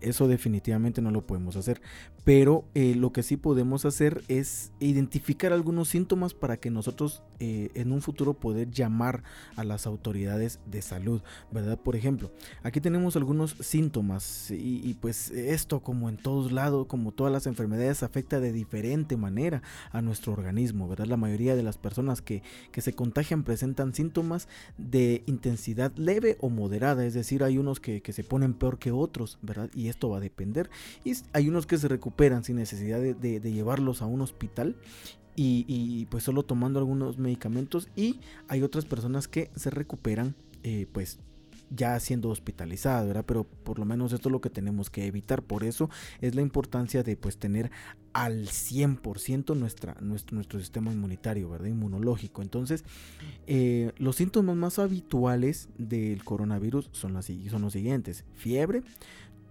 Eso 0.00 0.28
definitivamente 0.28 1.00
no 1.02 1.10
lo 1.10 1.26
podemos 1.26 1.56
hacer. 1.56 1.80
Pero 2.24 2.66
lo 2.74 3.12
que 3.12 3.22
sí 3.22 3.36
podemos 3.36 3.84
hacer 3.84 4.22
es 4.28 4.72
identificar 4.80 5.52
algunos 5.52 5.88
síntomas 5.88 6.34
para 6.34 6.58
que 6.58 6.70
nosotros 6.70 7.22
en 7.38 7.92
un 7.92 8.00
futuro 8.02 8.34
poder 8.34 8.70
llamar 8.70 9.22
a 9.56 9.64
las 9.64 9.86
autoridades 9.86 10.60
de 10.66 10.82
salud, 10.82 11.22
¿verdad? 11.50 11.78
Por 11.78 11.96
ejemplo, 11.96 12.30
aquí 12.62 12.80
tenemos 12.80 13.16
algunos 13.16 13.56
síntomas 13.64 14.50
y, 14.50 14.94
pues 15.00 15.30
esto 15.30 15.80
como 15.80 16.08
en 16.08 16.16
todos 16.16 16.52
lados, 16.52 16.86
como 16.86 17.12
todas 17.12 17.32
las 17.32 17.46
enfermedades, 17.46 18.02
afecta 18.02 18.40
de 18.40 18.52
diferente 18.52 19.16
manera 19.16 19.62
a 19.90 20.02
nuestro 20.02 20.32
organismo, 20.32 20.88
¿verdad? 20.88 21.06
La 21.06 21.16
mayoría 21.16 21.56
de 21.56 21.62
las 21.62 21.78
personas 21.78 22.22
que, 22.22 22.42
que 22.72 22.80
se 22.80 22.92
contagian 22.92 23.42
presentan 23.44 23.94
síntomas 23.94 24.48
de 24.78 25.22
intensidad 25.26 25.92
leve 25.96 26.36
o 26.40 26.50
moderada, 26.50 27.04
es 27.04 27.14
decir, 27.14 27.42
hay 27.42 27.58
unos 27.58 27.80
que, 27.80 28.00
que 28.00 28.12
se 28.12 28.24
ponen 28.24 28.54
peor 28.54 28.78
que 28.78 28.92
otros, 28.92 29.38
¿verdad? 29.42 29.70
Y 29.74 29.88
esto 29.88 30.08
va 30.08 30.18
a 30.18 30.20
depender. 30.20 30.70
Y 31.04 31.14
hay 31.32 31.48
unos 31.48 31.66
que 31.66 31.78
se 31.78 31.88
recuperan 31.88 32.44
sin 32.44 32.56
necesidad 32.56 33.00
de, 33.00 33.40
llevarlos 33.40 34.02
a 34.02 34.06
un 34.06 34.20
hospital. 34.20 34.76
Y, 35.36 35.64
y, 35.66 36.06
pues 36.06 36.22
solo 36.22 36.44
tomando 36.44 36.78
algunos 36.78 37.18
medicamentos 37.18 37.88
y 37.96 38.20
hay 38.46 38.62
otras 38.62 38.84
personas 38.84 39.26
que 39.26 39.50
se 39.56 39.68
recuperan 39.68 40.36
eh, 40.62 40.86
pues 40.92 41.18
ya 41.70 41.98
siendo 42.00 42.30
hospitalizadas, 42.30 43.06
¿verdad? 43.06 43.24
Pero 43.26 43.44
por 43.44 43.78
lo 43.78 43.84
menos 43.84 44.12
esto 44.12 44.28
es 44.28 44.32
lo 44.32 44.40
que 44.40 44.50
tenemos 44.50 44.90
que 44.90 45.06
evitar. 45.06 45.42
Por 45.42 45.64
eso 45.64 45.90
es 46.20 46.34
la 46.34 46.42
importancia 46.42 47.02
de 47.02 47.16
pues 47.16 47.38
tener 47.38 47.70
al 48.12 48.46
100% 48.46 49.56
nuestra, 49.56 49.96
nuestro, 50.00 50.60
sistema 50.60 50.92
inmunitario, 50.92 51.50
¿verdad? 51.50 51.66
Inmunológico. 51.66 52.42
Entonces, 52.42 52.84
eh, 53.46 53.92
los 53.98 54.16
síntomas 54.16 54.56
más 54.56 54.78
habituales 54.78 55.68
del 55.78 56.22
coronavirus 56.24 56.90
son, 56.92 57.20
son 57.22 57.62
los 57.62 57.72
siguientes. 57.72 58.24
Fiebre, 58.34 58.82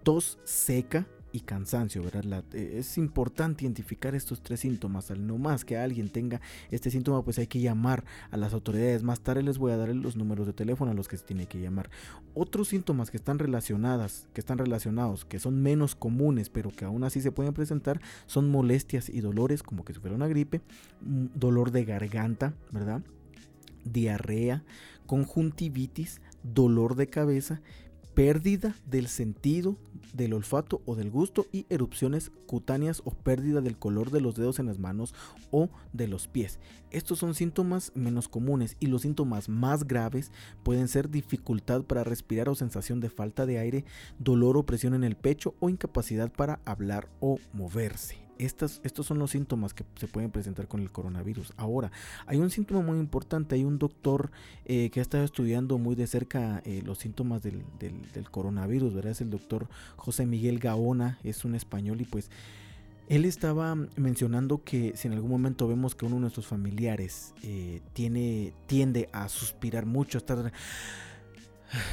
tos 0.02 0.38
seca 0.44 1.06
y 1.34 1.40
cansancio, 1.40 2.00
¿verdad? 2.00 2.44
Eh, 2.52 2.76
es 2.78 2.96
importante 2.96 3.64
identificar 3.64 4.14
estos 4.14 4.40
tres 4.40 4.60
síntomas. 4.60 5.10
Al 5.10 5.26
no 5.26 5.36
más 5.36 5.64
que 5.64 5.76
alguien 5.76 6.08
tenga 6.08 6.40
este 6.70 6.92
síntoma, 6.92 7.24
pues 7.24 7.40
hay 7.40 7.48
que 7.48 7.58
llamar 7.58 8.04
a 8.30 8.36
las 8.36 8.54
autoridades. 8.54 9.02
Más 9.02 9.18
tarde 9.18 9.42
les 9.42 9.58
voy 9.58 9.72
a 9.72 9.76
dar 9.76 9.88
los 9.88 10.14
números 10.14 10.46
de 10.46 10.52
teléfono 10.52 10.92
a 10.92 10.94
los 10.94 11.08
que 11.08 11.16
se 11.16 11.24
tiene 11.24 11.46
que 11.46 11.60
llamar. 11.60 11.90
Otros 12.34 12.68
síntomas 12.68 13.10
que 13.10 13.16
están 13.16 13.40
relacionadas, 13.40 14.28
que 14.32 14.40
están 14.40 14.58
relacionados, 14.58 15.24
que 15.24 15.40
son 15.40 15.60
menos 15.60 15.96
comunes, 15.96 16.50
pero 16.50 16.70
que 16.70 16.84
aún 16.84 17.02
así 17.02 17.20
se 17.20 17.32
pueden 17.32 17.52
presentar, 17.52 18.00
son 18.26 18.48
molestias 18.48 19.08
y 19.08 19.20
dolores, 19.20 19.64
como 19.64 19.84
que 19.84 19.92
si 19.92 19.98
fuera 19.98 20.14
una 20.14 20.28
gripe, 20.28 20.60
mm, 21.00 21.26
dolor 21.34 21.72
de 21.72 21.84
garganta, 21.84 22.54
¿verdad? 22.70 23.02
Diarrea, 23.84 24.62
conjuntivitis, 25.06 26.20
dolor 26.44 26.94
de 26.94 27.08
cabeza, 27.08 27.60
pérdida 28.14 28.76
del 28.86 29.08
sentido 29.08 29.76
del 30.12 30.32
olfato 30.32 30.80
o 30.86 30.94
del 30.94 31.10
gusto 31.10 31.46
y 31.52 31.66
erupciones 31.68 32.30
cutáneas 32.46 33.02
o 33.04 33.10
pérdida 33.10 33.60
del 33.60 33.76
color 33.76 34.10
de 34.10 34.20
los 34.20 34.36
dedos 34.36 34.58
en 34.60 34.66
las 34.66 34.78
manos 34.78 35.14
o 35.50 35.68
de 35.92 36.06
los 36.06 36.28
pies. 36.28 36.60
Estos 36.90 37.18
son 37.18 37.34
síntomas 37.34 37.90
menos 37.94 38.28
comunes 38.28 38.76
y 38.78 38.86
los 38.86 39.02
síntomas 39.02 39.48
más 39.48 39.84
graves 39.84 40.30
pueden 40.62 40.86
ser 40.88 41.10
dificultad 41.10 41.82
para 41.82 42.04
respirar 42.04 42.48
o 42.48 42.54
sensación 42.54 43.00
de 43.00 43.10
falta 43.10 43.46
de 43.46 43.58
aire, 43.58 43.84
dolor 44.18 44.56
o 44.56 44.64
presión 44.64 44.94
en 44.94 45.04
el 45.04 45.16
pecho 45.16 45.54
o 45.58 45.68
incapacidad 45.68 46.30
para 46.30 46.60
hablar 46.64 47.08
o 47.20 47.38
moverse. 47.52 48.23
Estos 48.38 49.06
son 49.06 49.18
los 49.18 49.30
síntomas 49.30 49.74
que 49.74 49.84
se 49.96 50.08
pueden 50.08 50.30
presentar 50.30 50.68
con 50.68 50.80
el 50.80 50.90
coronavirus. 50.90 51.52
Ahora, 51.56 51.92
hay 52.26 52.38
un 52.38 52.50
síntoma 52.50 52.80
muy 52.80 52.98
importante, 52.98 53.54
hay 53.54 53.64
un 53.64 53.78
doctor 53.78 54.30
eh, 54.64 54.90
que 54.90 55.00
ha 55.00 55.02
estado 55.02 55.24
estudiando 55.24 55.78
muy 55.78 55.94
de 55.94 56.06
cerca 56.06 56.62
eh, 56.64 56.82
los 56.84 56.98
síntomas 56.98 57.42
del, 57.42 57.64
coronavirus, 58.30 58.94
¿verdad? 58.94 59.12
Es 59.12 59.20
el 59.20 59.30
doctor 59.30 59.68
José 59.96 60.26
Miguel 60.26 60.58
Gaona, 60.58 61.18
es 61.22 61.44
un 61.44 61.54
español 61.54 62.00
y 62.00 62.04
pues 62.04 62.30
él 63.08 63.24
estaba 63.24 63.74
mencionando 63.74 64.64
que 64.64 64.96
si 64.96 65.08
en 65.08 65.14
algún 65.14 65.30
momento 65.30 65.68
vemos 65.68 65.94
que 65.94 66.06
uno 66.06 66.16
de 66.16 66.22
nuestros 66.22 66.46
familiares 66.46 67.34
eh, 67.42 67.82
tiene, 67.92 68.54
tiende 68.66 69.08
a 69.12 69.28
suspirar 69.28 69.84
mucho, 69.86 70.18
a 70.18 70.20
estar 70.20 70.52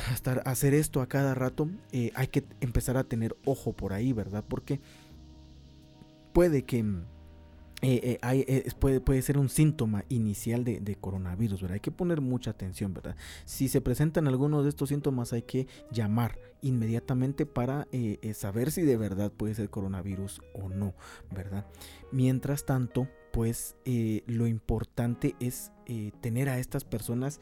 a 0.10 0.14
estar, 0.14 0.44
a 0.46 0.52
hacer 0.52 0.74
esto 0.74 1.02
a 1.02 1.08
cada 1.08 1.34
rato, 1.34 1.68
hay 2.14 2.28
que 2.28 2.44
empezar 2.60 2.98
a 2.98 3.04
tener 3.04 3.36
ojo 3.46 3.74
por 3.74 3.94
ahí, 3.94 4.14
¿verdad? 4.14 4.44
Porque 4.48 4.80
puede 6.34 6.64
que 6.64 6.80
eh, 6.80 8.00
eh, 8.04 8.20
hay, 8.22 8.46
eh, 8.48 8.70
puede, 8.80 9.02
puede, 9.02 9.22
ser 9.24 9.40
un 9.40 9.50
síntoma 9.50 10.06
inicial 10.10 10.64
de, 10.64 10.80
de, 10.80 10.96
coronavirus, 10.96 11.62
¿verdad? 11.62 11.76
Hay 11.76 11.80
que 11.80 11.92
poner 11.92 12.22
mucha 12.22 12.52
atención, 12.52 12.94
¿verdad? 12.94 13.16
Si 13.46 13.70
se 13.70 13.82
presentan 13.82 14.28
algunos 14.28 14.64
de 14.64 14.70
estos 14.70 14.90
síntomas 14.90 15.34
hay 15.34 15.42
que 15.42 15.68
llamar 15.92 16.38
inmediatamente 16.62 17.46
para 17.46 17.88
eh, 17.92 18.34
saber 18.36 18.72
si 18.72 18.84
de 18.84 18.98
verdad 18.98 19.32
puede 19.32 19.56
ser 19.56 19.70
coronavirus 19.70 20.42
o 20.54 20.70
no, 20.70 20.94
¿verdad? 21.32 21.66
Mientras 22.12 22.66
tanto, 22.66 23.08
pues 23.32 23.76
eh, 23.86 24.24
lo 24.28 24.48
importante 24.48 25.36
es 25.40 25.72
eh, 25.86 26.12
tener 26.22 26.50
a 26.50 26.60
estas 26.60 26.84
personas 26.84 27.40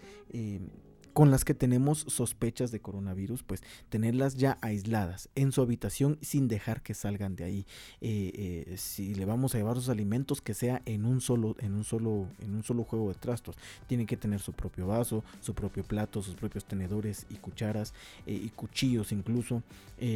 con 1.13 1.31
las 1.31 1.45
que 1.45 1.53
tenemos 1.53 2.05
sospechas 2.07 2.71
de 2.71 2.79
coronavirus, 2.79 3.43
pues 3.43 3.61
tenerlas 3.89 4.35
ya 4.35 4.57
aisladas 4.61 5.29
en 5.35 5.51
su 5.51 5.61
habitación 5.61 6.17
sin 6.21 6.47
dejar 6.47 6.81
que 6.81 6.93
salgan 6.93 7.35
de 7.35 7.43
ahí. 7.43 7.65
Eh, 8.01 8.65
eh, 8.69 8.77
si 8.77 9.13
le 9.15 9.25
vamos 9.25 9.53
a 9.53 9.57
llevar 9.57 9.75
sus 9.75 9.89
alimentos, 9.89 10.41
que 10.41 10.53
sea 10.53 10.81
en 10.85 11.05
un 11.05 11.21
solo, 11.21 11.55
en 11.59 11.73
un 11.73 11.83
solo, 11.83 12.27
en 12.39 12.55
un 12.55 12.63
solo 12.63 12.83
juego 12.83 13.09
de 13.09 13.15
trastos. 13.15 13.55
Tienen 13.87 14.07
que 14.07 14.17
tener 14.17 14.39
su 14.39 14.53
propio 14.53 14.87
vaso, 14.87 15.23
su 15.41 15.53
propio 15.53 15.83
plato, 15.83 16.21
sus 16.21 16.35
propios 16.35 16.65
tenedores 16.65 17.25
y 17.29 17.35
cucharas 17.35 17.93
eh, 18.25 18.33
y 18.33 18.49
cuchillos 18.49 19.11
incluso, 19.11 19.63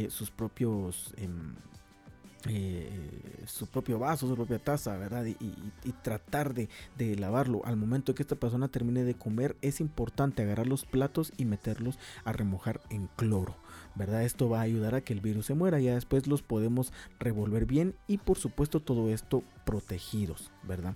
sus 0.08 0.30
propios 0.30 1.14
eh, 2.48 2.90
su 3.46 3.66
propio 3.66 3.98
vaso, 3.98 4.28
su 4.28 4.34
propia 4.34 4.58
taza, 4.58 4.96
¿verdad? 4.96 5.24
Y, 5.26 5.34
tratar 6.02 6.52
de, 6.54 6.68
de, 6.98 7.16
lavarlo. 7.16 7.62
Al 7.64 7.76
momento 7.76 8.14
que 8.14 8.22
esta 8.22 8.36
persona 8.36 8.68
termine 8.68 9.04
de 9.04 9.14
comer, 9.14 9.56
es 9.62 9.80
importante 9.80 10.42
agarrar 10.42 10.66
los 10.66 10.84
platos 10.84 11.32
y 11.36 11.44
meterlos 11.44 11.98
a 12.24 12.32
remojar 12.32 12.80
en 12.90 13.08
cloro, 13.16 13.56
¿verdad? 13.94 14.24
Esto 14.24 14.48
va 14.48 14.58
a 14.58 14.62
ayudar 14.62 14.94
a 14.94 15.00
que 15.00 15.12
el 15.12 15.20
virus 15.20 15.46
se 15.46 15.54
muera. 15.54 15.80
Ya 15.80 15.94
después 15.94 16.26
los 16.26 16.42
podemos 16.42 16.92
revolver 17.18 17.64
bien 17.64 17.94
y, 18.06 18.18
por 18.18 18.38
supuesto, 18.38 18.80
todo 18.80 19.08
esto 19.08 19.42
protegidos, 19.64 20.50
¿verdad? 20.62 20.94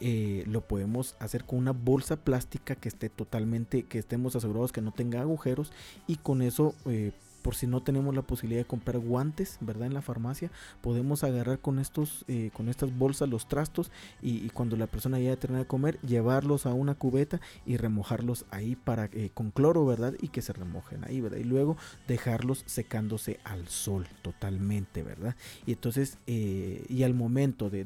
Eh, 0.00 0.44
lo 0.46 0.60
podemos 0.60 1.16
hacer 1.18 1.44
con 1.44 1.58
una 1.58 1.72
bolsa 1.72 2.16
plástica 2.16 2.74
que 2.74 2.88
esté 2.88 3.08
totalmente, 3.08 3.84
que 3.84 3.98
estemos 3.98 4.36
asegurados 4.36 4.72
que 4.72 4.82
no 4.82 4.92
tenga 4.92 5.20
agujeros 5.20 5.72
y 6.06 6.16
con 6.16 6.42
eso 6.42 6.74
eh, 6.86 7.12
por 7.44 7.54
si 7.54 7.66
no 7.66 7.82
tenemos 7.82 8.14
la 8.14 8.22
posibilidad 8.22 8.62
de 8.62 8.66
comprar 8.66 8.98
guantes, 8.98 9.58
¿verdad? 9.60 9.86
En 9.86 9.92
la 9.92 10.00
farmacia, 10.00 10.50
podemos 10.80 11.24
agarrar 11.24 11.58
con 11.58 11.78
estos, 11.78 12.24
eh, 12.26 12.50
con 12.54 12.70
estas 12.70 12.96
bolsas 12.96 13.28
los 13.28 13.48
trastos 13.48 13.90
y, 14.22 14.48
cuando 14.48 14.76
la 14.78 14.86
persona 14.86 15.18
ya 15.18 15.36
termina 15.36 15.60
de 15.60 15.66
comer, 15.66 16.00
llevarlos 16.00 16.64
a 16.64 16.72
una 16.72 16.94
cubeta 16.94 17.42
y 17.66 17.76
remojarlos 17.76 18.46
ahí 18.50 18.76
para 18.76 19.10
eh, 19.12 19.30
con 19.34 19.50
cloro, 19.50 19.84
¿verdad? 19.84 20.14
Y 20.22 20.28
que 20.28 20.40
se 20.40 20.54
remojen 20.54 21.04
ahí, 21.04 21.20
¿verdad? 21.20 21.36
Y 21.36 21.44
luego 21.44 21.76
dejarlos 22.08 22.62
secándose 22.64 23.38
al 23.44 23.68
sol 23.68 24.06
totalmente, 24.22 25.02
¿verdad? 25.02 25.36
Y 25.66 25.72
entonces, 25.72 26.16
eh, 26.26 26.86
y 26.88 27.02
al 27.02 27.12
momento 27.12 27.68
de, 27.68 27.84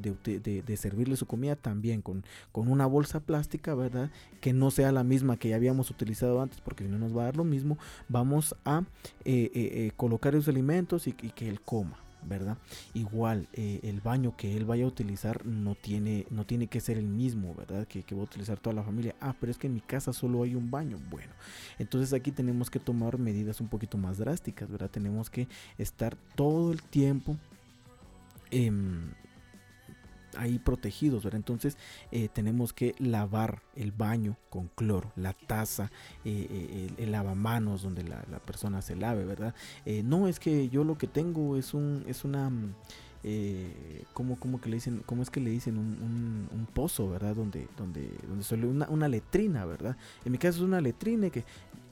servirle 0.77 1.17
su 1.17 1.27
comida 1.27 1.57
también 1.57 2.01
con, 2.01 2.23
con 2.53 2.69
una 2.69 2.87
bolsa 2.87 3.19
plástica, 3.19 3.75
¿verdad? 3.75 4.13
Que 4.41 4.53
no 4.53 4.71
sea 4.71 4.93
la 4.93 5.03
misma 5.03 5.37
que 5.37 5.49
ya 5.49 5.57
habíamos 5.57 5.91
utilizado 5.91 6.41
antes, 6.41 6.61
porque 6.61 6.85
no 6.85 6.97
nos 6.99 7.17
va 7.17 7.23
a 7.23 7.25
dar 7.25 7.37
lo 7.37 7.45
mismo, 7.45 7.77
vamos 8.09 8.55
a 8.65 8.85
eh, 9.25 9.48
eh, 9.55 9.87
eh, 9.87 9.93
colocar 9.97 10.35
esos 10.35 10.49
alimentos 10.49 11.07
y, 11.07 11.13
que 11.13 11.49
él 11.49 11.61
coma. 11.61 11.99
¿verdad? 12.21 12.59
Igual 12.95 13.49
eh, 13.53 13.79
el 13.85 14.01
baño 14.01 14.37
que 14.37 14.57
él 14.57 14.65
vaya 14.65 14.85
a 14.85 14.89
utilizar 14.89 15.47
no 15.47 15.77
tiene, 15.77 16.27
no 16.31 16.45
tiene 16.45 16.67
que 16.67 16.81
ser 16.81 16.99
el 16.99 17.07
mismo, 17.07 17.55
¿verdad? 17.55 17.87
Que, 17.87 18.03
que 18.03 18.15
va 18.15 18.23
a 18.23 18.25
utilizar 18.25 18.59
toda 18.59 18.75
la 18.75 18.83
familia. 18.83 19.15
Ah, 19.21 19.35
pero 19.39 19.53
es 19.53 19.57
que 19.57 19.69
en 19.69 19.75
mi 19.75 19.81
casa 19.81 20.13
solo 20.13 20.43
hay 20.43 20.57
un 20.57 20.69
baño. 20.71 20.99
Bueno, 21.11 21.33
entonces 21.79 22.13
aquí 22.13 22.33
tenemos 22.33 22.71
que 22.71 22.81
tomar 22.81 23.19
medidas 23.19 23.61
un 23.61 23.69
poquito 23.69 23.99
más 23.99 24.19
drásticas, 24.19 24.69
¿verdad? 24.69 24.91
Tenemos 24.91 25.31
que 25.31 25.47
estar 25.79 26.17
todo 26.35 26.73
el 26.73 26.83
tiempo 26.83 27.37
eh, 28.51 28.71
ahí 30.39 30.59
protegidos, 30.59 31.25
¿verdad? 31.25 31.39
Entonces 31.39 31.77
eh, 32.11 32.29
tenemos 32.33 32.73
que 32.73 32.95
lavar 32.99 33.63
el 33.75 33.93
baño 33.93 34.37
con 34.51 34.69
cloro, 34.69 35.13
la 35.17 35.33
taza, 35.33 35.91
eh, 36.25 36.47
eh 36.51 36.91
el, 36.97 37.13
lavamanos 37.13 37.83
donde 37.83 38.05
la, 38.05 38.25
la, 38.31 38.39
persona 38.39 38.83
se 38.83 38.97
lave, 38.97 39.25
¿verdad? 39.25 39.55
No 40.05 40.29
es 40.29 40.39
que 40.39 40.69
yo 40.69 40.85
lo 40.85 40.97
que 40.97 41.07
tengo 41.07 41.57
es 41.57 41.75
un 41.75 42.05
es 42.07 42.25
una 42.25 42.51
eh, 43.25 44.05
¿cómo, 44.15 44.39
cómo, 44.39 44.61
que 44.61 44.69
le 44.69 44.77
dicen, 44.77 45.03
¿cómo 45.05 45.23
es 45.23 45.31
que 45.31 45.41
le 45.41 45.51
dicen? 45.51 45.77
Un, 45.77 46.69
pozo, 46.73 47.11
¿verdad? 47.11 47.35
Donde, 47.35 47.67
donde, 47.77 48.11
donde 48.29 48.67
una, 48.67 48.89
una 48.89 49.09
letrina, 49.09 49.65
¿verdad? 49.65 49.97
En 50.25 50.33
mi 50.33 50.39
caso 50.39 50.59
es 50.59 50.65
una 50.65 50.81
letrina 50.81 51.31
que 51.31 51.45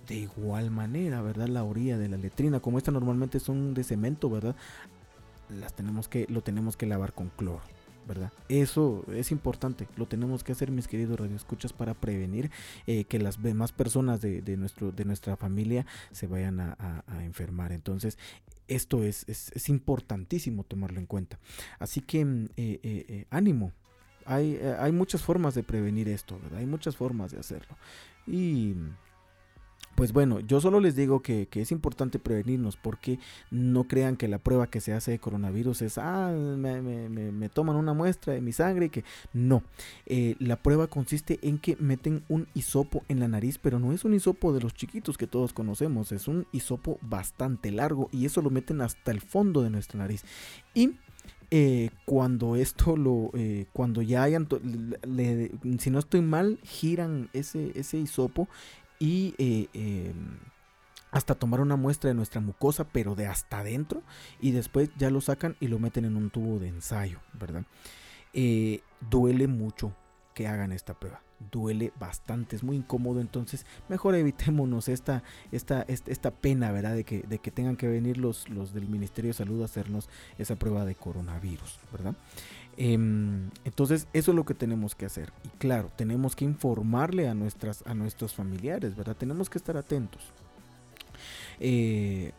de 0.07 0.17
igual 0.17 0.71
manera, 0.71 1.23
¿verdad? 1.23 1.49
La 1.49 1.65
orilla 1.65 1.99
de 1.99 2.09
la 2.09 2.17
letrina, 2.17 2.61
como 2.61 2.79
esta 2.79 2.93
normalmente 2.93 3.41
son 3.41 3.75
de 3.75 3.83
cemento, 3.83 4.31
¿verdad? 4.31 4.55
Las 5.49 5.75
tenemos 5.75 6.09
que, 6.09 6.27
lo 6.29 6.43
tenemos 6.43 6.77
que 6.77 6.87
lavar 6.87 7.13
con 7.13 7.31
cloro. 7.31 7.63
¿Verdad? 8.07 8.33
Eso 8.49 9.05
es 9.13 9.31
importante, 9.33 9.89
lo 9.97 10.07
tenemos 10.07 10.45
que 10.45 10.53
hacer 10.53 10.71
mis 10.71 10.89
queridos 10.89 11.19
radioescuchas 11.19 11.73
para 11.73 11.95
prevenir 11.95 12.51
eh, 12.87 13.05
que 13.05 13.19
las 13.19 13.43
demás 13.43 13.73
personas 13.73 14.21
de, 14.21 14.43
de, 14.43 14.57
nuestro, 14.57 14.93
de 14.93 15.05
nuestra 15.05 15.37
familia 15.37 15.87
se 16.13 16.27
vayan 16.27 16.61
a, 16.61 17.05
enfermar. 17.23 17.73
Entonces, 17.73 18.19
esto 18.69 19.03
es, 19.03 19.25
es, 19.29 19.69
importantísimo 19.69 20.65
tomarlo 20.65 21.01
en 21.01 21.07
cuenta. 21.07 21.39
Así 21.79 22.01
que 22.01 22.21
eh, 22.21 22.47
eh, 22.57 22.79
eh 22.83 23.27
ánimo. 23.31 23.73
Hay, 24.25 24.57
hay 24.57 24.91
muchas 24.91 25.23
formas 25.23 25.55
de 25.55 25.63
prevenir 25.63 26.09
esto, 26.09 26.39
¿verdad? 26.43 26.59
Hay 26.59 26.67
muchas 26.67 26.97
formas 26.97 27.31
de 27.31 27.39
hacerlo. 27.39 27.77
Y 28.27 28.75
pues 29.97 30.13
bueno, 30.13 30.41
yo 30.41 30.61
solo 30.61 30.79
les 30.79 30.95
digo 30.95 31.23
que, 31.23 31.47
que, 31.47 31.63
es 31.63 31.73
importante 31.73 32.19
prevenirnos 32.19 32.77
porque 32.77 33.19
no 33.51 33.85
crean 33.85 34.17
que 34.17 34.29
la 34.29 34.39
prueba 34.39 34.67
que 34.67 34.83
se 34.83 34.93
hace 34.93 35.11
de 35.11 35.19
coronavirus 35.19 35.83
es, 35.83 35.97
ah, 35.97 36.31
me, 36.31 36.83
me, 36.83 37.49
toman 37.49 37.77
una 37.77 37.95
muestra 37.95 38.35
de 38.35 38.43
mi 38.43 38.53
sangre 38.53 38.87
y 38.87 38.91
que 38.91 39.05
no. 39.33 39.63
Eh, 40.05 40.37
la 40.39 40.57
prueba 40.57 40.87
consiste 40.87 41.39
en 41.43 41.59
que 41.59 41.77
meten 41.77 42.23
un 42.29 42.47
hisopo 42.53 43.05
en 43.09 43.21
la 43.21 43.29
nariz, 43.29 43.59
pero 43.59 43.79
no 43.79 43.93
es 43.93 44.05
un 44.05 44.13
hisopo 44.13 44.53
de 44.53 44.61
los 44.61 44.75
chiquitos 44.75 45.17
que 45.17 45.27
todos 45.27 45.55
conocemos, 45.55 46.13
es 46.13 46.29
un 46.29 46.47
hisopo 46.53 46.99
bastante 47.01 47.73
largo 47.73 48.11
y 48.13 48.27
eso 48.27 48.43
lo 48.43 48.51
meten 48.51 48.83
hasta 48.83 49.11
el 49.11 49.23
fondo 49.23 49.63
de 49.63 49.71
nuestra 49.71 49.99
nariz. 49.99 50.25
Y 50.75 50.99
eh, 51.51 51.91
cuando 52.05 52.57
esto 52.57 52.97
lo 52.97 53.31
eh, 53.35 53.67
cuando 53.73 54.03
ya 54.03 54.25
hayan 54.25 54.49
si 55.79 55.91
no 55.91 56.01
estoy 56.01 56.21
mal 56.21 56.59
giran 56.65 57.31
ese 57.33 57.71
ese 57.79 57.99
hisopo 57.99 58.49
y 58.99 59.35
eh, 59.39 59.69
eh, 59.75 60.13
hasta 61.11 61.35
tomar 61.35 61.61
una 61.61 61.77
muestra 61.77 62.09
de 62.09 62.15
nuestra 62.15 62.41
mucosa, 62.41 62.85
pero 62.85 63.15
de 63.15 63.27
hasta 63.27 63.61
adentro, 63.61 64.03
y 64.41 64.51
después 64.51 64.91
ya 64.97 65.11
lo 65.11 65.21
sacan 65.21 65.57
y 65.61 65.69
lo 65.69 65.79
meten 65.79 66.05
en 66.05 66.17
un 66.17 66.31
tubo 66.31 66.59
de 66.59 66.69
ensayo, 66.69 67.21
¿verdad? 67.33 67.65
Eh, 68.33 68.81
duele 69.09 69.47
mucho 69.47 69.95
que 70.35 70.47
hagan 70.47 70.73
esta 70.73 70.95
prueba. 70.95 71.23
Duele 71.51 71.93
bastante, 71.99 72.57
es 72.57 72.63
muy 72.63 72.77
incómodo, 72.77 73.21
entonces 73.21 73.67
mejor 73.89 74.15
evitémonos 74.15 74.89
esta, 74.89 75.23
esta, 75.53 75.83
esta, 75.83 76.11
esta 76.11 76.31
pena, 76.31 76.73
¿verdad? 76.73 76.95
De 76.95 77.05
que, 77.05 77.23
de 77.23 77.39
que 77.39 77.51
tengan 77.51 77.77
que 77.77 77.89
venir 77.89 78.17
los, 78.19 78.49
los 78.49 78.73
del 78.73 78.89
Ministerio 78.89 79.31
de 79.31 79.35
Salud 79.35 79.63
a 79.63 79.67
hacernos 79.67 80.09
esa 80.39 80.57
prueba 80.57 80.85
de 80.85 80.95
coronavirus, 80.95 81.79
¿verdad? 81.93 82.15
Eh, 82.77 82.95
entonces, 83.65 84.07
eso 84.13 84.31
es 84.31 84.35
lo 84.35 84.45
que 84.45 84.55
tenemos 84.55 84.95
que 84.95 85.07
hacer. 85.07 85.33
Y 85.45 85.49
claro, 85.59 85.91
tenemos 85.97 86.37
que 86.37 86.45
informarle 86.45 87.29
a, 87.29 87.35
nuestras, 87.35 87.83
a 87.87 87.95
nuestros 87.95 88.35
familiares, 88.35 88.97
¿verdad? 88.97 89.17
Tenemos 89.17 89.51
que 89.51 89.59
estar 89.59 89.77
atentos. 89.77 90.23
Eh, 91.61 92.33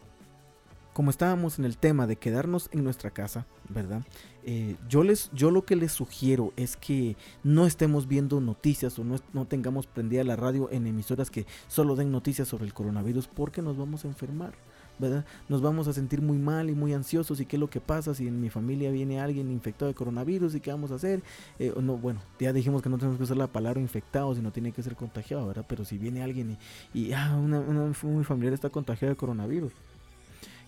como 0.94 1.12
estábamos 1.12 1.60
en 1.60 1.66
el 1.66 1.78
tema 1.78 2.08
de 2.08 2.16
quedarnos 2.16 2.70
en 2.72 2.84
nuestra 2.84 3.12
casa, 3.12 3.46
¿verdad? 3.70 4.02
Eh, 4.44 4.78
yo, 4.90 5.04
les, 5.04 5.30
yo 5.32 5.52
lo 5.52 5.64
que 5.64 5.76
les 5.76 5.92
sugiero 5.92 6.54
es 6.56 6.76
que 6.76 7.16
no 7.44 7.68
estemos 7.68 8.08
viendo 8.08 8.42
noticias 8.42 8.98
o 8.98 9.04
no, 9.04 9.18
no, 9.32 9.46
tengamos 9.46 9.86
prendida 9.86 10.24
la 10.24 10.36
radio 10.36 10.72
en 10.72 10.88
emisoras 10.88 11.30
que 11.30 11.46
solo 11.68 11.96
den 11.96 12.12
noticias 12.12 12.48
sobre 12.48 12.66
el 12.66 12.74
coronavirus 12.74 13.28
porque 13.28 13.62
nos 13.62 13.78
vamos 13.78 14.06
a 14.06 14.08
enfermar. 14.08 14.56
¿Verdad? 15.00 15.26
Nos 15.50 15.62
vamos 15.62 15.88
a 15.88 15.93
sentir 15.93 16.22
muy 16.22 16.38
mal 16.38 16.70
y 16.70 16.76
muy 16.76 16.93
ansiosos 16.93 17.39
y 17.39 17.45
qué 17.45 17.56
es 17.56 17.60
lo 17.60 17.70
que 17.70 17.80
pasa 17.80 18.14
si 18.14 18.28
en 18.28 18.41
mi 18.41 18.50
familia 18.50 18.91
viene 18.91 19.20
alguien 19.20 19.52
infectado 19.52 19.88
de 19.89 19.95
coronavirus 19.95 20.56
y 20.56 20.60
qué 20.60 20.72
vamos 20.72 20.91
a 20.91 20.95
hacer. 20.95 21.22
Eh, 21.60 21.74
no, 21.82 21.98
bueno, 21.98 22.22
ya 22.39 22.54
dijimos 22.54 22.82
que 22.82 22.89
no 22.89 22.98
tenemos 22.98 23.18
que 23.18 23.24
usar 23.24 23.38
la 23.38 23.48
palabra 23.48 23.80
infectado, 23.80 24.34
sino 24.36 24.52
tiene 24.52 24.72
que 24.72 24.84
ser 24.84 24.95
contagiado, 24.95 25.48
¿verdad? 25.48 25.66
Pero 25.68 25.86
si 25.86 25.98
viene 25.98 26.24
alguien 26.24 26.58
y, 26.93 27.00
y 27.00 27.14
ah, 27.14 27.36
una, 27.38 27.60
una, 27.60 27.93
familiar 27.93 28.54
está 28.54 28.70
contagiado 28.70 29.14
de 29.14 29.18
coronavirus, 29.18 29.72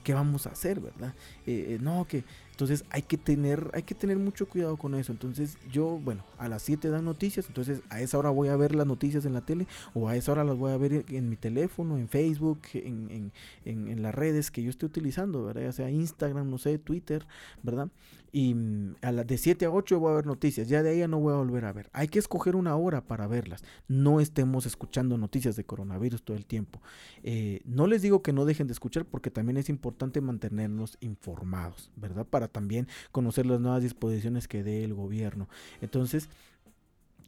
¿qué 0.04 0.14
vamos 0.14 0.48
a 0.48 0.52
hacer, 0.52 0.80
verdad? 0.80 1.14
Eh, 1.46 1.76
eh, 1.76 1.80
no, 1.82 2.06
que 2.06 2.24
entonces 2.60 2.84
hay 2.90 3.04
que 3.04 3.18
tener, 3.18 3.72
hay 3.74 3.84
que 3.84 3.96
tener 3.96 4.18
mucho 4.18 4.46
cuidado 4.46 4.76
con 4.76 4.94
eso. 4.94 5.14
Entonces 5.14 5.58
yo, 5.72 5.98
bueno, 6.04 6.26
a 6.38 6.50
las 6.50 6.62
7 6.64 6.90
dan 6.90 7.06
noticias, 7.06 7.48
entonces 7.48 7.82
a 7.88 8.02
esa 8.02 8.18
hora 8.18 8.32
voy 8.32 8.50
a 8.50 8.58
ver 8.58 8.76
las 8.76 8.86
noticias 8.86 9.24
en 9.24 9.34
la 9.34 9.46
tele 9.46 9.66
o 9.94 10.10
a 10.10 10.18
esa 10.18 10.34
hora 10.34 10.44
las 10.44 10.58
voy 10.58 10.74
a 10.74 10.78
ver 10.78 11.06
en 11.08 11.30
mi 11.30 11.38
teléfono, 11.38 11.98
en 11.98 12.10
Facebook, 12.10 12.60
en, 12.74 13.32
en, 13.64 13.88
en, 13.88 14.02
las 14.02 14.14
redes 14.14 14.52
que 14.52 14.62
yo 14.62 14.72
esté 14.72 14.86
utilizando, 14.86 15.46
¿verdad? 15.46 15.62
Ya 15.62 15.72
sea 15.72 15.90
Instagram, 15.90 16.50
no 16.50 16.58
sé, 16.58 16.78
Twitter, 16.80 17.26
¿verdad? 17.64 17.88
Y 18.32 18.54
mm, 18.54 18.96
a 19.02 19.12
las 19.12 19.28
de 19.28 19.38
7 19.38 19.66
a 19.66 19.72
8 19.72 20.00
voy 20.00 20.12
a 20.12 20.16
ver 20.16 20.26
noticias, 20.26 20.68
ya 20.68 20.84
de 20.84 20.90
ahí 20.90 21.00
ya 21.00 21.08
no 21.08 21.20
voy 21.20 21.34
a 21.34 21.38
volver 21.38 21.66
a 21.66 21.74
ver. 21.74 21.90
Hay 21.94 22.08
que 22.08 22.20
escoger 22.20 22.56
una 22.56 22.76
hora 22.76 23.02
para 23.02 23.28
verlas. 23.28 23.64
No 23.88 24.20
estemos 24.20 24.66
escuchando 24.66 25.18
noticias 25.18 25.56
de 25.56 25.64
coronavirus 25.64 26.24
todo 26.24 26.38
el 26.38 26.46
tiempo. 26.46 26.82
Eh, 27.24 27.62
no 27.66 27.88
les 27.88 28.02
digo 28.02 28.22
que 28.22 28.34
no 28.34 28.46
dejen 28.46 28.68
de 28.68 28.74
escuchar 28.74 29.06
porque 29.06 29.32
también 29.32 29.58
es 29.58 29.70
importante 29.70 30.22
mantenernos 30.22 30.98
informados, 31.02 31.92
¿verdad? 31.96 32.26
Para 32.26 32.48
también 32.50 32.88
conocer 33.12 33.46
las 33.46 33.60
nuevas 33.60 33.82
disposiciones 33.84 34.48
que 34.48 34.64
dé 34.64 34.84
el 34.84 34.94
gobierno. 34.94 35.48
Entonces, 35.82 36.30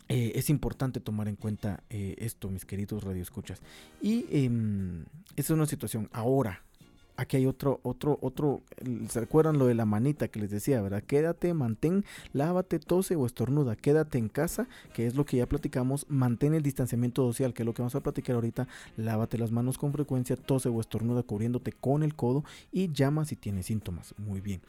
eh, 0.09 0.33
es 0.35 0.49
importante 0.49 0.99
tomar 0.99 1.27
en 1.27 1.37
cuenta 1.37 1.83
eh, 1.89 2.15
esto, 2.17 2.49
mis 2.49 2.65
queridos 2.65 3.03
radioescuchas. 3.03 3.61
Y 4.01 4.25
esa 5.37 5.47
es 5.47 5.49
una 5.51 5.65
situación. 5.65 6.09
Ahora, 6.11 6.61
aquí 7.21 7.37
hay 7.37 7.45
otro, 7.45 7.79
otro, 7.83 8.17
otro, 8.21 8.61
¿se 9.09 9.19
recuerdan 9.19 9.59
lo 9.59 9.67
de 9.67 9.75
la 9.75 9.85
manita 9.85 10.27
que 10.27 10.39
les 10.39 10.49
decía, 10.49 10.81
verdad? 10.81 11.03
Quédate, 11.03 11.53
mantén, 11.53 12.03
lávate, 12.33 12.79
tose 12.79 13.15
o 13.15 13.25
estornuda, 13.25 13.75
quédate 13.75 14.17
en 14.17 14.27
casa, 14.27 14.67
que 14.93 15.05
es 15.05 15.15
lo 15.15 15.25
que 15.25 15.37
ya 15.37 15.45
platicamos, 15.45 16.05
mantén 16.09 16.55
el 16.55 16.63
distanciamiento 16.63 17.25
social, 17.25 17.53
que 17.53 17.63
es 17.63 17.65
lo 17.65 17.73
que 17.73 17.81
vamos 17.81 17.95
a 17.95 18.01
platicar 18.01 18.35
ahorita, 18.35 18.67
lávate 18.97 19.37
las 19.37 19.51
manos 19.51 19.77
con 19.77 19.93
frecuencia, 19.93 20.35
tose 20.35 20.69
o 20.69 20.81
estornuda 20.81 21.23
cubriéndote 21.23 21.71
con 21.71 22.03
el 22.03 22.15
codo 22.15 22.43
y 22.71 22.91
llama 22.91 23.25
si 23.25 23.35
tienes 23.35 23.67
síntomas. 23.67 24.15
Muy 24.17 24.41
bien. 24.41 24.61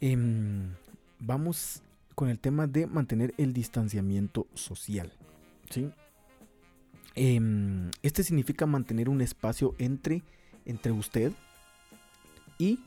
Eh, 0.00 0.16
vamos 1.18 1.82
con 2.14 2.28
el 2.28 2.38
tema 2.38 2.66
de 2.66 2.86
mantener 2.86 3.34
el 3.38 3.52
distanciamiento 3.52 4.46
social. 4.54 5.12
¿sí? 5.70 5.90
Eh, 7.14 7.40
este 8.02 8.22
significa 8.22 8.66
mantener 8.66 9.08
un 9.08 9.20
espacio 9.20 9.74
entre, 9.78 10.22
entre 10.64 10.92
usted 10.92 11.32
y 12.58 12.80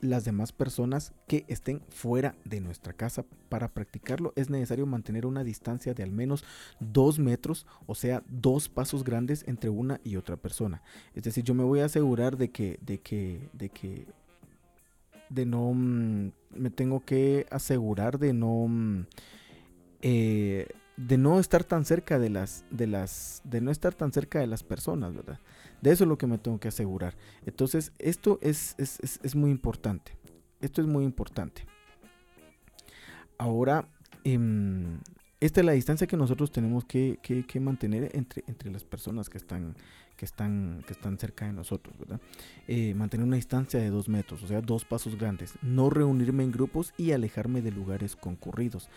las 0.00 0.24
demás 0.24 0.52
personas 0.52 1.12
que 1.26 1.44
estén 1.48 1.82
fuera 1.90 2.34
de 2.44 2.60
nuestra 2.60 2.92
casa. 2.92 3.24
Para 3.48 3.68
practicarlo 3.68 4.32
es 4.36 4.48
necesario 4.48 4.86
mantener 4.86 5.26
una 5.26 5.44
distancia 5.44 5.94
de 5.94 6.02
al 6.02 6.10
menos 6.10 6.44
dos 6.78 7.18
metros, 7.18 7.66
o 7.86 7.94
sea, 7.94 8.22
dos 8.28 8.68
pasos 8.68 9.04
grandes 9.04 9.44
entre 9.46 9.70
una 9.70 10.00
y 10.04 10.16
otra 10.16 10.36
persona. 10.36 10.82
Es 11.14 11.24
decir, 11.24 11.44
yo 11.44 11.54
me 11.54 11.64
voy 11.64 11.80
a 11.80 11.86
asegurar 11.86 12.36
de 12.36 12.50
que, 12.50 12.78
de 12.80 12.98
que, 12.98 13.48
de 13.52 13.68
que, 13.68 14.06
de 15.30 15.46
no, 15.46 15.72
mm, 15.72 16.32
me 16.50 16.70
tengo 16.70 17.00
que 17.04 17.46
asegurar 17.50 18.18
de 18.18 18.34
no, 18.34 18.66
mm, 18.68 19.06
eh, 20.02 20.68
de 20.96 21.16
no 21.16 21.40
estar 21.40 21.64
tan 21.64 21.86
cerca 21.86 22.18
de 22.18 22.28
las, 22.28 22.64
de 22.70 22.86
las, 22.86 23.40
de 23.44 23.62
no 23.62 23.70
estar 23.70 23.94
tan 23.94 24.12
cerca 24.12 24.40
de 24.40 24.46
las 24.46 24.62
personas, 24.62 25.14
¿verdad? 25.14 25.40
De 25.80 25.90
eso 25.92 26.04
es 26.04 26.08
lo 26.08 26.18
que 26.18 26.26
me 26.26 26.36
tengo 26.36 26.60
que 26.60 26.68
asegurar. 26.68 27.16
Entonces, 27.46 27.92
esto 27.98 28.38
es, 28.42 28.74
es, 28.76 29.00
es, 29.00 29.18
es 29.22 29.34
muy 29.34 29.50
importante. 29.50 30.12
Esto 30.60 30.82
es 30.82 30.86
muy 30.86 31.04
importante. 31.04 31.64
Ahora, 33.38 33.88
eh, 34.24 34.38
esta 35.40 35.60
es 35.60 35.66
la 35.66 35.72
distancia 35.72 36.06
que 36.06 36.18
nosotros 36.18 36.52
tenemos 36.52 36.84
que, 36.84 37.18
que, 37.22 37.46
que, 37.46 37.60
mantener 37.60 38.10
entre, 38.14 38.44
entre 38.46 38.70
las 38.70 38.84
personas 38.84 39.30
que 39.30 39.38
están, 39.38 39.74
que, 40.20 40.26
están, 40.26 40.84
que 40.86 40.92
están 40.92 41.18
cerca 41.18 41.46
de 41.46 41.54
nosotros, 41.54 41.98
¿verdad? 41.98 42.20
Eh, 42.68 42.92
mantener 42.92 43.26
una 43.26 43.36
distancia 43.36 43.80
de 43.80 43.88
dos 43.88 44.06
metros, 44.06 44.42
o 44.42 44.46
sea, 44.46 44.60
dos 44.60 44.84
pasos 44.84 45.16
grandes. 45.16 45.54
No 45.62 45.88
reunirme 45.88 46.44
en 46.44 46.52
grupos 46.52 46.92
y 46.98 47.12
alejarme 47.12 47.62
de 47.62 47.72
lugares 47.72 48.16
concurridos. 48.16 48.90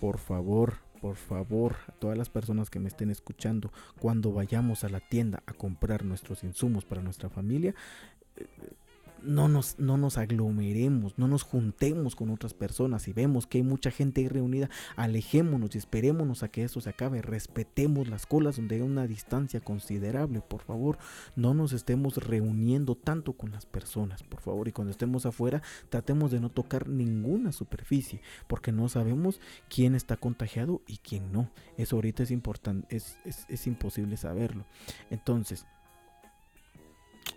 Por 0.00 0.18
favor, 0.18 0.74
por 1.00 1.16
favor, 1.16 1.74
a 1.88 1.92
todas 1.98 2.16
las 2.16 2.30
personas 2.30 2.70
que 2.70 2.78
me 2.78 2.86
estén 2.86 3.10
escuchando, 3.10 3.72
cuando 3.98 4.30
vayamos 4.32 4.84
a 4.84 4.88
la 4.88 5.00
tienda 5.00 5.42
a 5.46 5.52
comprar 5.52 6.04
nuestros 6.04 6.44
insumos 6.44 6.84
para 6.84 7.02
nuestra 7.02 7.28
familia, 7.28 7.74
eh, 8.36 8.46
no 9.22 9.48
nos, 9.48 9.78
no 9.78 9.96
nos 9.96 10.18
aglomeremos, 10.18 11.18
no 11.18 11.28
nos 11.28 11.42
juntemos 11.42 12.16
con 12.16 12.30
otras 12.30 12.54
personas. 12.54 13.02
Si 13.02 13.12
vemos 13.12 13.46
que 13.46 13.58
hay 13.58 13.64
mucha 13.64 13.90
gente 13.90 14.20
ahí 14.20 14.28
reunida, 14.28 14.70
alejémonos 14.96 15.74
y 15.74 15.78
esperémonos 15.78 16.42
a 16.42 16.48
que 16.48 16.64
eso 16.64 16.80
se 16.80 16.90
acabe. 16.90 17.22
Respetemos 17.22 18.08
las 18.08 18.26
colas 18.26 18.56
donde 18.56 18.76
hay 18.76 18.82
una 18.82 19.06
distancia 19.06 19.60
considerable, 19.60 20.40
por 20.40 20.62
favor. 20.62 20.98
No 21.36 21.54
nos 21.54 21.72
estemos 21.72 22.16
reuniendo 22.16 22.94
tanto 22.94 23.32
con 23.32 23.50
las 23.50 23.66
personas, 23.66 24.22
por 24.22 24.40
favor. 24.40 24.68
Y 24.68 24.72
cuando 24.72 24.90
estemos 24.90 25.26
afuera, 25.26 25.62
tratemos 25.88 26.30
de 26.30 26.40
no 26.40 26.50
tocar 26.50 26.88
ninguna 26.88 27.52
superficie, 27.52 28.20
porque 28.46 28.72
no 28.72 28.88
sabemos 28.88 29.40
quién 29.68 29.94
está 29.94 30.16
contagiado 30.16 30.82
y 30.86 30.98
quién 30.98 31.32
no. 31.32 31.50
Eso 31.76 31.96
ahorita 31.96 32.22
es 32.22 32.30
importante, 32.30 32.94
es, 32.94 33.18
es, 33.24 33.46
es 33.48 33.66
imposible 33.66 34.16
saberlo. 34.16 34.64
Entonces, 35.10 35.66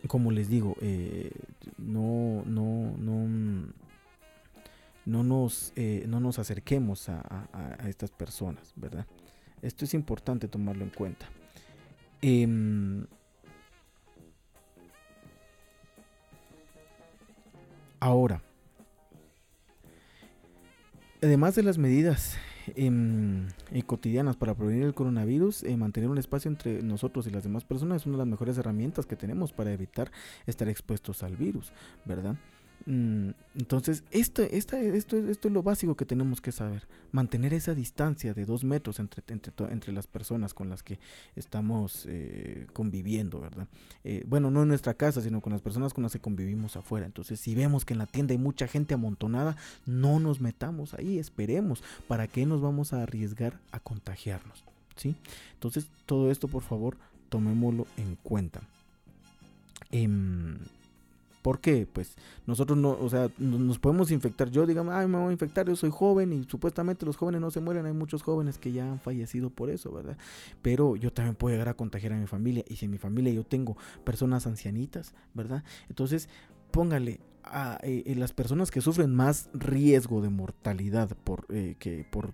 como 0.07 0.31
les 0.31 0.49
digo, 0.49 0.75
eh, 0.81 1.31
no, 1.77 2.43
no, 2.45 2.95
no, 2.97 3.73
no 5.05 5.23
nos, 5.23 5.73
eh, 5.75 6.05
no 6.07 6.19
nos 6.19 6.39
acerquemos 6.39 7.09
a, 7.09 7.47
estas 7.87 8.11
personas, 8.11 8.73
¿verdad? 8.75 9.05
Esto 9.61 9.85
es 9.85 9.93
importante 9.93 10.47
tomarlo 10.47 10.83
en 10.83 10.89
cuenta. 10.89 11.27
Eh, 12.21 12.47
ahora, 17.99 18.41
además 21.21 21.55
de 21.55 21.63
las 21.63 21.77
medidas 21.77 22.37
eh, 22.75 23.83
cotidianas 23.83 24.35
para 24.35 24.55
prevenir 24.55 24.83
el 24.83 24.93
coronavirus, 24.93 25.63
eh, 25.63 25.77
mantener 25.77 26.09
un 26.09 26.17
espacio 26.17 26.49
entre 26.49 26.81
nosotros 26.83 27.27
y 27.27 27.31
las 27.31 27.43
demás 27.43 27.63
personas 27.63 28.01
es 28.01 28.05
una 28.05 28.15
de 28.15 28.19
las 28.19 28.27
mejores 28.27 28.57
herramientas 28.57 29.05
que 29.05 29.15
tenemos 29.15 29.53
para 29.53 29.71
evitar 29.71 30.11
estar 30.45 30.67
expuestos 30.69 31.23
al 31.23 31.35
virus, 31.35 31.71
¿verdad? 32.05 32.35
Entonces, 32.85 34.03
esto, 34.11 34.41
esta, 34.41 34.79
esto, 34.79 35.17
esto 35.17 35.47
es 35.47 35.53
lo 35.53 35.61
básico 35.61 35.95
que 35.95 36.05
tenemos 36.05 36.41
que 36.41 36.51
saber. 36.51 36.87
Mantener 37.11 37.53
esa 37.53 37.75
distancia 37.75 38.33
de 38.33 38.45
dos 38.45 38.63
metros 38.63 38.99
entre, 38.99 39.23
entre, 39.27 39.53
entre 39.71 39.93
las 39.93 40.07
personas 40.07 40.53
con 40.53 40.69
las 40.69 40.81
que 40.81 40.99
estamos 41.35 42.05
eh, 42.09 42.67
conviviendo, 42.73 43.39
¿verdad? 43.39 43.67
Eh, 44.03 44.23
bueno, 44.27 44.49
no 44.49 44.63
en 44.63 44.69
nuestra 44.69 44.93
casa, 44.95 45.21
sino 45.21 45.41
con 45.41 45.53
las 45.53 45.61
personas 45.61 45.93
con 45.93 46.03
las 46.03 46.13
que 46.13 46.19
convivimos 46.19 46.75
afuera. 46.75 47.05
Entonces, 47.05 47.39
si 47.39 47.53
vemos 47.53 47.85
que 47.85 47.93
en 47.93 47.99
la 47.99 48.07
tienda 48.07 48.31
hay 48.31 48.39
mucha 48.39 48.67
gente 48.67 48.93
amontonada, 48.93 49.55
no 49.85 50.19
nos 50.19 50.41
metamos 50.41 50.93
ahí, 50.93 51.19
esperemos. 51.19 51.83
¿Para 52.07 52.27
qué 52.27 52.45
nos 52.45 52.61
vamos 52.61 52.93
a 52.93 53.03
arriesgar 53.03 53.59
a 53.71 53.79
contagiarnos? 53.79 54.63
¿Sí? 54.95 55.15
Entonces, 55.53 55.87
todo 56.05 56.31
esto, 56.31 56.47
por 56.47 56.63
favor, 56.63 56.97
tomémoslo 57.29 57.85
en 57.97 58.15
cuenta. 58.15 58.61
Eh, 59.91 60.07
¿Por 61.41 61.59
qué? 61.59 61.87
Pues 61.91 62.15
nosotros 62.45 62.77
no, 62.77 62.91
o 62.91 63.09
sea, 63.09 63.29
nos 63.37 63.79
podemos 63.79 64.11
infectar. 64.11 64.49
Yo 64.49 64.65
digamos, 64.65 64.93
ay, 64.93 65.07
me 65.07 65.17
voy 65.17 65.29
a 65.29 65.31
infectar, 65.31 65.67
yo 65.67 65.75
soy 65.75 65.89
joven 65.89 66.33
y 66.33 66.43
supuestamente 66.43 67.05
los 67.05 67.17
jóvenes 67.17 67.41
no 67.41 67.51
se 67.51 67.61
mueren. 67.61 67.85
Hay 67.85 67.93
muchos 67.93 68.21
jóvenes 68.21 68.57
que 68.57 68.71
ya 68.71 68.89
han 68.89 68.99
fallecido 68.99 69.49
por 69.49 69.69
eso, 69.69 69.91
¿verdad? 69.91 70.17
Pero 70.61 70.95
yo 70.95 71.11
también 71.11 71.35
puedo 71.35 71.53
llegar 71.53 71.69
a 71.69 71.73
contagiar 71.73 72.13
a 72.13 72.17
mi 72.17 72.27
familia. 72.27 72.63
Y 72.67 72.75
si 72.75 72.85
en 72.85 72.91
mi 72.91 72.97
familia 72.97 73.33
yo 73.33 73.43
tengo 73.43 73.75
personas 74.03 74.45
ancianitas, 74.45 75.13
¿verdad? 75.33 75.63
Entonces, 75.89 76.29
póngale 76.71 77.19
a 77.43 77.79
eh, 77.81 78.13
las 78.15 78.33
personas 78.33 78.71
que 78.71 78.81
sufren 78.81 79.15
más 79.15 79.49
riesgo 79.53 80.21
de 80.21 80.29
mortalidad 80.29 81.15
por, 81.23 81.45
eh, 81.49 81.75
que, 81.79 82.05
por 82.09 82.33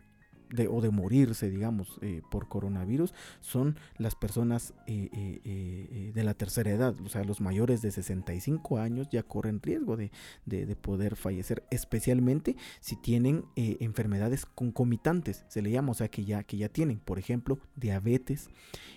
de, 0.49 0.67
o 0.67 0.81
de 0.81 0.89
morirse, 0.89 1.49
digamos, 1.49 1.99
eh, 2.01 2.21
por 2.29 2.47
coronavirus, 2.47 3.13
son 3.41 3.77
las 3.97 4.15
personas 4.15 4.73
eh, 4.87 5.09
eh, 5.13 6.11
de 6.13 6.23
la 6.23 6.33
tercera 6.33 6.71
edad, 6.71 6.95
o 7.03 7.09
sea, 7.09 7.23
los 7.23 7.41
mayores 7.41 7.81
de 7.81 7.91
65 7.91 8.77
años 8.79 9.07
ya 9.09 9.23
corren 9.23 9.61
riesgo 9.61 9.97
de, 9.97 10.11
de, 10.45 10.65
de 10.65 10.75
poder 10.75 11.15
fallecer, 11.15 11.63
especialmente 11.71 12.55
si 12.79 12.95
tienen 12.95 13.45
enfermedades 13.55 14.45
concomitantes, 14.45 15.45
se 15.47 15.61
le 15.61 15.71
llama, 15.71 15.91
o 15.91 15.95
sea, 15.95 16.07
que 16.09 16.25
ya, 16.25 16.43
que 16.43 16.57
ya 16.57 16.69
tienen, 16.69 16.99
por 16.99 17.19
ejemplo, 17.19 17.59
diabetes, 17.75 18.49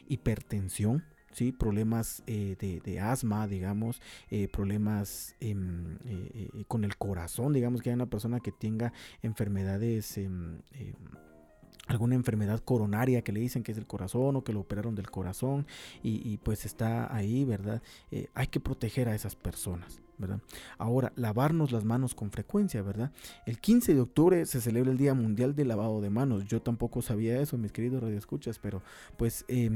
hipertensión, 0.09 1.05
¿sí? 1.33 1.53
problemas 1.53 2.23
eh, 2.27 2.81
de, 2.85 3.01
asma, 3.01 3.47
digamos, 3.47 4.01
eh, 4.31 4.49
problemas 4.49 5.35
eh, 5.41 5.55
con 6.69 6.85
el 6.85 6.97
corazón, 6.97 7.53
digamos 7.53 7.83
que 7.83 7.91
hay 7.91 7.95
una 7.95 8.11
persona 8.11 8.41
que 8.41 8.53
tenga 8.53 8.93
enfermedades 9.23 10.19
alguna 11.91 12.15
enfermedad 12.15 12.61
coronaria 12.61 13.23
que 13.23 13.33
le 13.33 13.41
dicen 13.41 13.63
que 13.63 13.73
es 13.73 13.77
del 13.77 13.87
corazón 13.87 14.37
o 14.37 14.45
que 14.45 14.53
lo 14.53 14.61
operaron 14.61 14.95
del 14.95 15.11
corazón 15.11 15.67
y, 16.03 16.37
pues 16.39 16.65
está 16.65 17.15
ahí, 17.15 17.45
¿verdad? 17.45 17.83
Eh, 18.11 18.29
hay 18.35 18.47
que 18.47 18.61
proteger 18.61 19.09
a 19.09 19.15
esas 19.15 19.35
personas. 19.35 20.01
¿verdad? 20.19 20.41
Ahora, 20.77 21.15
lavarnos 21.17 21.73
las 21.73 21.87
manos 21.87 22.15
con 22.15 22.31
frecuencia, 22.31 22.83
¿verdad? 22.83 23.11
El 23.47 23.59
15 23.59 23.95
de 23.95 24.03
octubre 24.03 24.45
se 24.45 24.61
celebra 24.61 24.91
el 24.91 24.99
Día 24.99 25.15
Mundial 25.15 25.55
del 25.57 25.69
Lavado 25.69 26.03
de 26.03 26.11
Manos. 26.11 26.45
Yo 26.45 26.61
tampoco 26.61 27.01
sabía 27.01 27.41
eso, 27.41 27.57
mis 27.57 27.73
queridos 27.73 28.03
radioescuchas, 28.03 28.59
pero 28.59 28.83
pues 29.17 29.47
eh, 29.49 29.71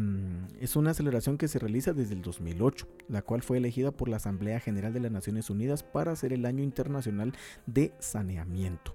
es 0.60 0.76
una 0.76 0.92
celebración 0.92 1.38
que 1.38 1.48
se 1.48 1.58
realiza 1.58 1.94
desde 1.94 2.12
el 2.12 2.20
2008, 2.20 2.86
la 3.08 3.22
cual 3.22 3.40
fue 3.40 3.56
elegida 3.56 3.90
por 3.90 4.10
la 4.10 4.16
Asamblea 4.16 4.60
General 4.60 4.92
de 4.92 5.00
las 5.00 5.12
Naciones 5.12 5.48
Unidas 5.48 5.82
para 5.82 6.14
ser 6.14 6.34
el 6.34 6.44
año 6.44 6.62
internacional 6.62 7.32
de 7.64 7.94
saneamiento. 7.98 8.94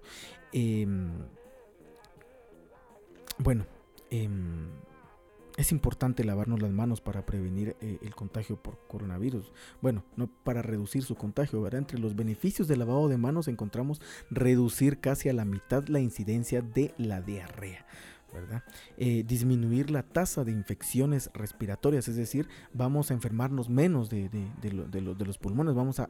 Eh, 0.54 0.86
bueno, 3.40 3.66
eh, 4.12 4.30
es 5.60 5.74
importante 5.74 6.24
lavarnos 6.24 6.62
las 6.62 6.72
manos 6.72 7.02
para 7.02 7.26
prevenir 7.26 7.76
eh, 7.82 8.00
el 8.02 8.16
contagio 8.16 8.56
por 8.56 8.80
coronavirus. 8.88 9.52
Bueno, 9.82 10.06
no 10.16 10.28
para 10.28 10.62
reducir 10.62 11.04
su 11.04 11.16
contagio, 11.16 11.62
¿verdad? 11.62 11.80
Entre 11.80 12.00
los 12.00 12.16
beneficios 12.16 12.70
del 12.70 12.80
lavado 12.80 13.10
de 13.10 13.18
manos 13.18 13.50
encontramos 13.50 14.02
reducir 14.30 15.00
casi 15.02 15.28
a 15.28 15.34
la 15.34 15.44
mitad 15.44 15.86
la 15.88 16.00
incidencia 16.00 16.62
de 16.62 16.94
la 16.98 17.22
diarrea. 17.22 17.86
¿verdad? 18.32 18.64
Eh, 18.96 19.24
disminuir 19.28 19.90
la 19.90 20.04
tasa 20.04 20.44
de 20.44 20.52
infecciones 20.52 21.32
respiratorias, 21.34 22.08
es 22.08 22.16
decir, 22.16 22.48
vamos 22.74 23.10
a 23.10 23.16
enfermarnos 23.16 23.70
menos 23.70 24.12
de, 24.12 24.30
de, 24.30 24.48
de, 24.62 24.72
lo, 24.72 24.86
de 24.86 25.02
lo, 25.02 25.16
los 25.16 25.40
pulmones, 25.40 25.74
vamos 25.74 26.00
a 26.00 26.10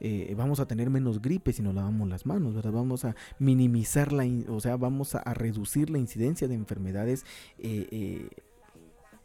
eh, 0.00 0.34
vamos 0.36 0.60
a 0.60 0.66
tener 0.66 0.90
menos 0.90 1.20
gripe 1.20 1.52
si 1.52 1.62
nos 1.62 1.74
lavamos 1.74 2.08
las 2.08 2.26
manos, 2.26 2.54
¿verdad? 2.54 2.72
Vamos 2.72 3.04
a 3.04 3.14
minimizar 3.38 4.12
la, 4.12 4.26
o 4.48 4.60
sea, 4.60 4.76
vamos 4.76 5.14
a, 5.14 5.22
reducir 5.34 5.90
la 5.90 5.98
incidencia 5.98 6.48
de 6.48 6.54
enfermedades 6.54 7.24
eh, 7.58 7.86
eh, 7.90 8.28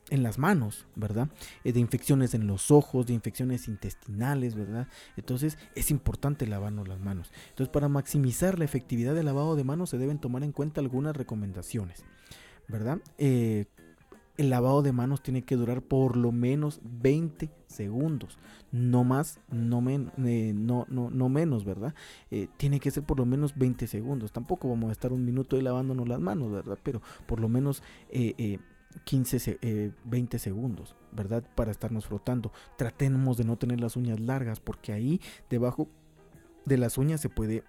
en 0.09 0.21
las 0.21 0.37
manos, 0.37 0.85
¿verdad? 0.95 1.29
de 1.63 1.79
infecciones 1.79 2.33
en 2.33 2.45
los 2.45 2.71
ojos, 2.71 3.07
de 3.07 3.13
infecciones 3.13 3.67
intestinales, 3.67 4.53
¿verdad? 4.53 4.87
Entonces 5.15 5.57
es 5.75 5.91
importante 5.91 6.45
lavarnos 6.45 6.87
las 6.87 6.99
manos. 6.99 7.31
Entonces 7.49 7.71
para 7.71 7.87
maximizar 7.87 8.59
la 8.59 8.65
efectividad 8.65 9.15
del 9.15 9.25
lavado 9.25 9.55
de 9.55 9.63
manos 9.63 9.89
se 9.89 9.97
deben 9.97 10.19
tomar 10.19 10.43
en 10.43 10.51
cuenta 10.51 10.81
algunas 10.81 11.15
recomendaciones, 11.15 12.03
¿verdad? 12.67 12.99
El 14.37 14.49
lavado 14.49 14.81
de 14.81 14.91
manos 14.91 15.21
tiene 15.21 15.43
que 15.43 15.55
durar 15.55 15.81
por 15.81 16.17
lo 16.17 16.31
menos 16.31 16.81
20 16.83 17.51
segundos, 17.67 18.39
no 18.71 19.03
más, 19.03 19.39
no, 19.49 19.83
eh, 19.89 20.53
no, 20.55 20.85
no, 20.89 21.09
no, 21.09 21.29
menos, 21.29 21.65
¿verdad? 21.65 21.93
Eh, 22.31 22.47
tiene 22.57 22.79
que 22.79 22.91
ser 22.91 23.03
por 23.03 23.19
lo 23.19 23.25
menos 23.25 23.57
20 23.57 23.85
segundos. 23.87 24.31
Tampoco 24.31 24.69
vamos 24.69 24.89
a 24.89 24.93
estar 24.93 25.13
un 25.13 25.23
minuto 25.23 25.55
ahí 25.55 25.61
lavándonos 25.61 26.07
las 26.07 26.19
manos, 26.19 26.51
¿verdad? 26.51 26.79
Pero 26.83 27.01
por 27.27 27.39
lo 27.39 27.47
menos 27.47 27.83
eh, 28.09 28.59
15, 29.03 29.91
20 30.03 30.39
segundos, 30.39 30.95
¿verdad? 31.11 31.43
Para 31.55 31.71
estarnos 31.71 32.07
frotando. 32.07 32.51
Tratemos 32.77 33.37
de 33.37 33.43
no 33.43 33.57
tener 33.57 33.79
las 33.79 33.95
uñas 33.95 34.19
largas 34.19 34.59
porque 34.59 34.93
ahí 34.93 35.21
debajo 35.49 35.87
de 36.65 36.77
las 36.77 36.97
uñas 36.97 37.21
se 37.21 37.29
puede 37.29 37.63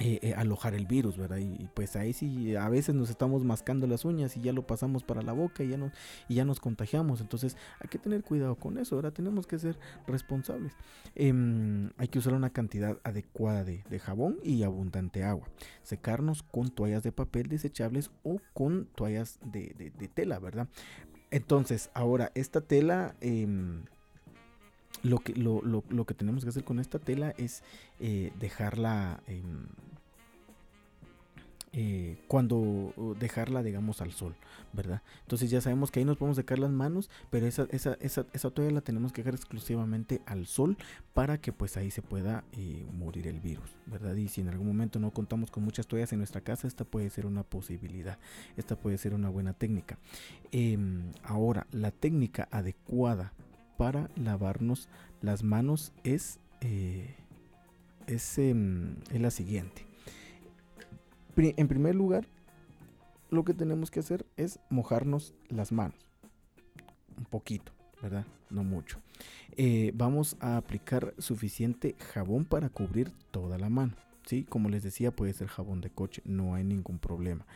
eh, 0.00 0.20
eh, 0.22 0.34
alojar 0.34 0.74
el 0.74 0.86
virus, 0.86 1.16
¿verdad? 1.16 1.38
Y, 1.38 1.68
pues 1.74 1.96
ahí 1.96 2.12
sí, 2.12 2.54
a 2.54 2.68
veces 2.68 2.94
nos 2.94 3.10
estamos 3.10 3.42
mascando 3.42 3.88
las 3.88 4.04
uñas 4.04 4.36
y 4.36 4.40
ya 4.40 4.52
lo 4.52 4.64
pasamos 4.64 5.02
para 5.02 5.22
la 5.22 5.32
boca 5.32 5.64
y 5.64 5.70
ya, 5.70 5.76
nos, 5.76 5.90
y 6.28 6.36
ya 6.36 6.44
nos 6.44 6.60
contagiamos. 6.60 7.20
Entonces 7.20 7.56
hay 7.80 7.88
que 7.88 7.98
tener 7.98 8.22
cuidado 8.22 8.54
con 8.54 8.78
eso, 8.78 8.94
¿verdad? 8.94 9.12
Tenemos 9.12 9.48
que 9.48 9.58
ser 9.58 9.76
responsables. 10.06 10.72
Eh, 11.16 11.90
hay 11.96 12.06
que 12.06 12.20
usar 12.20 12.34
una 12.34 12.50
cantidad 12.50 12.96
adecuada 13.02 13.64
de, 13.64 13.98
jabón 13.98 14.38
y 14.44 14.62
abundante 14.62 15.24
agua. 15.24 15.48
Secarnos 15.82 16.44
con 16.44 16.68
toallas 16.70 17.02
de 17.02 17.10
papel 17.10 17.48
desechables 17.48 18.12
o 18.22 18.40
con 18.54 18.86
toallas 18.94 19.40
de, 19.44 19.74
de, 19.98 20.08
tela, 20.08 20.38
¿verdad? 20.38 20.68
Entonces, 21.32 21.90
ahora, 21.92 22.30
esta 22.36 22.60
tela... 22.60 23.16
Em, 23.20 23.82
lo 25.02 25.18
que, 25.18 25.32
lo, 25.34 25.62
lo, 25.62 25.84
lo, 25.90 26.06
que 26.06 26.14
tenemos 26.14 26.42
que 26.42 26.50
hacer 26.50 26.64
con 26.64 26.80
esta 26.80 26.98
tela 26.98 27.32
es 27.38 27.62
eh, 28.00 28.32
dejarla 28.40 29.20
eh, 31.80 32.16
cuando 32.26 32.92
dejarla 33.20 33.62
digamos 33.62 34.00
al 34.00 34.12
sol 34.12 34.34
verdad 34.72 35.02
entonces 35.22 35.50
ya 35.50 35.60
sabemos 35.60 35.90
que 35.90 36.00
ahí 36.00 36.04
nos 36.04 36.16
podemos 36.16 36.36
secar 36.36 36.58
las 36.58 36.70
manos 36.70 37.10
pero 37.30 37.46
esa, 37.46 37.66
esa, 37.70 37.96
esa, 38.00 38.26
esa 38.32 38.50
toalla 38.50 38.72
la 38.72 38.80
tenemos 38.80 39.12
que 39.12 39.22
dejar 39.22 39.34
exclusivamente 39.34 40.20
al 40.26 40.46
sol 40.46 40.76
para 41.14 41.38
que 41.38 41.52
pues 41.52 41.76
ahí 41.76 41.90
se 41.90 42.02
pueda 42.02 42.44
eh, 42.52 42.86
morir 42.92 43.28
el 43.28 43.40
virus 43.40 43.76
verdad 43.86 44.16
y 44.16 44.28
si 44.28 44.40
en 44.40 44.48
algún 44.48 44.66
momento 44.66 44.98
no 44.98 45.10
contamos 45.10 45.50
con 45.50 45.64
muchas 45.64 45.86
toallas 45.86 46.12
en 46.12 46.18
nuestra 46.18 46.40
casa 46.40 46.66
esta 46.66 46.84
puede 46.84 47.10
ser 47.10 47.26
una 47.26 47.42
posibilidad 47.42 48.18
esta 48.56 48.76
puede 48.76 48.98
ser 48.98 49.14
una 49.14 49.28
buena 49.28 49.52
técnica. 49.52 49.98
Em, 50.52 51.12
ahora 51.22 51.66
la 51.72 51.90
técnica 51.90 52.48
adecuada 52.50 53.32
para 53.76 54.10
lavarnos 54.16 54.88
las 55.20 55.42
manos 55.42 55.92
es, 56.04 56.40
eh, 56.60 57.14
es, 58.06 58.38
eh, 58.38 58.54
es, 59.12 59.20
la 59.20 59.30
siguiente. 59.30 59.87
En 61.38 61.68
primer 61.68 61.94
lugar, 61.94 62.26
lo 63.30 63.44
que 63.44 63.54
tenemos 63.54 63.90
que 63.90 64.00
hacer 64.00 64.26
es 64.36 64.58
mojarnos 64.70 65.34
las 65.48 65.70
manos. 65.70 65.98
Un 67.16 67.26
poquito, 67.26 67.72
¿verdad? 68.02 68.26
No 68.50 68.64
mucho. 68.64 68.98
Eh, 69.56 69.92
vamos 69.94 70.36
a 70.40 70.56
aplicar 70.56 71.14
suficiente 71.18 71.94
jabón 72.12 72.44
para 72.44 72.68
cubrir 72.68 73.12
toda 73.30 73.56
la 73.56 73.68
mano. 73.68 73.94
¿sí? 74.26 74.44
Como 74.44 74.68
les 74.68 74.82
decía, 74.82 75.10
puede 75.10 75.32
ser 75.32 75.46
jabón 75.46 75.80
de 75.80 75.90
coche, 75.90 76.22
no 76.24 76.54
hay 76.54 76.64
ningún 76.64 76.98
problema. 76.98 77.46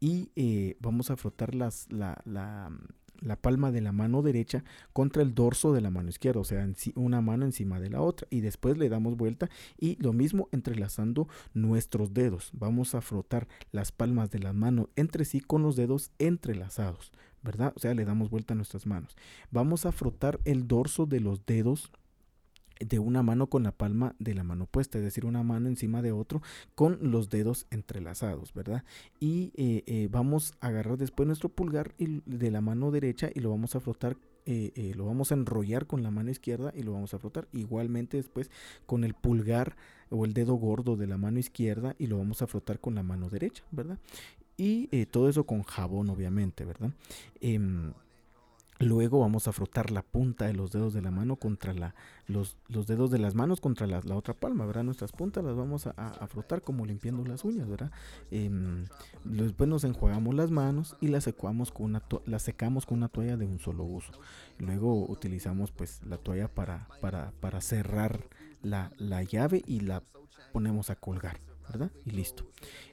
Y 0.00 0.30
eh, 0.34 0.76
vamos 0.80 1.10
a 1.10 1.16
frotar 1.16 1.54
las, 1.54 1.92
la, 1.92 2.22
la, 2.24 2.70
la 3.20 3.36
palma 3.36 3.72
de 3.72 3.80
la 3.80 3.92
mano 3.92 4.22
derecha 4.22 4.64
contra 4.92 5.22
el 5.22 5.34
dorso 5.34 5.72
de 5.72 5.80
la 5.80 5.90
mano 5.90 6.08
izquierda, 6.08 6.40
o 6.40 6.44
sea, 6.44 6.68
una 6.94 7.20
mano 7.20 7.44
encima 7.44 7.80
de 7.80 7.90
la 7.90 8.00
otra 8.00 8.26
y 8.30 8.40
después 8.40 8.78
le 8.78 8.88
damos 8.88 9.16
vuelta 9.16 9.48
y 9.78 9.96
lo 10.02 10.12
mismo 10.12 10.48
entrelazando 10.52 11.28
nuestros 11.54 12.14
dedos. 12.14 12.50
Vamos 12.52 12.94
a 12.94 13.00
frotar 13.00 13.48
las 13.72 13.92
palmas 13.92 14.30
de 14.30 14.40
la 14.40 14.52
mano 14.52 14.88
entre 14.96 15.24
sí 15.24 15.40
con 15.40 15.62
los 15.62 15.76
dedos 15.76 16.10
entrelazados, 16.18 17.12
¿verdad? 17.42 17.72
O 17.76 17.80
sea, 17.80 17.94
le 17.94 18.04
damos 18.04 18.30
vuelta 18.30 18.54
a 18.54 18.56
nuestras 18.56 18.86
manos. 18.86 19.16
Vamos 19.50 19.86
a 19.86 19.92
frotar 19.92 20.40
el 20.44 20.66
dorso 20.66 21.06
de 21.06 21.20
los 21.20 21.44
dedos 21.46 21.90
de 22.80 22.98
una 22.98 23.22
mano 23.22 23.48
con 23.48 23.62
la 23.62 23.72
palma 23.72 24.14
de 24.18 24.34
la 24.34 24.44
mano 24.44 24.66
puesta, 24.66 24.98
es 24.98 25.04
decir, 25.04 25.24
una 25.24 25.42
mano 25.42 25.68
encima 25.68 26.02
de 26.02 26.12
otro 26.12 26.42
con 26.74 26.98
los 27.00 27.30
dedos 27.30 27.66
entrelazados, 27.70 28.52
¿verdad? 28.52 28.84
Y 29.20 29.52
eh, 29.56 29.82
eh, 29.86 30.08
vamos 30.10 30.54
a 30.60 30.68
agarrar 30.68 30.98
después 30.98 31.26
nuestro 31.26 31.48
pulgar 31.48 31.94
de 31.98 32.50
la 32.50 32.60
mano 32.60 32.90
derecha 32.90 33.30
y 33.34 33.40
lo 33.40 33.50
vamos 33.50 33.74
a 33.74 33.80
frotar, 33.80 34.16
eh, 34.44 34.72
eh, 34.74 34.92
lo 34.94 35.06
vamos 35.06 35.32
a 35.32 35.34
enrollar 35.34 35.86
con 35.86 36.02
la 36.02 36.10
mano 36.10 36.30
izquierda 36.30 36.72
y 36.74 36.82
lo 36.82 36.92
vamos 36.92 37.14
a 37.14 37.18
frotar 37.18 37.48
igualmente 37.52 38.16
después 38.16 38.50
con 38.86 39.04
el 39.04 39.14
pulgar 39.14 39.76
o 40.10 40.24
el 40.24 40.34
dedo 40.34 40.54
gordo 40.54 40.96
de 40.96 41.06
la 41.06 41.18
mano 41.18 41.38
izquierda 41.38 41.96
y 41.98 42.06
lo 42.06 42.18
vamos 42.18 42.42
a 42.42 42.46
frotar 42.46 42.80
con 42.80 42.94
la 42.94 43.02
mano 43.02 43.28
derecha, 43.28 43.64
¿verdad? 43.72 43.98
Y 44.56 44.88
eh, 44.92 45.04
todo 45.06 45.28
eso 45.28 45.44
con 45.44 45.62
jabón, 45.62 46.08
obviamente, 46.08 46.64
¿verdad? 46.64 46.90
Em, 48.78 48.88
Luego 48.88 49.20
vamos 49.20 49.48
a 49.48 49.52
frotar 49.52 49.90
la 49.90 50.02
punta 50.02 50.46
de 50.46 50.54
los 50.54 50.72
dedos 50.72 50.94
de 50.94 51.02
la 51.02 51.10
mano 51.10 51.36
contra 51.36 51.72
la, 51.72 51.94
los, 52.26 52.56
dedos 52.68 53.10
de 53.10 53.18
las 53.18 53.34
manos 53.34 53.60
contra 53.60 53.86
la, 53.86 54.00
otra 54.14 54.34
palma, 54.34 54.66
¿verdad? 54.66 54.84
Nuestras 54.84 55.12
puntas 55.12 55.44
las 55.44 55.56
vamos 55.56 55.86
a, 55.86 56.26
frotar 56.28 56.62
como 56.62 56.86
limpiando 56.86 57.24
las 57.24 57.44
uñas, 57.44 57.68
¿verdad? 57.68 57.90
Eh, 58.30 58.50
después 59.24 59.68
nos 59.68 59.84
enjuagamos 59.84 60.34
las 60.34 60.50
manos 60.50 60.96
y 61.00 61.08
las 61.08 61.24
secamos 61.24 61.70
con 61.70 61.86
una 61.86 62.02
las 62.24 62.42
secamos 62.42 62.86
con 62.86 62.98
una 62.98 63.08
toalla 63.08 63.36
de 63.36 63.46
un 63.46 63.58
solo 63.58 63.84
uso. 63.84 64.12
Luego 64.58 65.06
utilizamos 65.08 65.70
pues 65.72 66.02
la 66.04 66.18
toalla 66.18 66.48
para, 66.48 66.88
para, 67.00 67.32
para 67.40 67.60
cerrar 67.60 68.20
la, 68.62 68.90
la 68.98 69.22
llave 69.22 69.62
y 69.66 69.80
la 69.80 70.02
ponemos 70.52 70.90
a 70.90 70.96
colgar. 70.96 71.45
¿Verdad? 71.68 71.90
Y 72.04 72.10
listo. 72.10 72.46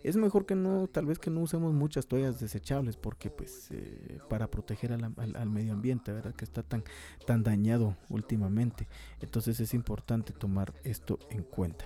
Es 0.03 0.15
mejor 0.15 0.45
que 0.45 0.55
no, 0.55 0.87
tal 0.87 1.05
vez 1.05 1.19
que 1.19 1.29
no 1.29 1.41
usemos 1.41 1.73
muchas 1.73 2.07
toallas 2.07 2.39
desechables 2.39 2.97
porque 2.97 3.29
pues 3.29 3.69
eh, 3.71 4.19
para 4.29 4.49
proteger 4.49 4.93
al, 4.93 5.13
al, 5.35 5.49
medio 5.49 5.73
ambiente, 5.73 6.11
¿verdad? 6.11 6.33
Que 6.33 6.45
está 6.45 6.63
tan, 6.63 6.83
tan 7.25 7.43
dañado 7.43 7.95
últimamente. 8.09 8.87
Entonces 9.21 9.59
es 9.59 9.73
importante 9.73 10.33
tomar 10.33 10.73
esto 10.83 11.19
en 11.29 11.43
cuenta. 11.43 11.85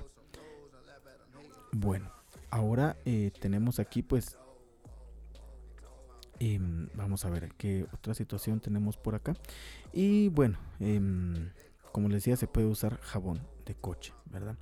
Bueno, 1.71 2.11
ahora 2.49 2.97
eh, 3.05 3.31
tenemos 3.39 3.79
aquí 3.79 4.01
pues... 4.01 4.37
Eh, 6.39 6.59
vamos 6.93 7.25
a 7.25 7.31
ver 7.31 7.51
qué 7.57 7.87
otra 7.93 8.13
situación 8.13 8.59
tenemos 8.59 8.95
por 8.95 9.15
acá. 9.15 9.33
Y 9.91 10.29
bueno, 10.29 10.59
em, 10.79 11.49
como 11.91 12.09
les 12.09 12.17
decía, 12.23 12.37
se 12.37 12.45
puede 12.47 12.67
usar 12.67 12.99
jabón 13.01 13.41
de 13.65 13.73
coche, 13.73 14.13
¿verdad? 14.25 14.55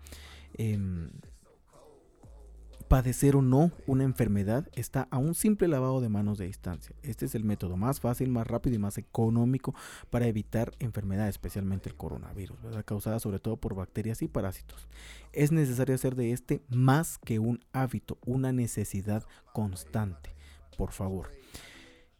Padecer 2.87 3.35
o 3.35 3.41
no 3.41 3.71
una 3.87 4.03
enfermedad 4.03 4.67
está 4.73 5.07
a 5.11 5.17
un 5.17 5.35
simple 5.35 5.67
lavado 5.67 6.01
de 6.01 6.09
manos 6.09 6.37
de 6.37 6.45
distancia. 6.45 6.95
Este 7.03 7.25
es 7.25 7.35
el 7.35 7.43
método 7.43 7.77
más 7.77 7.99
fácil, 7.99 8.29
más 8.29 8.47
rápido 8.47 8.75
y 8.75 8.79
más 8.79 8.97
económico 8.97 9.73
para 10.09 10.27
evitar 10.27 10.71
enfermedades, 10.79 11.35
especialmente 11.35 11.89
el 11.89 11.95
coronavirus, 11.95 12.61
¿verdad? 12.61 12.85
causada 12.85 13.19
sobre 13.19 13.39
todo 13.39 13.57
por 13.57 13.75
bacterias 13.75 14.21
y 14.21 14.27
parásitos. 14.27 14.87
Es 15.33 15.51
necesario 15.51 15.95
hacer 15.95 16.15
de 16.15 16.31
este 16.31 16.61
más 16.69 17.17
que 17.17 17.39
un 17.39 17.59
hábito, 17.73 18.17
una 18.25 18.51
necesidad 18.51 19.23
constante. 19.53 20.35
Por 20.77 20.91
favor. 20.91 21.31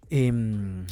Em, 0.09 0.85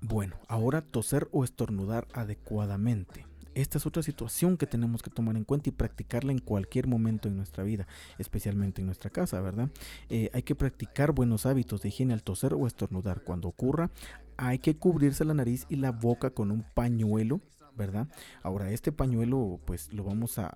bueno, 0.00 0.36
ahora 0.48 0.82
toser 0.82 1.28
o 1.32 1.44
estornudar 1.44 2.08
adecuadamente. 2.12 3.31
Esta 3.54 3.78
es 3.78 3.86
otra 3.86 4.02
situación 4.02 4.56
que 4.56 4.66
tenemos 4.66 5.02
que 5.02 5.10
tomar 5.10 5.36
en 5.36 5.44
cuenta 5.44 5.68
y 5.68 5.72
practicarla 5.72 6.32
en 6.32 6.38
cualquier 6.38 6.86
momento 6.86 7.28
en 7.28 7.36
nuestra 7.36 7.64
vida, 7.64 7.86
especialmente 8.18 8.80
en 8.80 8.86
nuestra 8.86 9.10
casa, 9.10 9.40
¿verdad? 9.40 9.68
Eh, 10.08 10.30
hay 10.32 10.42
que 10.42 10.54
practicar 10.54 11.12
buenos 11.12 11.44
hábitos 11.44 11.82
de 11.82 11.88
higiene 11.88 12.14
al 12.14 12.22
toser 12.22 12.54
o 12.54 12.66
estornudar. 12.66 13.22
Cuando 13.22 13.48
ocurra, 13.48 13.90
hay 14.36 14.58
que 14.58 14.76
cubrirse 14.76 15.24
la 15.24 15.34
nariz 15.34 15.66
y 15.68 15.76
la 15.76 15.92
boca 15.92 16.30
con 16.30 16.50
un 16.50 16.64
pañuelo 16.74 17.40
¿verdad? 17.76 18.08
Ahora, 18.42 18.70
este 18.70 18.92
pañuelo, 18.92 19.60
pues 19.64 19.92
lo 19.92 20.04
vamos 20.04 20.38
a, 20.38 20.52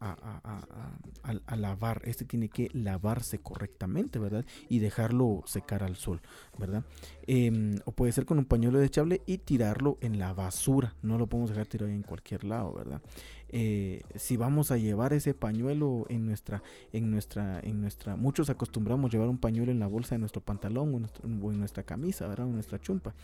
lavar. 1.56 2.02
Este 2.04 2.24
tiene 2.24 2.48
que 2.48 2.68
lavarse 2.72 3.38
correctamente, 3.38 4.18
¿verdad? 4.18 4.44
Y 4.68 4.78
dejarlo 4.78 5.42
secar 5.46 5.82
al 5.82 5.96
sol, 5.96 6.20
¿verdad? 6.58 6.84
Em, 7.26 7.78
o 7.84 7.92
puede 7.92 8.12
ser 8.12 8.26
con 8.26 8.38
un 8.38 8.44
pañuelo 8.44 8.78
desechable 8.78 9.22
y 9.26 9.38
tirarlo 9.38 9.98
en 10.00 10.18
la 10.18 10.32
basura. 10.32 10.94
No 11.02 11.18
lo 11.18 11.26
podemos 11.26 11.50
dejar 11.50 11.66
tirado 11.66 11.90
en 11.90 12.02
cualquier 12.02 12.44
lado, 12.44 12.72
¿verdad? 12.72 13.00
Eh, 13.48 14.02
si 14.16 14.36
vamos 14.36 14.72
a 14.72 14.76
llevar 14.76 15.12
ese 15.12 15.32
pañuelo 15.32 16.04
en 16.08 16.26
nuestra, 16.26 16.62
en 16.92 17.10
nuestra, 17.10 17.60
en 17.60 17.80
nuestra, 17.80 18.16
muchos 18.16 18.50
acostumbramos 18.50 19.12
llevar 19.12 19.28
un 19.28 19.38
pañuelo 19.38 19.70
en 19.70 19.78
la 19.78 19.86
bolsa 19.86 20.16
de 20.16 20.18
nuestro 20.18 20.42
pantalón 20.42 20.92
o 20.94 21.50
en, 21.52 21.58
nuestra 21.58 21.84
camisa, 21.84 22.26
¿verdad? 22.26 22.46
O 22.46 22.48
en 22.48 22.54
nuestra 22.54 22.80
chumpa. 22.80 23.14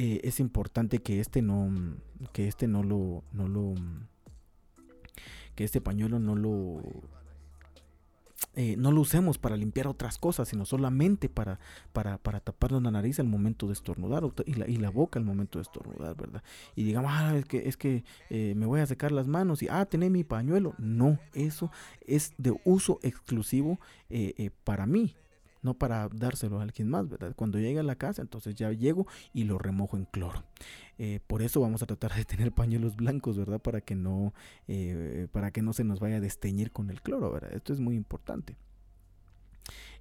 Eh, 0.00 0.20
es 0.22 0.38
importante 0.38 1.00
que 1.00 1.18
este 1.18 1.42
no, 1.42 1.72
que 2.32 2.46
este 2.46 2.68
no 2.68 2.84
lo, 2.84 3.24
no 3.32 3.48
lo, 3.48 3.74
que 5.56 5.64
este 5.64 5.80
pañuelo 5.80 6.20
no 6.20 6.36
lo, 6.36 6.80
eh, 8.54 8.76
no 8.76 8.92
lo 8.92 9.00
usemos 9.00 9.38
para 9.38 9.56
limpiar 9.56 9.88
otras 9.88 10.16
cosas, 10.16 10.46
sino 10.46 10.66
solamente 10.66 11.28
para, 11.28 11.58
para, 11.92 12.16
para 12.18 12.38
taparnos 12.38 12.80
la 12.80 12.92
nariz 12.92 13.18
al 13.18 13.26
momento 13.26 13.66
de 13.66 13.72
estornudar 13.72 14.22
y 14.46 14.54
la, 14.54 14.68
y 14.68 14.76
la 14.76 14.90
boca 14.90 15.18
al 15.18 15.24
momento 15.24 15.58
de 15.58 15.64
estornudar, 15.64 16.14
¿verdad? 16.14 16.44
Y 16.76 16.84
digamos, 16.84 17.10
ah, 17.12 17.36
es 17.36 17.46
que, 17.46 17.68
es 17.68 17.76
que 17.76 18.04
eh, 18.30 18.54
me 18.54 18.66
voy 18.66 18.78
a 18.78 18.86
secar 18.86 19.10
las 19.10 19.26
manos 19.26 19.64
y, 19.64 19.68
ah, 19.68 19.84
tené 19.84 20.10
mi 20.10 20.22
pañuelo. 20.22 20.76
No, 20.78 21.18
eso 21.34 21.72
es 22.06 22.34
de 22.38 22.54
uso 22.64 23.00
exclusivo 23.02 23.80
para 24.62 24.86
mí, 24.86 25.16
no 25.62 25.74
para 25.74 26.08
dárselo 26.08 26.60
a 26.60 26.62
alguien 26.62 26.88
más, 26.88 27.08
¿verdad? 27.08 27.34
Cuando 27.36 27.58
llegue 27.58 27.80
a 27.80 27.82
la 27.82 27.96
casa, 27.96 28.22
entonces 28.22 28.54
ya 28.54 28.72
llego 28.72 29.06
y 29.32 29.44
lo 29.44 29.58
remojo 29.58 29.96
en 29.96 30.04
cloro. 30.04 30.44
Eh, 30.98 31.20
por 31.26 31.42
eso 31.42 31.60
vamos 31.60 31.82
a 31.82 31.86
tratar 31.86 32.14
de 32.14 32.24
tener 32.24 32.52
pañuelos 32.52 32.96
blancos, 32.96 33.38
¿verdad? 33.38 33.60
Para 33.60 33.80
que 33.80 33.94
no, 33.94 34.34
eh, 34.66 35.28
para 35.32 35.50
que 35.50 35.62
no 35.62 35.72
se 35.72 35.84
nos 35.84 36.00
vaya 36.00 36.16
a 36.16 36.20
desteñir 36.20 36.72
con 36.72 36.90
el 36.90 37.02
cloro, 37.02 37.30
¿verdad? 37.30 37.52
Esto 37.52 37.72
es 37.72 37.80
muy 37.80 37.94
importante. 37.94 38.56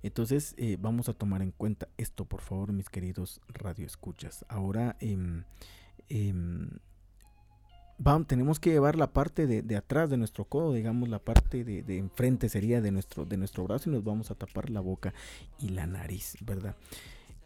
Entonces 0.04 0.54
eh, 0.58 0.78
vamos 0.80 1.10
a 1.10 1.14
tomar 1.14 1.42
en 1.42 1.52
cuenta 1.52 1.90
esto, 1.98 2.26
por 2.26 2.42
favor, 2.42 2.72
mis 2.72 2.90
queridos 2.90 3.42
radioescuchas. 3.48 4.46
Ahora 4.48 4.96
em, 5.00 5.44
em, 6.10 6.70
tenemos 8.28 8.60
que 8.60 8.70
llevar 8.70 8.96
la 8.96 9.12
parte 9.12 9.48
de, 9.48 9.76
atrás 9.76 10.10
de 10.10 10.18
nuestro 10.18 10.46
codo, 10.46 10.74
digamos 10.74 11.10
la 11.10 11.20
parte 11.20 11.64
de, 11.64 11.98
enfrente 11.98 12.48
sería 12.50 12.82
de 12.82 12.92
nuestro, 12.92 13.26
de 13.26 13.38
nuestro 13.38 13.64
brazo 13.64 13.90
y 13.90 13.94
nos 13.94 14.04
vamos 14.04 14.32
a 14.32 14.36
tapar 14.36 14.70
la 14.70 14.82
boca 14.82 15.14
y 15.60 15.70
la 15.70 15.88
nariz, 15.88 16.38
¿verdad? 16.42 16.76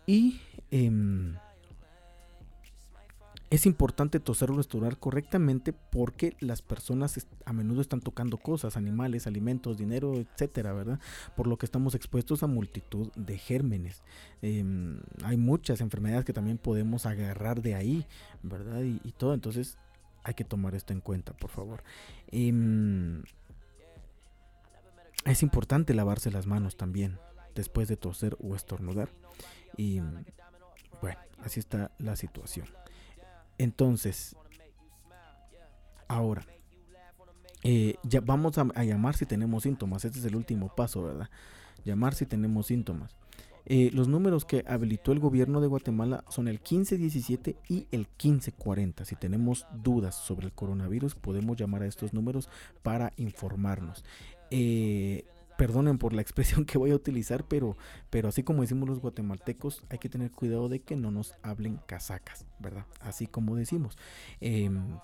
Y 0.06 0.42
em, 0.72 1.36
es 3.50 3.66
importante 3.66 4.20
toser 4.20 4.52
o 4.52 4.58
restaurar 4.58 4.98
correctamente 4.98 5.74
porque 5.74 6.36
las 6.42 6.62
personas 6.62 7.26
a 7.46 7.54
menudo 7.54 7.82
están 7.82 8.02
tocando 8.02 8.38
cosas, 8.38 8.76
animales, 8.76 9.28
alimentos, 9.28 9.78
dinero, 9.78 10.16
etcétera, 10.16 10.74
¿verdad? 10.74 11.00
Por 11.36 11.48
lo 11.48 11.58
que 11.58 11.66
estamos 11.66 11.96
expuestos 11.96 12.44
a 12.44 12.48
multitud 12.48 13.10
de 13.16 13.38
gérmenes. 13.38 14.04
Em, 14.42 15.00
hay 15.24 15.38
muchas 15.38 15.80
enfermedades 15.82 16.26
que 16.26 16.34
también 16.34 16.58
podemos 16.58 17.06
agarrar 17.06 17.62
de 17.62 17.76
ahí, 17.76 18.06
¿verdad? 18.44 18.82
Y 18.84 19.12
todo, 19.14 19.34
entonces 19.34 19.78
hay 20.24 20.34
que 20.34 20.44
tomar 20.44 20.76
esto 20.76 20.94
en 20.94 21.02
cuenta, 21.02 21.34
por 21.34 21.50
favor. 21.50 21.84
Em, 22.28 23.24
es 25.26 25.44
importante 25.44 25.94
lavarse 25.94 26.32
las 26.32 26.48
manos 26.48 26.78
también 26.78 27.20
después 27.56 27.88
de 27.88 27.98
toser 27.98 28.38
o 28.40 28.56
estornudar. 28.56 29.10
Y 29.78 30.00
bueno, 31.02 31.20
así 31.44 31.60
está 31.60 31.92
la 31.98 32.16
situación. 32.16 32.68
Entonces, 33.58 34.36
ahora, 36.08 36.46
eh, 37.64 37.96
ya 38.04 38.22
vamos 38.22 38.58
a, 38.58 38.68
a, 38.74 38.84
llamar 38.84 39.16
si 39.16 39.26
tenemos 39.26 39.64
síntomas. 39.64 40.04
Este 40.06 40.20
es 40.20 40.26
el 40.26 40.36
último 40.36 40.74
paso, 40.76 41.04
¿verdad? 41.04 41.30
Llamar 41.84 42.16
si 42.16 42.26
tenemos 42.26 42.68
síntomas. 42.68 43.16
Eh, 43.66 43.92
los 43.94 44.08
números 44.08 44.46
que 44.46 44.64
habilitó 44.68 45.12
el 45.12 45.20
gobierno 45.20 45.62
de 45.62 45.68
Guatemala 45.68 46.24
son 46.30 46.48
el 46.48 46.56
1517 46.56 47.56
y 47.70 47.88
el 47.92 48.08
1540. 48.22 49.06
Si 49.06 49.16
tenemos 49.16 49.66
dudas 49.84 50.16
sobre 50.16 50.48
el 50.48 50.54
coronavirus, 50.54 51.16
podemos 51.16 51.58
llamar 51.58 51.84
a 51.84 51.88
estos 51.88 52.14
números 52.14 52.50
para 52.84 53.14
informarnos. 53.18 54.04
Eh, 54.50 55.26
perdonen 55.58 55.98
por 56.00 56.14
la 56.14 56.22
expresión 56.24 56.66
que 56.66 56.78
voy 56.78 56.92
a 56.92 56.96
utilizar, 56.96 57.44
pero, 57.48 57.78
pero 58.10 58.30
así 58.30 58.44
como 58.44 58.62
decimos 58.64 58.90
los 58.90 59.00
guatemaltecos, 59.00 59.84
hay 59.90 60.00
que 60.00 60.10
tener 60.10 60.32
cuidado 60.32 60.70
de 60.70 60.80
que 60.80 60.96
no 60.96 61.12
nos 61.12 61.36
hablen 61.44 61.80
casacas, 61.86 62.46
¿verdad? 62.60 62.86
Así 63.00 63.28
como 63.28 63.56
decimos. 63.56 63.98
Em, 64.40 64.98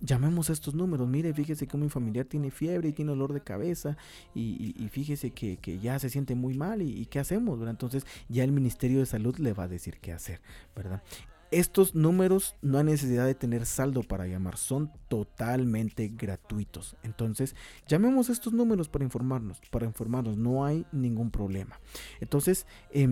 llamemos 0.00 0.50
estos 0.50 0.74
números. 0.74 1.08
Mire, 1.08 1.32
fíjese 1.32 1.66
que 1.66 1.76
mi 1.76 1.88
familiar 1.88 2.26
tiene 2.26 2.50
fiebre 2.50 2.88
y 2.88 2.92
tiene 2.92 3.10
dolor 3.10 3.32
de 3.32 3.40
cabeza 3.40 3.96
y, 4.34 4.88
fíjese 4.90 5.30
que, 5.30 5.78
ya 5.80 5.98
se 5.98 6.10
siente 6.10 6.34
muy 6.34 6.54
mal 6.54 6.82
y, 6.82 7.06
qué 7.06 7.18
hacemos, 7.18 7.60
Entonces 7.68 8.06
ya 8.28 8.44
el 8.44 8.52
Ministerio 8.52 9.00
de 9.00 9.06
Salud 9.06 9.36
le 9.38 9.52
va 9.52 9.64
a 9.64 9.68
decir 9.68 9.98
qué 10.00 10.12
hacer, 10.12 10.40
¿verdad? 10.74 11.02
Estos 11.50 11.96
números 11.96 12.54
no 12.62 12.78
hay 12.78 12.84
necesidad 12.84 13.26
de 13.26 13.34
tener 13.34 13.66
saldo 13.66 14.04
para 14.04 14.28
llamar, 14.28 14.56
son 14.56 14.92
totalmente 15.08 16.08
gratuitos. 16.16 16.96
Entonces, 17.02 17.56
llamemos 17.88 18.30
estos 18.30 18.52
números 18.52 18.88
para 18.88 19.04
informarnos, 19.04 19.60
para 19.70 19.86
informarnos, 19.86 20.36
no 20.36 20.64
hay 20.64 20.86
ningún 20.92 21.32
problema. 21.32 21.80
Entonces, 22.20 22.66
eh, 22.92 23.08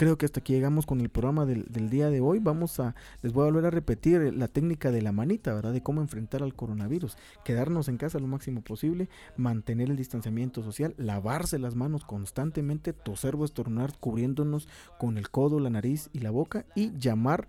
creo 0.00 0.16
que 0.16 0.24
hasta 0.24 0.40
aquí 0.40 0.54
llegamos 0.54 0.86
con 0.86 1.02
el 1.02 1.10
programa 1.10 1.44
del, 1.44 1.90
día 1.90 2.08
de 2.08 2.22
hoy. 2.22 2.38
Vamos 2.38 2.80
a, 2.80 2.94
les 3.20 3.34
voy 3.34 3.42
a 3.42 3.50
volver 3.50 3.66
a 3.66 3.70
repetir 3.70 4.32
la 4.34 4.48
técnica 4.48 4.90
de 4.90 5.02
la 5.02 5.12
manita, 5.12 5.52
¿verdad? 5.52 5.74
De 5.74 5.82
cómo 5.82 6.00
enfrentar 6.00 6.42
al 6.42 6.54
coronavirus. 6.54 7.18
Quedarnos 7.44 7.86
en 7.88 7.98
casa 7.98 8.18
lo 8.18 8.26
máximo 8.26 8.62
posible, 8.62 9.10
mantener 9.36 9.90
el 9.90 9.98
distanciamiento 9.98 10.62
social, 10.62 10.94
lavarse 10.96 11.58
las 11.58 11.74
manos 11.74 12.06
constantemente, 12.06 12.94
toser 12.94 13.36
o 13.36 13.44
estornudar 13.44 13.92
cubriéndonos 14.00 14.68
con 14.98 15.18
el 15.18 15.28
codo, 15.28 15.60
la 15.60 15.68
nariz 15.68 16.08
y 16.14 16.20
la 16.20 16.30
boca 16.30 16.64
y 16.74 16.96
llamar 16.98 17.48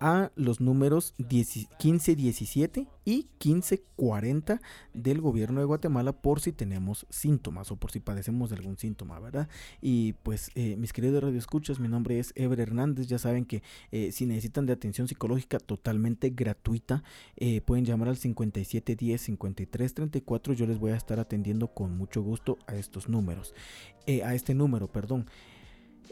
a 0.00 0.32
los 0.34 0.60
números 0.60 1.14
1517 1.18 2.88
y 3.04 3.28
1540 3.44 4.60
del 4.94 5.20
gobierno 5.20 5.60
de 5.60 5.66
Guatemala 5.66 6.12
por 6.12 6.40
si 6.40 6.52
tenemos 6.52 7.06
síntomas 7.10 7.70
o 7.70 7.76
por 7.76 7.92
si 7.92 8.00
padecemos 8.00 8.50
de 8.50 8.56
algún 8.56 8.78
síntoma, 8.78 9.20
¿verdad? 9.20 9.48
Y 9.80 10.14
pues 10.22 10.50
eh, 10.54 10.76
mis 10.76 10.92
queridos 10.92 11.22
radioescuchas, 11.22 11.78
mi 11.78 11.88
nombre 11.88 12.18
es 12.18 12.32
Ever 12.34 12.60
Hernández, 12.60 13.06
ya 13.06 13.18
saben 13.18 13.44
que 13.44 13.62
eh, 13.92 14.10
si 14.12 14.26
necesitan 14.26 14.66
de 14.66 14.72
atención 14.72 15.06
psicológica 15.06 15.58
totalmente 15.58 16.30
gratuita, 16.30 17.02
eh, 17.36 17.60
pueden 17.60 17.84
llamar 17.84 18.08
al 18.08 18.16
5710 18.16 19.20
5334, 19.20 20.54
yo 20.54 20.66
les 20.66 20.78
voy 20.78 20.92
a 20.92 20.96
estar 20.96 21.20
atendiendo 21.20 21.68
con 21.68 21.96
mucho 21.96 22.22
gusto 22.22 22.58
a 22.66 22.74
estos 22.76 23.08
números, 23.08 23.54
a 24.24 24.34
este 24.34 24.54
número, 24.54 24.90
perdón. 24.90 25.26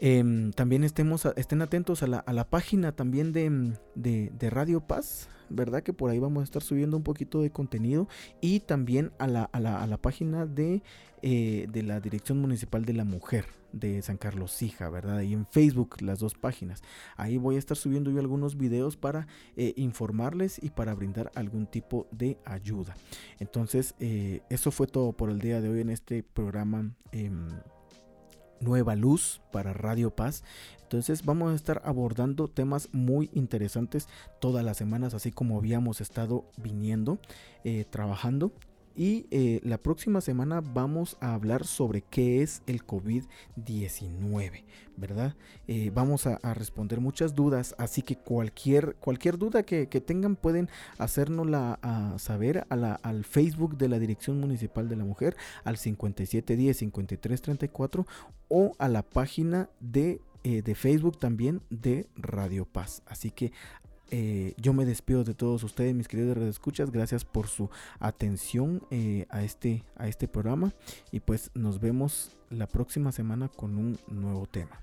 Em, 0.01 0.51
también 0.53 0.85
estemos 0.85 1.25
estén 1.35 1.61
atentos 1.61 2.03
a 2.03 2.07
la, 2.07 2.19
a 2.19 2.31
la 2.31 2.49
página 2.49 2.93
también 2.93 3.33
de, 3.33 3.77
de, 3.95 4.49
Radio 4.49 4.79
Paz, 4.79 5.27
¿verdad? 5.49 5.83
Que 5.83 5.91
por 5.91 6.09
ahí 6.09 6.19
vamos 6.19 6.41
a 6.41 6.43
estar 6.45 6.63
subiendo 6.63 6.95
un 6.95 7.03
poquito 7.03 7.41
de 7.41 7.51
contenido. 7.51 8.07
Y 8.39 8.61
también 8.61 9.11
a 9.19 9.27
la, 9.27 9.43
a 9.43 9.59
la, 9.59 9.83
a 9.83 9.87
la 9.87 9.97
página 9.97 10.45
de, 10.45 10.83
eh, 11.21 11.67
de 11.69 11.83
la 11.83 11.99
Dirección 11.99 12.39
Municipal 12.39 12.85
de 12.85 12.93
la 12.93 13.03
Mujer 13.03 13.45
de 13.73 14.01
San 14.01 14.17
Carlos 14.17 14.53
Sija, 14.53 14.89
¿verdad? 14.89 15.19
Y 15.21 15.33
en 15.33 15.45
Facebook 15.45 16.01
las 16.01 16.19
dos 16.19 16.33
páginas. 16.33 16.81
Ahí 17.17 17.37
voy 17.37 17.57
a 17.57 17.59
estar 17.59 17.75
subiendo 17.75 18.09
yo 18.09 18.19
algunos 18.19 18.57
videos 18.57 18.95
para 18.95 19.27
eh, 19.57 19.73
informarles 19.75 20.63
y 20.63 20.69
para 20.69 20.93
brindar 20.93 21.29
algún 21.35 21.67
tipo 21.67 22.07
de 22.11 22.37
ayuda. 22.45 22.95
Entonces, 23.39 23.95
eh, 23.99 24.41
eso 24.49 24.71
fue 24.71 24.87
todo 24.87 25.11
por 25.11 25.29
el 25.29 25.39
día 25.39 25.59
de 25.59 25.69
hoy 25.69 25.81
en 25.81 25.89
este 25.89 26.23
programa. 26.23 26.93
Nueva 28.61 28.95
Luz 28.95 29.41
para 29.51 29.73
Radio 29.73 30.15
Paz. 30.15 30.43
Entonces 30.81 31.23
vamos 31.23 31.51
a 31.51 31.55
estar 31.55 31.81
abordando 31.85 32.47
temas 32.47 32.89
muy 32.91 33.29
interesantes 33.33 34.07
todas 34.39 34.65
las 34.65 34.77
semanas, 34.77 35.13
así 35.13 35.31
como 35.31 35.57
habíamos 35.57 36.01
estado 36.01 36.45
viniendo, 36.57 37.19
eh, 37.63 37.85
trabajando. 37.89 38.51
Y 38.99 39.25
eh, 39.31 39.61
la 39.63 39.77
próxima 39.77 40.19
semana 40.19 40.59
vamos 40.59 41.15
a 41.21 41.33
hablar 41.33 41.65
sobre 41.65 42.01
qué 42.01 42.41
es 42.41 42.61
el 42.67 42.85
COVID-19, 42.85 44.65
¿verdad? 44.97 45.37
Eh, 45.69 45.89
vamos 45.95 46.27
a, 46.27 46.37
responder 46.53 46.99
muchas 46.99 47.33
dudas, 47.33 47.75
así 47.77 48.01
que 48.01 48.17
cualquier, 48.17 48.95
cualquier 48.95 49.37
duda 49.37 49.63
que, 49.63 49.87
tengan 49.87 50.35
pueden 50.35 50.67
hacérnosla 50.97 51.79
a 51.81 52.19
saber 52.19 52.67
la, 52.69 52.95
al 52.95 53.23
Facebook 53.23 53.77
de 53.77 53.87
la 53.87 53.99
Dirección 53.99 54.37
Municipal 54.37 54.89
de 54.89 54.97
la 54.97 55.05
Mujer, 55.05 55.37
al 55.63 55.77
5710-5334 55.77 58.05
o 58.49 58.73
a 58.79 58.89
la 58.89 59.03
página 59.03 59.69
de 59.79 60.19
eh, 60.45 60.61
de 60.61 60.73
Facebook 60.73 61.19
también 61.19 61.61
de 61.69 62.07
Radio 62.15 62.63
Paz. 62.63 63.03
Así 63.05 63.29
que 63.29 63.51
eh, 64.11 64.53
yo 64.57 64.73
me 64.73 64.85
despido 64.85 65.23
de 65.23 65.33
todos 65.33 65.63
ustedes, 65.63 65.95
mis 65.95 66.07
queridos 66.07 66.37
escuchas. 66.37 66.91
Gracias 66.91 67.25
por 67.25 67.47
su 67.47 67.69
atención 67.99 68.81
eh, 68.91 69.25
a, 69.29 69.43
este, 69.43 69.83
a 69.95 70.07
este 70.07 70.27
programa. 70.27 70.73
Y 71.11 71.19
pues 71.19 71.51
nos 71.53 71.79
vemos 71.79 72.37
la 72.49 72.67
próxima 72.67 73.11
semana 73.11 73.49
con 73.49 73.77
un 73.77 73.99
nuevo 74.07 74.47
tema. 74.47 74.81